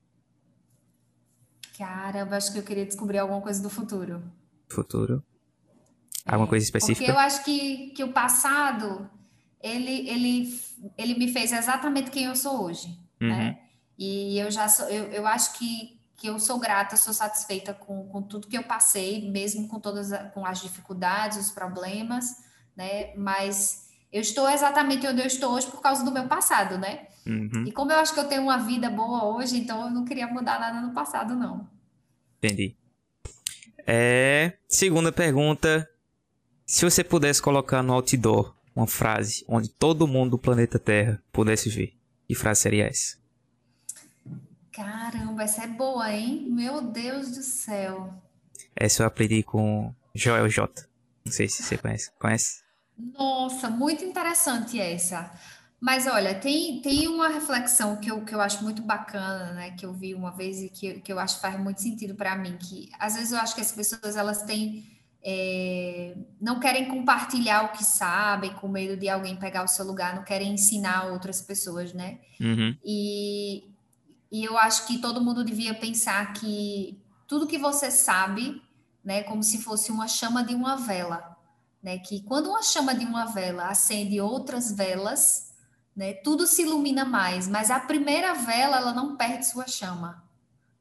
Caramba, 1.78 2.38
acho 2.38 2.54
que 2.54 2.60
eu 2.60 2.64
queria 2.64 2.86
descobrir 2.86 3.18
alguma 3.18 3.42
coisa 3.42 3.62
do 3.62 3.70
futuro. 3.70 4.24
Futuro? 4.70 5.22
Alguma 6.26 6.48
é, 6.48 6.50
coisa 6.52 6.64
específica? 6.64 7.00
Porque 7.00 7.12
eu 7.12 7.20
acho 7.20 7.44
que, 7.44 7.88
que 7.90 8.02
o 8.02 8.14
passado, 8.14 9.10
ele, 9.62 10.10
ele, 10.10 10.62
ele 10.98 11.16
me 11.16 11.28
fez 11.34 11.52
exatamente 11.52 12.10
quem 12.10 12.28
eu 12.28 12.36
sou 12.38 12.64
hoje, 12.64 12.98
uhum. 13.20 13.28
né? 13.28 13.60
E 13.98 14.40
eu 14.40 14.50
já 14.50 14.70
sou, 14.70 14.88
eu, 14.88 15.12
eu 15.12 15.28
acho 15.28 15.60
que, 15.60 16.00
que 16.22 16.28
eu 16.28 16.40
sou 16.40 16.60
grata, 16.60 16.96
sou 16.98 17.16
satisfeita 17.16 17.74
com, 17.74 18.08
com 18.08 18.22
tudo 18.22 18.48
que 18.48 18.56
eu 18.56 18.62
passei, 18.62 19.28
mesmo 19.32 19.68
com 19.68 19.80
todas 19.80 20.12
com 20.36 20.46
as 20.46 20.62
dificuldades, 20.62 21.40
os 21.40 21.52
problemas, 21.52 22.44
né? 22.78 23.12
Mas 23.16 23.90
eu 24.14 24.22
estou 24.22 24.48
exatamente 24.48 25.08
onde 25.08 25.20
eu 25.20 25.26
estou 25.26 25.52
hoje 25.52 25.66
por 25.66 25.82
causa 25.82 26.06
do 26.06 26.12
meu 26.12 26.28
passado, 26.28 26.78
né? 26.78 27.08
Uhum. 27.26 27.66
E 27.66 27.72
como 27.72 27.92
eu 27.92 27.98
acho 27.98 28.14
que 28.14 28.20
eu 28.20 28.28
tenho 28.28 28.44
uma 28.44 28.60
vida 28.60 28.88
boa 28.88 29.36
hoje, 29.36 29.58
então 29.58 29.86
eu 29.86 29.90
não 29.90 30.06
queria 30.06 30.28
mudar 30.28 30.60
nada 30.60 30.80
no 30.80 30.94
passado, 30.94 31.34
não. 31.34 31.68
Entendi. 32.38 32.76
É... 33.88 34.54
Segunda 34.68 35.12
pergunta. 35.12 35.90
Se 36.68 36.86
você 36.86 37.04
pudesse 37.04 37.42
colocar 37.42 37.82
no 37.82 37.94
outdoor 37.94 38.56
uma 38.76 38.86
frase 38.86 39.44
onde 39.48 39.70
todo 39.70 40.08
mundo 40.08 40.32
do 40.32 40.38
planeta 40.38 40.78
Terra 40.78 41.20
pudesse 41.32 41.68
ver, 41.68 41.98
que 42.28 42.36
frase 42.36 42.62
seria 42.62 42.86
essa? 42.86 43.21
Caramba, 44.72 45.44
essa 45.44 45.64
é 45.64 45.68
boa, 45.68 46.12
hein? 46.12 46.48
Meu 46.50 46.82
Deus 46.82 47.32
do 47.32 47.44
céu. 47.44 48.14
Essa 48.76 49.04
eu 49.04 49.08
aprendi 49.08 49.44
com 49.44 49.94
Joel 50.16 50.48
J. 50.50 50.88
Não 51.26 51.32
sei 51.32 51.48
se 51.48 51.62
você 51.62 51.78
conhece. 51.78 52.12
Conhece? 52.18 52.64
Nossa, 52.98 53.70
muito 53.70 54.04
interessante 54.04 54.80
essa. 54.80 55.32
Mas 55.80 56.06
olha, 56.06 56.36
tem, 56.36 56.82
tem 56.82 57.08
uma 57.08 57.28
reflexão 57.28 57.98
que 57.98 58.10
eu, 58.12 58.24
que 58.24 58.36
eu 58.36 58.40
acho 58.40 58.64
muito 58.64 58.82
bacana, 58.82 59.54
né? 59.54 59.72
Que 59.72 59.86
eu 59.86 59.94
vi 59.94 60.14
uma 60.14 60.32
vez 60.32 60.62
e 60.62 60.70
que, 60.70 61.00
que 61.02 61.12
eu 61.12 61.20
acho 61.20 61.36
que 61.36 61.42
faz 61.42 61.60
muito 61.60 61.82
sentido 61.82 62.14
para 62.16 62.36
mim, 62.36 62.56
que 62.58 62.90
às 63.00 63.16
vezes 63.16 63.32
eu 63.32 63.40
acho 63.40 63.56
que 63.56 63.62
as 63.62 63.72
pessoas 63.72 64.16
elas 64.16 64.44
têm 64.44 64.86
é, 65.24 66.16
não 66.40 66.60
querem 66.60 66.88
compartilhar 66.88 67.66
o 67.66 67.70
que 67.70 67.84
sabem, 67.84 68.54
com 68.54 68.68
medo 68.68 68.98
de 68.98 69.08
alguém 69.08 69.36
pegar 69.36 69.64
o 69.64 69.68
seu 69.68 69.86
lugar, 69.86 70.16
não 70.16 70.24
querem 70.24 70.54
ensinar 70.54 71.12
outras 71.12 71.42
pessoas, 71.42 71.94
né? 71.94 72.20
Uhum. 72.40 72.76
E, 72.84 73.64
e 74.32 74.44
eu 74.44 74.58
acho 74.58 74.88
que 74.88 75.00
todo 75.00 75.22
mundo 75.22 75.44
devia 75.44 75.74
pensar 75.74 76.34
que 76.34 76.98
tudo 77.28 77.48
que 77.48 77.58
você 77.58 77.92
sabe, 77.92 78.62
né, 79.04 79.24
como 79.24 79.44
se 79.44 79.62
fosse 79.62 79.92
uma 79.92 80.08
chama 80.08 80.44
de 80.44 80.56
uma 80.56 80.78
vela, 80.78 81.38
né? 81.82 81.98
Que 81.98 82.22
quando 82.22 82.50
uma 82.50 82.62
chama 82.62 82.94
de 82.94 83.06
uma 83.06 83.26
vela 83.26 83.68
acende 83.68 84.22
outras 84.22 84.72
velas, 84.72 85.52
né? 85.96 86.14
Tudo 86.14 86.46
se 86.48 86.62
ilumina 86.62 87.04
mais, 87.04 87.48
mas 87.48 87.72
a 87.72 87.80
primeira 87.80 88.34
vela 88.34 88.78
ela 88.78 88.94
não 88.94 89.18
perde 89.18 89.48
sua 89.48 89.68
chama. 89.68 90.24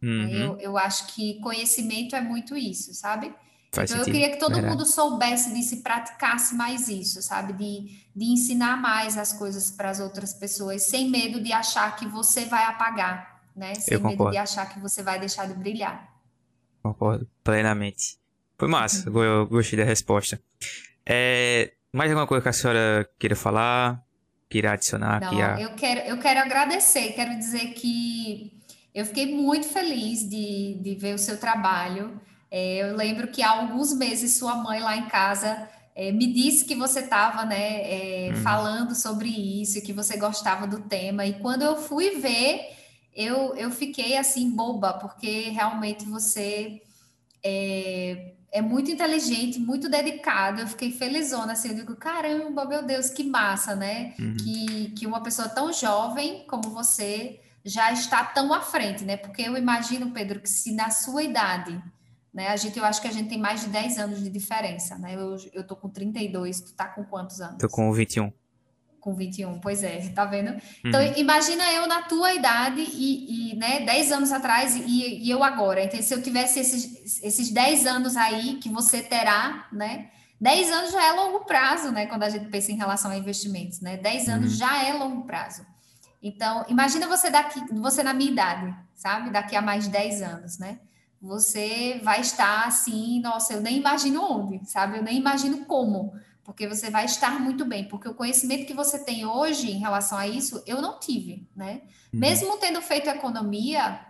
Uhum. 0.02 0.28
Eu, 0.28 0.58
eu 0.58 0.78
acho 0.78 1.08
que 1.08 1.40
conhecimento 1.40 2.14
é 2.14 2.20
muito 2.20 2.56
isso, 2.56 2.94
sabe? 2.94 3.34
Faz 3.72 3.90
então 3.90 4.04
sentido. 4.04 4.16
eu 4.16 4.20
queria 4.20 4.34
que 4.34 4.40
todo 4.40 4.54
Verdade. 4.54 4.74
mundo 4.74 4.86
soubesse 4.86 5.52
disso 5.52 5.74
e 5.74 5.78
praticasse 5.78 6.54
mais 6.54 6.88
isso, 6.88 7.22
sabe? 7.22 7.52
De, 7.52 7.98
de 8.14 8.24
ensinar 8.24 8.76
mais 8.76 9.16
as 9.16 9.32
coisas 9.32 9.70
para 9.70 9.90
as 9.90 10.00
outras 10.00 10.34
pessoas, 10.34 10.82
sem 10.82 11.08
medo 11.08 11.40
de 11.40 11.52
achar 11.52 11.94
que 11.96 12.06
você 12.06 12.46
vai 12.46 12.64
apagar, 12.64 13.39
né? 13.54 13.74
Sem 13.74 13.94
eu 13.94 14.00
medo 14.00 14.12
concordo. 14.12 14.32
de 14.32 14.38
achar 14.38 14.68
que 14.68 14.78
você 14.80 15.02
vai 15.02 15.18
deixar 15.18 15.46
de 15.46 15.54
brilhar. 15.54 16.12
Concordo 16.82 17.28
plenamente. 17.42 18.18
Foi 18.58 18.68
massa, 18.68 19.08
uhum. 19.10 19.22
eu 19.22 19.46
gostei 19.46 19.78
da 19.78 19.84
resposta. 19.84 20.40
É, 21.06 21.72
mais 21.92 22.10
alguma 22.10 22.26
coisa 22.26 22.42
que 22.42 22.48
a 22.48 22.52
senhora 22.52 23.10
queira 23.18 23.34
falar? 23.34 24.04
queira 24.50 24.72
adicionar 24.72 25.20
Não. 25.20 25.58
Eu, 25.58 25.70
quero, 25.74 26.00
eu 26.00 26.18
quero 26.18 26.40
agradecer, 26.40 27.12
quero 27.12 27.38
dizer 27.38 27.72
que 27.74 28.52
eu 28.92 29.06
fiquei 29.06 29.32
muito 29.32 29.68
feliz 29.68 30.28
de, 30.28 30.74
de 30.82 30.96
ver 30.96 31.14
o 31.14 31.18
seu 31.18 31.38
trabalho. 31.38 32.20
É, 32.50 32.78
eu 32.82 32.96
lembro 32.96 33.28
que 33.28 33.42
há 33.42 33.50
alguns 33.50 33.96
meses 33.96 34.36
sua 34.36 34.56
mãe 34.56 34.80
lá 34.80 34.96
em 34.96 35.06
casa 35.06 35.68
é, 35.94 36.10
me 36.10 36.32
disse 36.32 36.64
que 36.64 36.74
você 36.74 36.98
estava 36.98 37.44
né, 37.44 37.82
é, 37.82 38.30
uhum. 38.30 38.36
falando 38.42 38.94
sobre 38.96 39.28
isso, 39.28 39.80
que 39.82 39.92
você 39.92 40.16
gostava 40.16 40.66
do 40.66 40.80
tema, 40.80 41.24
e 41.24 41.34
quando 41.34 41.62
eu 41.62 41.76
fui 41.76 42.16
ver, 42.18 42.76
eu, 43.14 43.54
eu 43.56 43.70
fiquei 43.70 44.16
assim 44.16 44.50
boba, 44.50 44.94
porque 44.94 45.50
realmente 45.50 46.04
você 46.04 46.80
é, 47.44 48.34
é 48.52 48.62
muito 48.62 48.90
inteligente, 48.90 49.58
muito 49.58 49.88
dedicado. 49.88 50.60
Eu 50.60 50.66
fiquei 50.66 50.92
felizona, 50.92 51.52
assim, 51.52 51.70
eu 51.70 51.74
digo, 51.74 51.96
caramba, 51.96 52.64
meu 52.64 52.84
Deus, 52.84 53.10
que 53.10 53.24
massa, 53.24 53.74
né? 53.74 54.14
Uhum. 54.18 54.36
Que, 54.36 54.90
que 54.90 55.06
uma 55.06 55.22
pessoa 55.22 55.48
tão 55.48 55.72
jovem 55.72 56.44
como 56.46 56.70
você 56.70 57.40
já 57.64 57.92
está 57.92 58.24
tão 58.24 58.52
à 58.54 58.60
frente, 58.60 59.04
né? 59.04 59.16
Porque 59.16 59.42
eu 59.42 59.56
imagino, 59.56 60.10
Pedro, 60.12 60.40
que 60.40 60.48
se 60.48 60.72
na 60.72 60.90
sua 60.90 61.22
idade, 61.22 61.80
né? 62.32 62.48
A 62.48 62.56
gente, 62.56 62.78
eu 62.78 62.84
acho 62.84 63.02
que 63.02 63.08
a 63.08 63.12
gente 63.12 63.28
tem 63.28 63.38
mais 63.38 63.60
de 63.62 63.68
10 63.68 63.98
anos 63.98 64.22
de 64.22 64.30
diferença, 64.30 64.96
né? 64.96 65.14
Eu, 65.14 65.36
eu 65.52 65.66
tô 65.66 65.76
com 65.76 65.88
32, 65.88 66.60
tu 66.60 66.72
tá 66.74 66.86
com 66.86 67.04
quantos 67.04 67.40
anos? 67.40 67.58
Tô 67.58 67.68
com 67.68 67.92
21 67.92 68.32
com 69.00 69.14
21, 69.14 69.58
pois 69.60 69.82
é, 69.82 69.98
tá 70.10 70.24
vendo? 70.24 70.60
Então, 70.84 71.00
uhum. 71.00 71.12
imagina 71.16 71.72
eu 71.72 71.86
na 71.86 72.02
tua 72.02 72.34
idade 72.34 72.80
e, 72.80 73.52
e 73.52 73.56
né, 73.56 73.80
10 73.80 74.12
anos 74.12 74.32
atrás 74.32 74.76
e, 74.76 75.24
e, 75.24 75.30
eu 75.30 75.42
agora. 75.42 75.82
Então, 75.82 76.00
se 76.00 76.14
eu 76.14 76.22
tivesse 76.22 76.60
esses, 76.60 77.22
esses 77.22 77.50
10 77.50 77.86
anos 77.86 78.16
aí 78.16 78.56
que 78.56 78.68
você 78.68 79.02
terá, 79.02 79.66
né? 79.72 80.10
10 80.40 80.70
anos 80.70 80.92
já 80.92 81.06
é 81.06 81.12
longo 81.12 81.44
prazo, 81.44 81.90
né? 81.90 82.06
Quando 82.06 82.22
a 82.22 82.28
gente 82.28 82.46
pensa 82.46 82.72
em 82.72 82.76
relação 82.76 83.10
a 83.10 83.16
investimentos, 83.16 83.80
né? 83.80 83.96
10 83.96 84.28
anos 84.28 84.52
uhum. 84.52 84.58
já 84.58 84.84
é 84.84 84.92
longo 84.92 85.24
prazo. 85.24 85.66
Então, 86.22 86.64
imagina 86.68 87.06
você 87.06 87.30
daqui, 87.30 87.60
você 87.74 88.02
na 88.02 88.12
minha 88.12 88.30
idade, 88.30 88.74
sabe? 88.94 89.30
Daqui 89.30 89.56
a 89.56 89.62
mais 89.62 89.84
de 89.84 89.90
10 89.90 90.22
anos, 90.22 90.58
né? 90.58 90.78
Você 91.20 92.00
vai 92.02 92.20
estar 92.20 92.66
assim, 92.66 93.20
nossa, 93.20 93.52
eu 93.52 93.60
nem 93.60 93.78
imagino 93.78 94.22
onde, 94.22 94.66
sabe? 94.70 94.98
Eu 94.98 95.02
nem 95.02 95.18
imagino 95.18 95.66
como, 95.66 96.14
porque 96.50 96.66
você 96.66 96.90
vai 96.90 97.04
estar 97.04 97.38
muito 97.38 97.64
bem, 97.64 97.84
porque 97.84 98.08
o 98.08 98.14
conhecimento 98.14 98.66
que 98.66 98.74
você 98.74 98.98
tem 98.98 99.24
hoje 99.24 99.70
em 99.70 99.78
relação 99.78 100.18
a 100.18 100.26
isso, 100.26 100.60
eu 100.66 100.82
não 100.82 100.98
tive, 100.98 101.48
né? 101.54 101.82
Uhum. 102.12 102.18
Mesmo 102.18 102.58
tendo 102.58 102.82
feito 102.82 103.08
economia, 103.08 104.04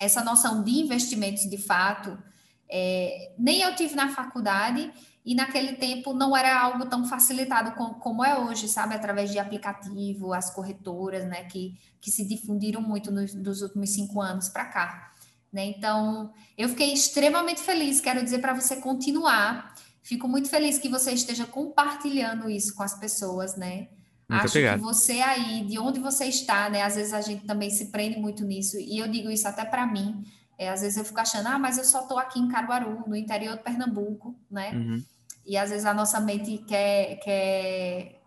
essa 0.00 0.24
noção 0.24 0.64
de 0.64 0.72
investimentos 0.72 1.48
de 1.48 1.56
fato, 1.56 2.20
é, 2.68 3.32
nem 3.38 3.60
eu 3.60 3.76
tive 3.76 3.94
na 3.94 4.08
faculdade 4.08 4.92
e 5.24 5.36
naquele 5.36 5.74
tempo 5.74 6.12
não 6.12 6.36
era 6.36 6.60
algo 6.60 6.86
tão 6.86 7.04
facilitado 7.04 7.76
com, 7.76 7.94
como 7.94 8.24
é 8.24 8.36
hoje, 8.36 8.66
sabe? 8.66 8.96
Através 8.96 9.30
de 9.30 9.38
aplicativo, 9.38 10.34
as 10.34 10.52
corretoras, 10.52 11.24
né? 11.28 11.44
Que, 11.44 11.78
que 12.00 12.10
se 12.10 12.26
difundiram 12.26 12.82
muito 12.82 13.12
nos, 13.12 13.32
dos 13.32 13.62
últimos 13.62 13.90
cinco 13.90 14.20
anos 14.20 14.48
para 14.48 14.64
cá. 14.64 15.12
Né? 15.52 15.66
Então, 15.66 16.32
eu 16.58 16.68
fiquei 16.70 16.92
extremamente 16.92 17.60
feliz, 17.60 18.00
quero 18.00 18.20
dizer 18.24 18.40
para 18.40 18.52
você 18.52 18.74
continuar. 18.80 19.72
Fico 20.02 20.28
muito 20.28 20.48
feliz 20.48 20.78
que 20.78 20.88
você 20.88 21.12
esteja 21.12 21.46
compartilhando 21.46 22.50
isso 22.50 22.74
com 22.74 22.82
as 22.82 22.98
pessoas, 22.98 23.56
né? 23.56 23.88
Muito 24.28 24.44
Acho 24.44 24.48
obrigado. 24.48 24.78
que 24.78 24.84
você 24.84 25.20
aí, 25.20 25.64
de 25.64 25.78
onde 25.78 26.00
você 26.00 26.24
está, 26.24 26.68
né? 26.70 26.82
Às 26.82 26.96
vezes 26.96 27.12
a 27.12 27.20
gente 27.20 27.44
também 27.46 27.70
se 27.70 27.86
prende 27.86 28.18
muito 28.18 28.44
nisso, 28.44 28.78
e 28.78 28.98
eu 28.98 29.06
digo 29.08 29.30
isso 29.30 29.46
até 29.46 29.64
para 29.64 29.86
mim. 29.86 30.24
É, 30.58 30.68
às 30.68 30.80
vezes 30.80 30.96
eu 30.96 31.04
fico 31.04 31.20
achando, 31.20 31.48
ah, 31.48 31.58
mas 31.58 31.78
eu 31.78 31.84
só 31.84 32.02
estou 32.02 32.18
aqui 32.18 32.38
em 32.38 32.48
Caruaru, 32.48 33.04
no 33.06 33.16
interior 33.16 33.56
de 33.56 33.62
Pernambuco, 33.62 34.34
né? 34.50 34.72
Uhum. 34.72 35.02
E 35.44 35.56
às 35.56 35.70
vezes 35.70 35.84
a 35.84 35.92
nossa 35.92 36.20
mente 36.20 36.58
quer, 36.58 37.16
quer, 37.16 38.21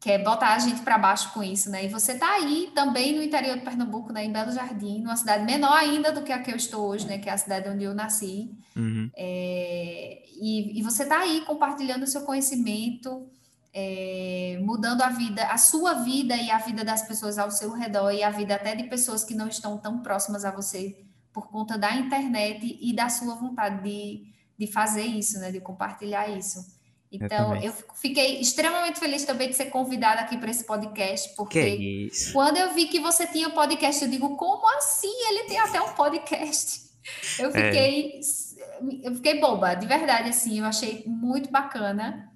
quer 0.00 0.22
botar 0.22 0.54
a 0.54 0.58
gente 0.58 0.82
para 0.82 0.98
baixo 0.98 1.32
com 1.32 1.42
isso, 1.42 1.70
né? 1.70 1.84
E 1.84 1.88
você 1.88 2.12
está 2.12 2.34
aí 2.34 2.70
também 2.74 3.14
no 3.14 3.22
interior 3.22 3.56
de 3.56 3.64
Pernambuco, 3.64 4.12
né? 4.12 4.24
Em 4.24 4.32
Belo 4.32 4.52
Jardim, 4.52 5.00
numa 5.00 5.16
cidade 5.16 5.44
menor 5.44 5.72
ainda 5.72 6.12
do 6.12 6.22
que 6.22 6.32
a 6.32 6.40
que 6.40 6.50
eu 6.50 6.56
estou 6.56 6.88
hoje, 6.88 7.06
né? 7.06 7.18
Que 7.18 7.28
é 7.28 7.32
a 7.32 7.38
cidade 7.38 7.68
onde 7.68 7.84
eu 7.84 7.94
nasci. 7.94 8.50
Uhum. 8.76 9.10
É, 9.16 10.22
e, 10.40 10.78
e 10.78 10.82
você 10.82 11.02
está 11.02 11.20
aí 11.20 11.42
compartilhando 11.42 12.04
o 12.04 12.06
seu 12.06 12.22
conhecimento, 12.22 13.28
é, 13.72 14.58
mudando 14.62 15.02
a 15.02 15.08
vida, 15.08 15.44
a 15.48 15.58
sua 15.58 15.94
vida 15.94 16.36
e 16.36 16.50
a 16.50 16.58
vida 16.58 16.84
das 16.84 17.02
pessoas 17.02 17.38
ao 17.38 17.50
seu 17.50 17.72
redor 17.72 18.12
e 18.12 18.22
a 18.22 18.30
vida 18.30 18.54
até 18.54 18.74
de 18.74 18.84
pessoas 18.84 19.24
que 19.24 19.34
não 19.34 19.48
estão 19.48 19.78
tão 19.78 19.98
próximas 19.98 20.44
a 20.44 20.50
você 20.50 21.04
por 21.32 21.48
conta 21.48 21.76
da 21.76 21.94
internet 21.94 22.78
e 22.80 22.94
da 22.94 23.08
sua 23.08 23.34
vontade 23.34 23.82
de 23.82 24.38
de 24.58 24.66
fazer 24.66 25.04
isso, 25.04 25.38
né? 25.38 25.52
De 25.52 25.60
compartilhar 25.60 26.28
isso. 26.28 26.77
Então, 27.10 27.56
eu, 27.56 27.62
eu 27.62 27.72
fiquei 27.94 28.40
extremamente 28.40 29.00
feliz 29.00 29.24
também 29.24 29.48
de 29.48 29.56
ser 29.56 29.66
convidada 29.66 30.20
aqui 30.20 30.36
para 30.36 30.50
esse 30.50 30.64
podcast, 30.64 31.34
porque 31.34 32.10
quando 32.32 32.58
eu 32.58 32.74
vi 32.74 32.86
que 32.86 33.00
você 33.00 33.26
tinha 33.26 33.48
podcast, 33.50 34.04
eu 34.04 34.10
digo, 34.10 34.36
como 34.36 34.68
assim? 34.76 35.12
Ele 35.30 35.44
tem 35.44 35.58
até 35.58 35.80
um 35.80 35.92
podcast. 35.94 36.86
Eu 37.38 37.48
é. 37.48 37.52
fiquei, 37.52 38.20
é. 38.20 39.08
eu 39.08 39.14
fiquei 39.14 39.40
boba, 39.40 39.72
de 39.72 39.86
verdade, 39.86 40.28
assim, 40.28 40.58
eu 40.58 40.66
achei 40.66 41.04
muito 41.06 41.50
bacana. 41.50 42.30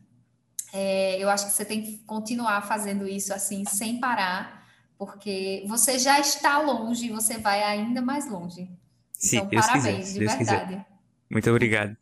É, 0.72 1.22
eu 1.22 1.28
acho 1.28 1.44
que 1.44 1.52
você 1.52 1.62
tem 1.62 1.82
que 1.82 1.98
continuar 2.06 2.62
fazendo 2.62 3.06
isso 3.06 3.34
assim, 3.34 3.64
sem 3.66 4.00
parar, 4.00 4.66
porque 4.96 5.62
você 5.68 5.98
já 5.98 6.18
está 6.18 6.58
longe 6.58 7.06
e 7.06 7.10
você 7.10 7.36
vai 7.36 7.62
ainda 7.62 8.00
mais 8.00 8.30
longe. 8.30 8.70
Sim, 9.12 9.36
então, 9.36 9.48
Deus 9.50 9.66
parabéns, 9.66 9.96
quiser, 9.96 10.12
de 10.12 10.18
Deus 10.20 10.34
verdade. 10.36 10.66
Quiser. 10.68 10.86
Muito 11.30 11.50
obrigado. 11.50 11.96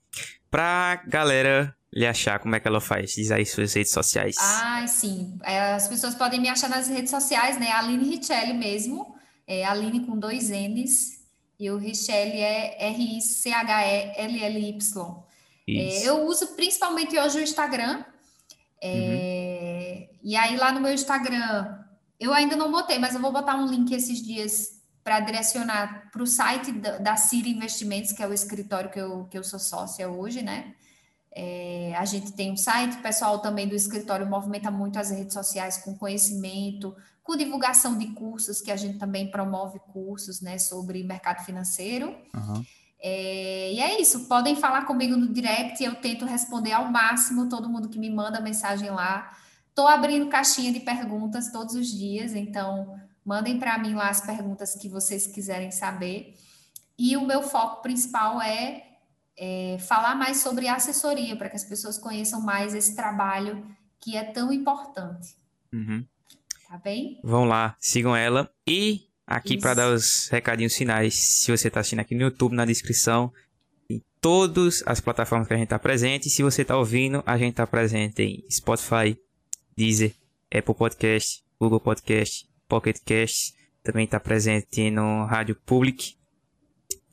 Pra 0.49 1.03
galera 1.09 1.77
lhe 1.93 2.07
achar, 2.07 2.39
como 2.39 2.55
é 2.55 2.61
que 2.61 2.69
ela 2.69 2.81
faz? 2.81 3.13
Diz 3.13 3.31
aí 3.31 3.45
suas 3.45 3.75
redes 3.75 3.93
sociais. 3.93 4.37
Ah, 4.39 4.87
sim. 4.87 5.39
É, 5.43 5.73
as 5.73 5.89
pessoas 5.89 6.15
podem 6.15 6.41
me 6.41 6.49
achar 6.49 6.71
nas 6.71 6.87
redes 6.89 7.11
sociais, 7.11 7.59
né? 7.59 7.73
Aline 7.73 8.17
Richelli 8.17 8.55
mesmo. 8.55 9.15
É 9.47 9.65
Aline 9.65 10.07
com 10.07 10.17
dois 10.17 10.51
N's. 10.51 11.21
E 11.59 11.71
o 11.71 11.77
Richelli 11.77 12.39
é 12.39 12.87
R-I-C-H-E-L-L-Y. 12.89 14.81
É, 15.69 16.03
eu 16.09 16.25
uso 16.27 16.55
principalmente 16.55 17.19
hoje 17.19 17.39
o 17.39 17.43
Instagram. 17.43 18.05
É, 18.83 20.07
uhum. 20.09 20.17
E 20.23 20.37
aí 20.37 20.57
lá 20.57 20.73
no 20.73 20.81
meu 20.81 20.93
Instagram, 20.93 21.77
eu 22.19 22.33
ainda 22.33 22.57
não 22.57 22.71
botei, 22.71 22.99
mas 22.99 23.15
eu 23.15 23.21
vou 23.21 23.33
botar 23.33 23.57
um 23.57 23.67
link 23.67 23.93
esses 23.93 24.23
dias 24.23 24.81
para 25.03 25.21
direcionar 25.21 26.11
para 26.13 26.23
o 26.23 26.27
site 26.27 26.73
da, 26.73 26.99
da 26.99 27.17
Cira 27.17 27.49
Investimentos, 27.49 28.13
que 28.13 28.23
é 28.23 28.27
o 28.27 28.33
escritório 28.33 28.91
que 28.91 29.01
eu, 29.01 29.27
que 29.27 29.37
eu 29.37 29.43
sou 29.43 29.59
sócia 29.59 30.09
hoje, 30.09 30.41
né? 30.43 30.75
É, 31.33 31.95
a 31.97 32.05
gente 32.05 32.33
tem 32.33 32.53
um 32.53 32.57
site, 32.57 32.97
o 32.97 33.03
pessoal 33.03 33.39
também 33.39 33.69
do 33.69 33.75
escritório 33.75 34.27
movimenta 34.27 34.71
muito 34.71 34.99
as 34.99 35.11
redes 35.11 35.33
sociais 35.33 35.79
com 35.79 35.95
conhecimento, 35.97 36.95
com 37.23 37.37
divulgação 37.37 37.97
de 37.97 38.09
cursos, 38.09 38.61
que 38.61 38.71
a 38.71 38.77
gente 38.77 38.99
também 38.99 39.31
promove 39.31 39.79
cursos 39.93 40.41
né, 40.41 40.59
sobre 40.59 41.05
mercado 41.05 41.45
financeiro. 41.45 42.17
Uhum. 42.35 42.65
É, 43.03 43.73
e 43.73 43.81
é 43.81 44.01
isso, 44.01 44.27
podem 44.27 44.57
falar 44.57 44.85
comigo 44.85 45.17
no 45.17 45.33
direct, 45.33 45.83
eu 45.83 45.95
tento 45.95 46.25
responder 46.25 46.73
ao 46.73 46.91
máximo 46.91 47.49
todo 47.49 47.69
mundo 47.69 47.89
que 47.89 47.99
me 47.99 48.11
manda 48.11 48.41
mensagem 48.41 48.91
lá. 48.91 49.31
Estou 49.69 49.87
abrindo 49.87 50.29
caixinha 50.29 50.73
de 50.73 50.81
perguntas 50.81 51.51
todos 51.53 51.75
os 51.75 51.87
dias, 51.87 52.35
então 52.35 52.99
Mandem 53.25 53.59
para 53.59 53.79
mim 53.79 53.95
lá 53.95 54.09
as 54.09 54.21
perguntas 54.21 54.75
que 54.75 54.89
vocês 54.89 55.27
quiserem 55.27 55.71
saber. 55.71 56.35
E 56.99 57.17
o 57.17 57.27
meu 57.27 57.43
foco 57.43 57.83
principal 57.83 58.41
é, 58.41 58.90
é 59.43 59.79
falar 59.79 60.15
mais 60.15 60.37
sobre 60.37 60.69
assessoria, 60.69 61.35
para 61.35 61.49
que 61.49 61.57
as 61.57 61.65
pessoas 61.65 61.97
conheçam 61.97 62.43
mais 62.43 62.75
esse 62.75 62.95
trabalho 62.95 63.65
que 63.99 64.15
é 64.15 64.23
tão 64.23 64.53
importante. 64.53 65.35
Uhum. 65.73 66.05
Tá 66.69 66.77
bem? 66.77 67.19
Vão 67.25 67.45
lá, 67.45 67.75
sigam 67.81 68.15
ela. 68.15 68.53
E 68.67 69.09
aqui 69.27 69.57
para 69.57 69.75
dar 69.75 69.95
os 69.95 70.29
recadinhos 70.29 70.77
finais, 70.77 71.15
se 71.15 71.51
você 71.51 71.69
está 71.69 71.81
assistindo 71.81 72.01
aqui 72.01 72.15
no 72.15 72.21
YouTube, 72.21 72.55
na 72.55 72.67
descrição, 72.67 73.33
em 73.89 74.03
todas 74.21 74.83
as 74.85 75.01
plataformas 75.01 75.49
que 75.49 75.55
a 75.55 75.57
gente 75.57 75.67
está 75.67 75.79
presente. 75.79 76.29
se 76.29 76.43
você 76.43 76.61
está 76.61 76.77
ouvindo, 76.77 77.23
a 77.25 77.39
gente 77.39 77.53
está 77.53 77.67
presente 77.67 78.23
em 78.23 78.45
Spotify, 78.51 79.19
Deezer, 79.75 80.15
Apple 80.55 80.75
Podcast, 80.75 81.43
Google 81.59 81.81
Podcast, 81.81 82.47
Pocket 82.69 82.99
Cast, 83.05 83.55
também 83.83 84.05
está 84.05 84.21
presente 84.21 84.91
no 84.91 85.25
Rádio 85.25 85.57
Public. 85.65 86.20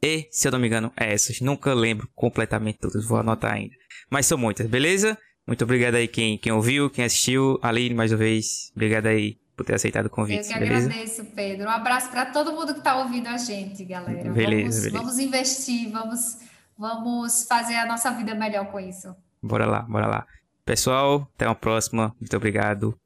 E, 0.07 0.27
se 0.31 0.47
eu 0.47 0.51
não 0.53 0.59
me 0.59 0.67
engano, 0.67 0.91
é 0.95 1.13
essas. 1.13 1.41
Nunca 1.41 1.73
lembro 1.73 2.07
completamente 2.15 2.79
todas, 2.79 3.05
vou 3.05 3.17
anotar 3.17 3.53
ainda. 3.53 3.75
Mas 4.09 4.25
são 4.25 4.37
muitas, 4.37 4.65
beleza? 4.67 5.17
Muito 5.45 5.63
obrigado 5.65 5.95
aí 5.95 6.07
quem, 6.07 6.37
quem 6.37 6.51
ouviu, 6.51 6.89
quem 6.89 7.03
assistiu. 7.03 7.59
Aline, 7.61 7.93
mais 7.93 8.11
uma 8.11 8.17
vez, 8.17 8.71
obrigado 8.73 9.07
aí 9.07 9.37
por 9.55 9.65
ter 9.65 9.75
aceitado 9.75 10.05
o 10.05 10.09
convite. 10.09 10.47
Eu 10.47 10.53
que 10.53 10.59
beleza? 10.59 10.89
agradeço, 10.89 11.25
Pedro. 11.25 11.67
Um 11.67 11.71
abraço 11.71 12.09
para 12.09 12.25
todo 12.27 12.53
mundo 12.53 12.73
que 12.73 12.79
está 12.79 12.97
ouvindo 12.99 13.27
a 13.27 13.37
gente, 13.37 13.83
galera. 13.83 14.31
Beleza 14.31 14.31
vamos, 14.31 14.81
beleza, 14.81 14.91
vamos 14.91 15.19
investir, 15.19 15.91
vamos, 15.91 16.37
vamos 16.77 17.45
fazer 17.49 17.75
a 17.75 17.85
nossa 17.85 18.11
vida 18.11 18.33
melhor 18.33 18.71
com 18.71 18.79
isso. 18.79 19.13
Bora 19.41 19.65
lá, 19.65 19.81
bora 19.81 20.07
lá. 20.07 20.27
Pessoal, 20.63 21.29
até 21.35 21.45
uma 21.45 21.55
próxima. 21.55 22.15
Muito 22.19 22.35
obrigado. 22.37 22.97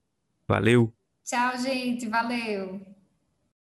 Valeu! 0.47 0.93
Tchau, 1.23 1.57
gente. 1.57 2.07
Valeu. 2.07 2.81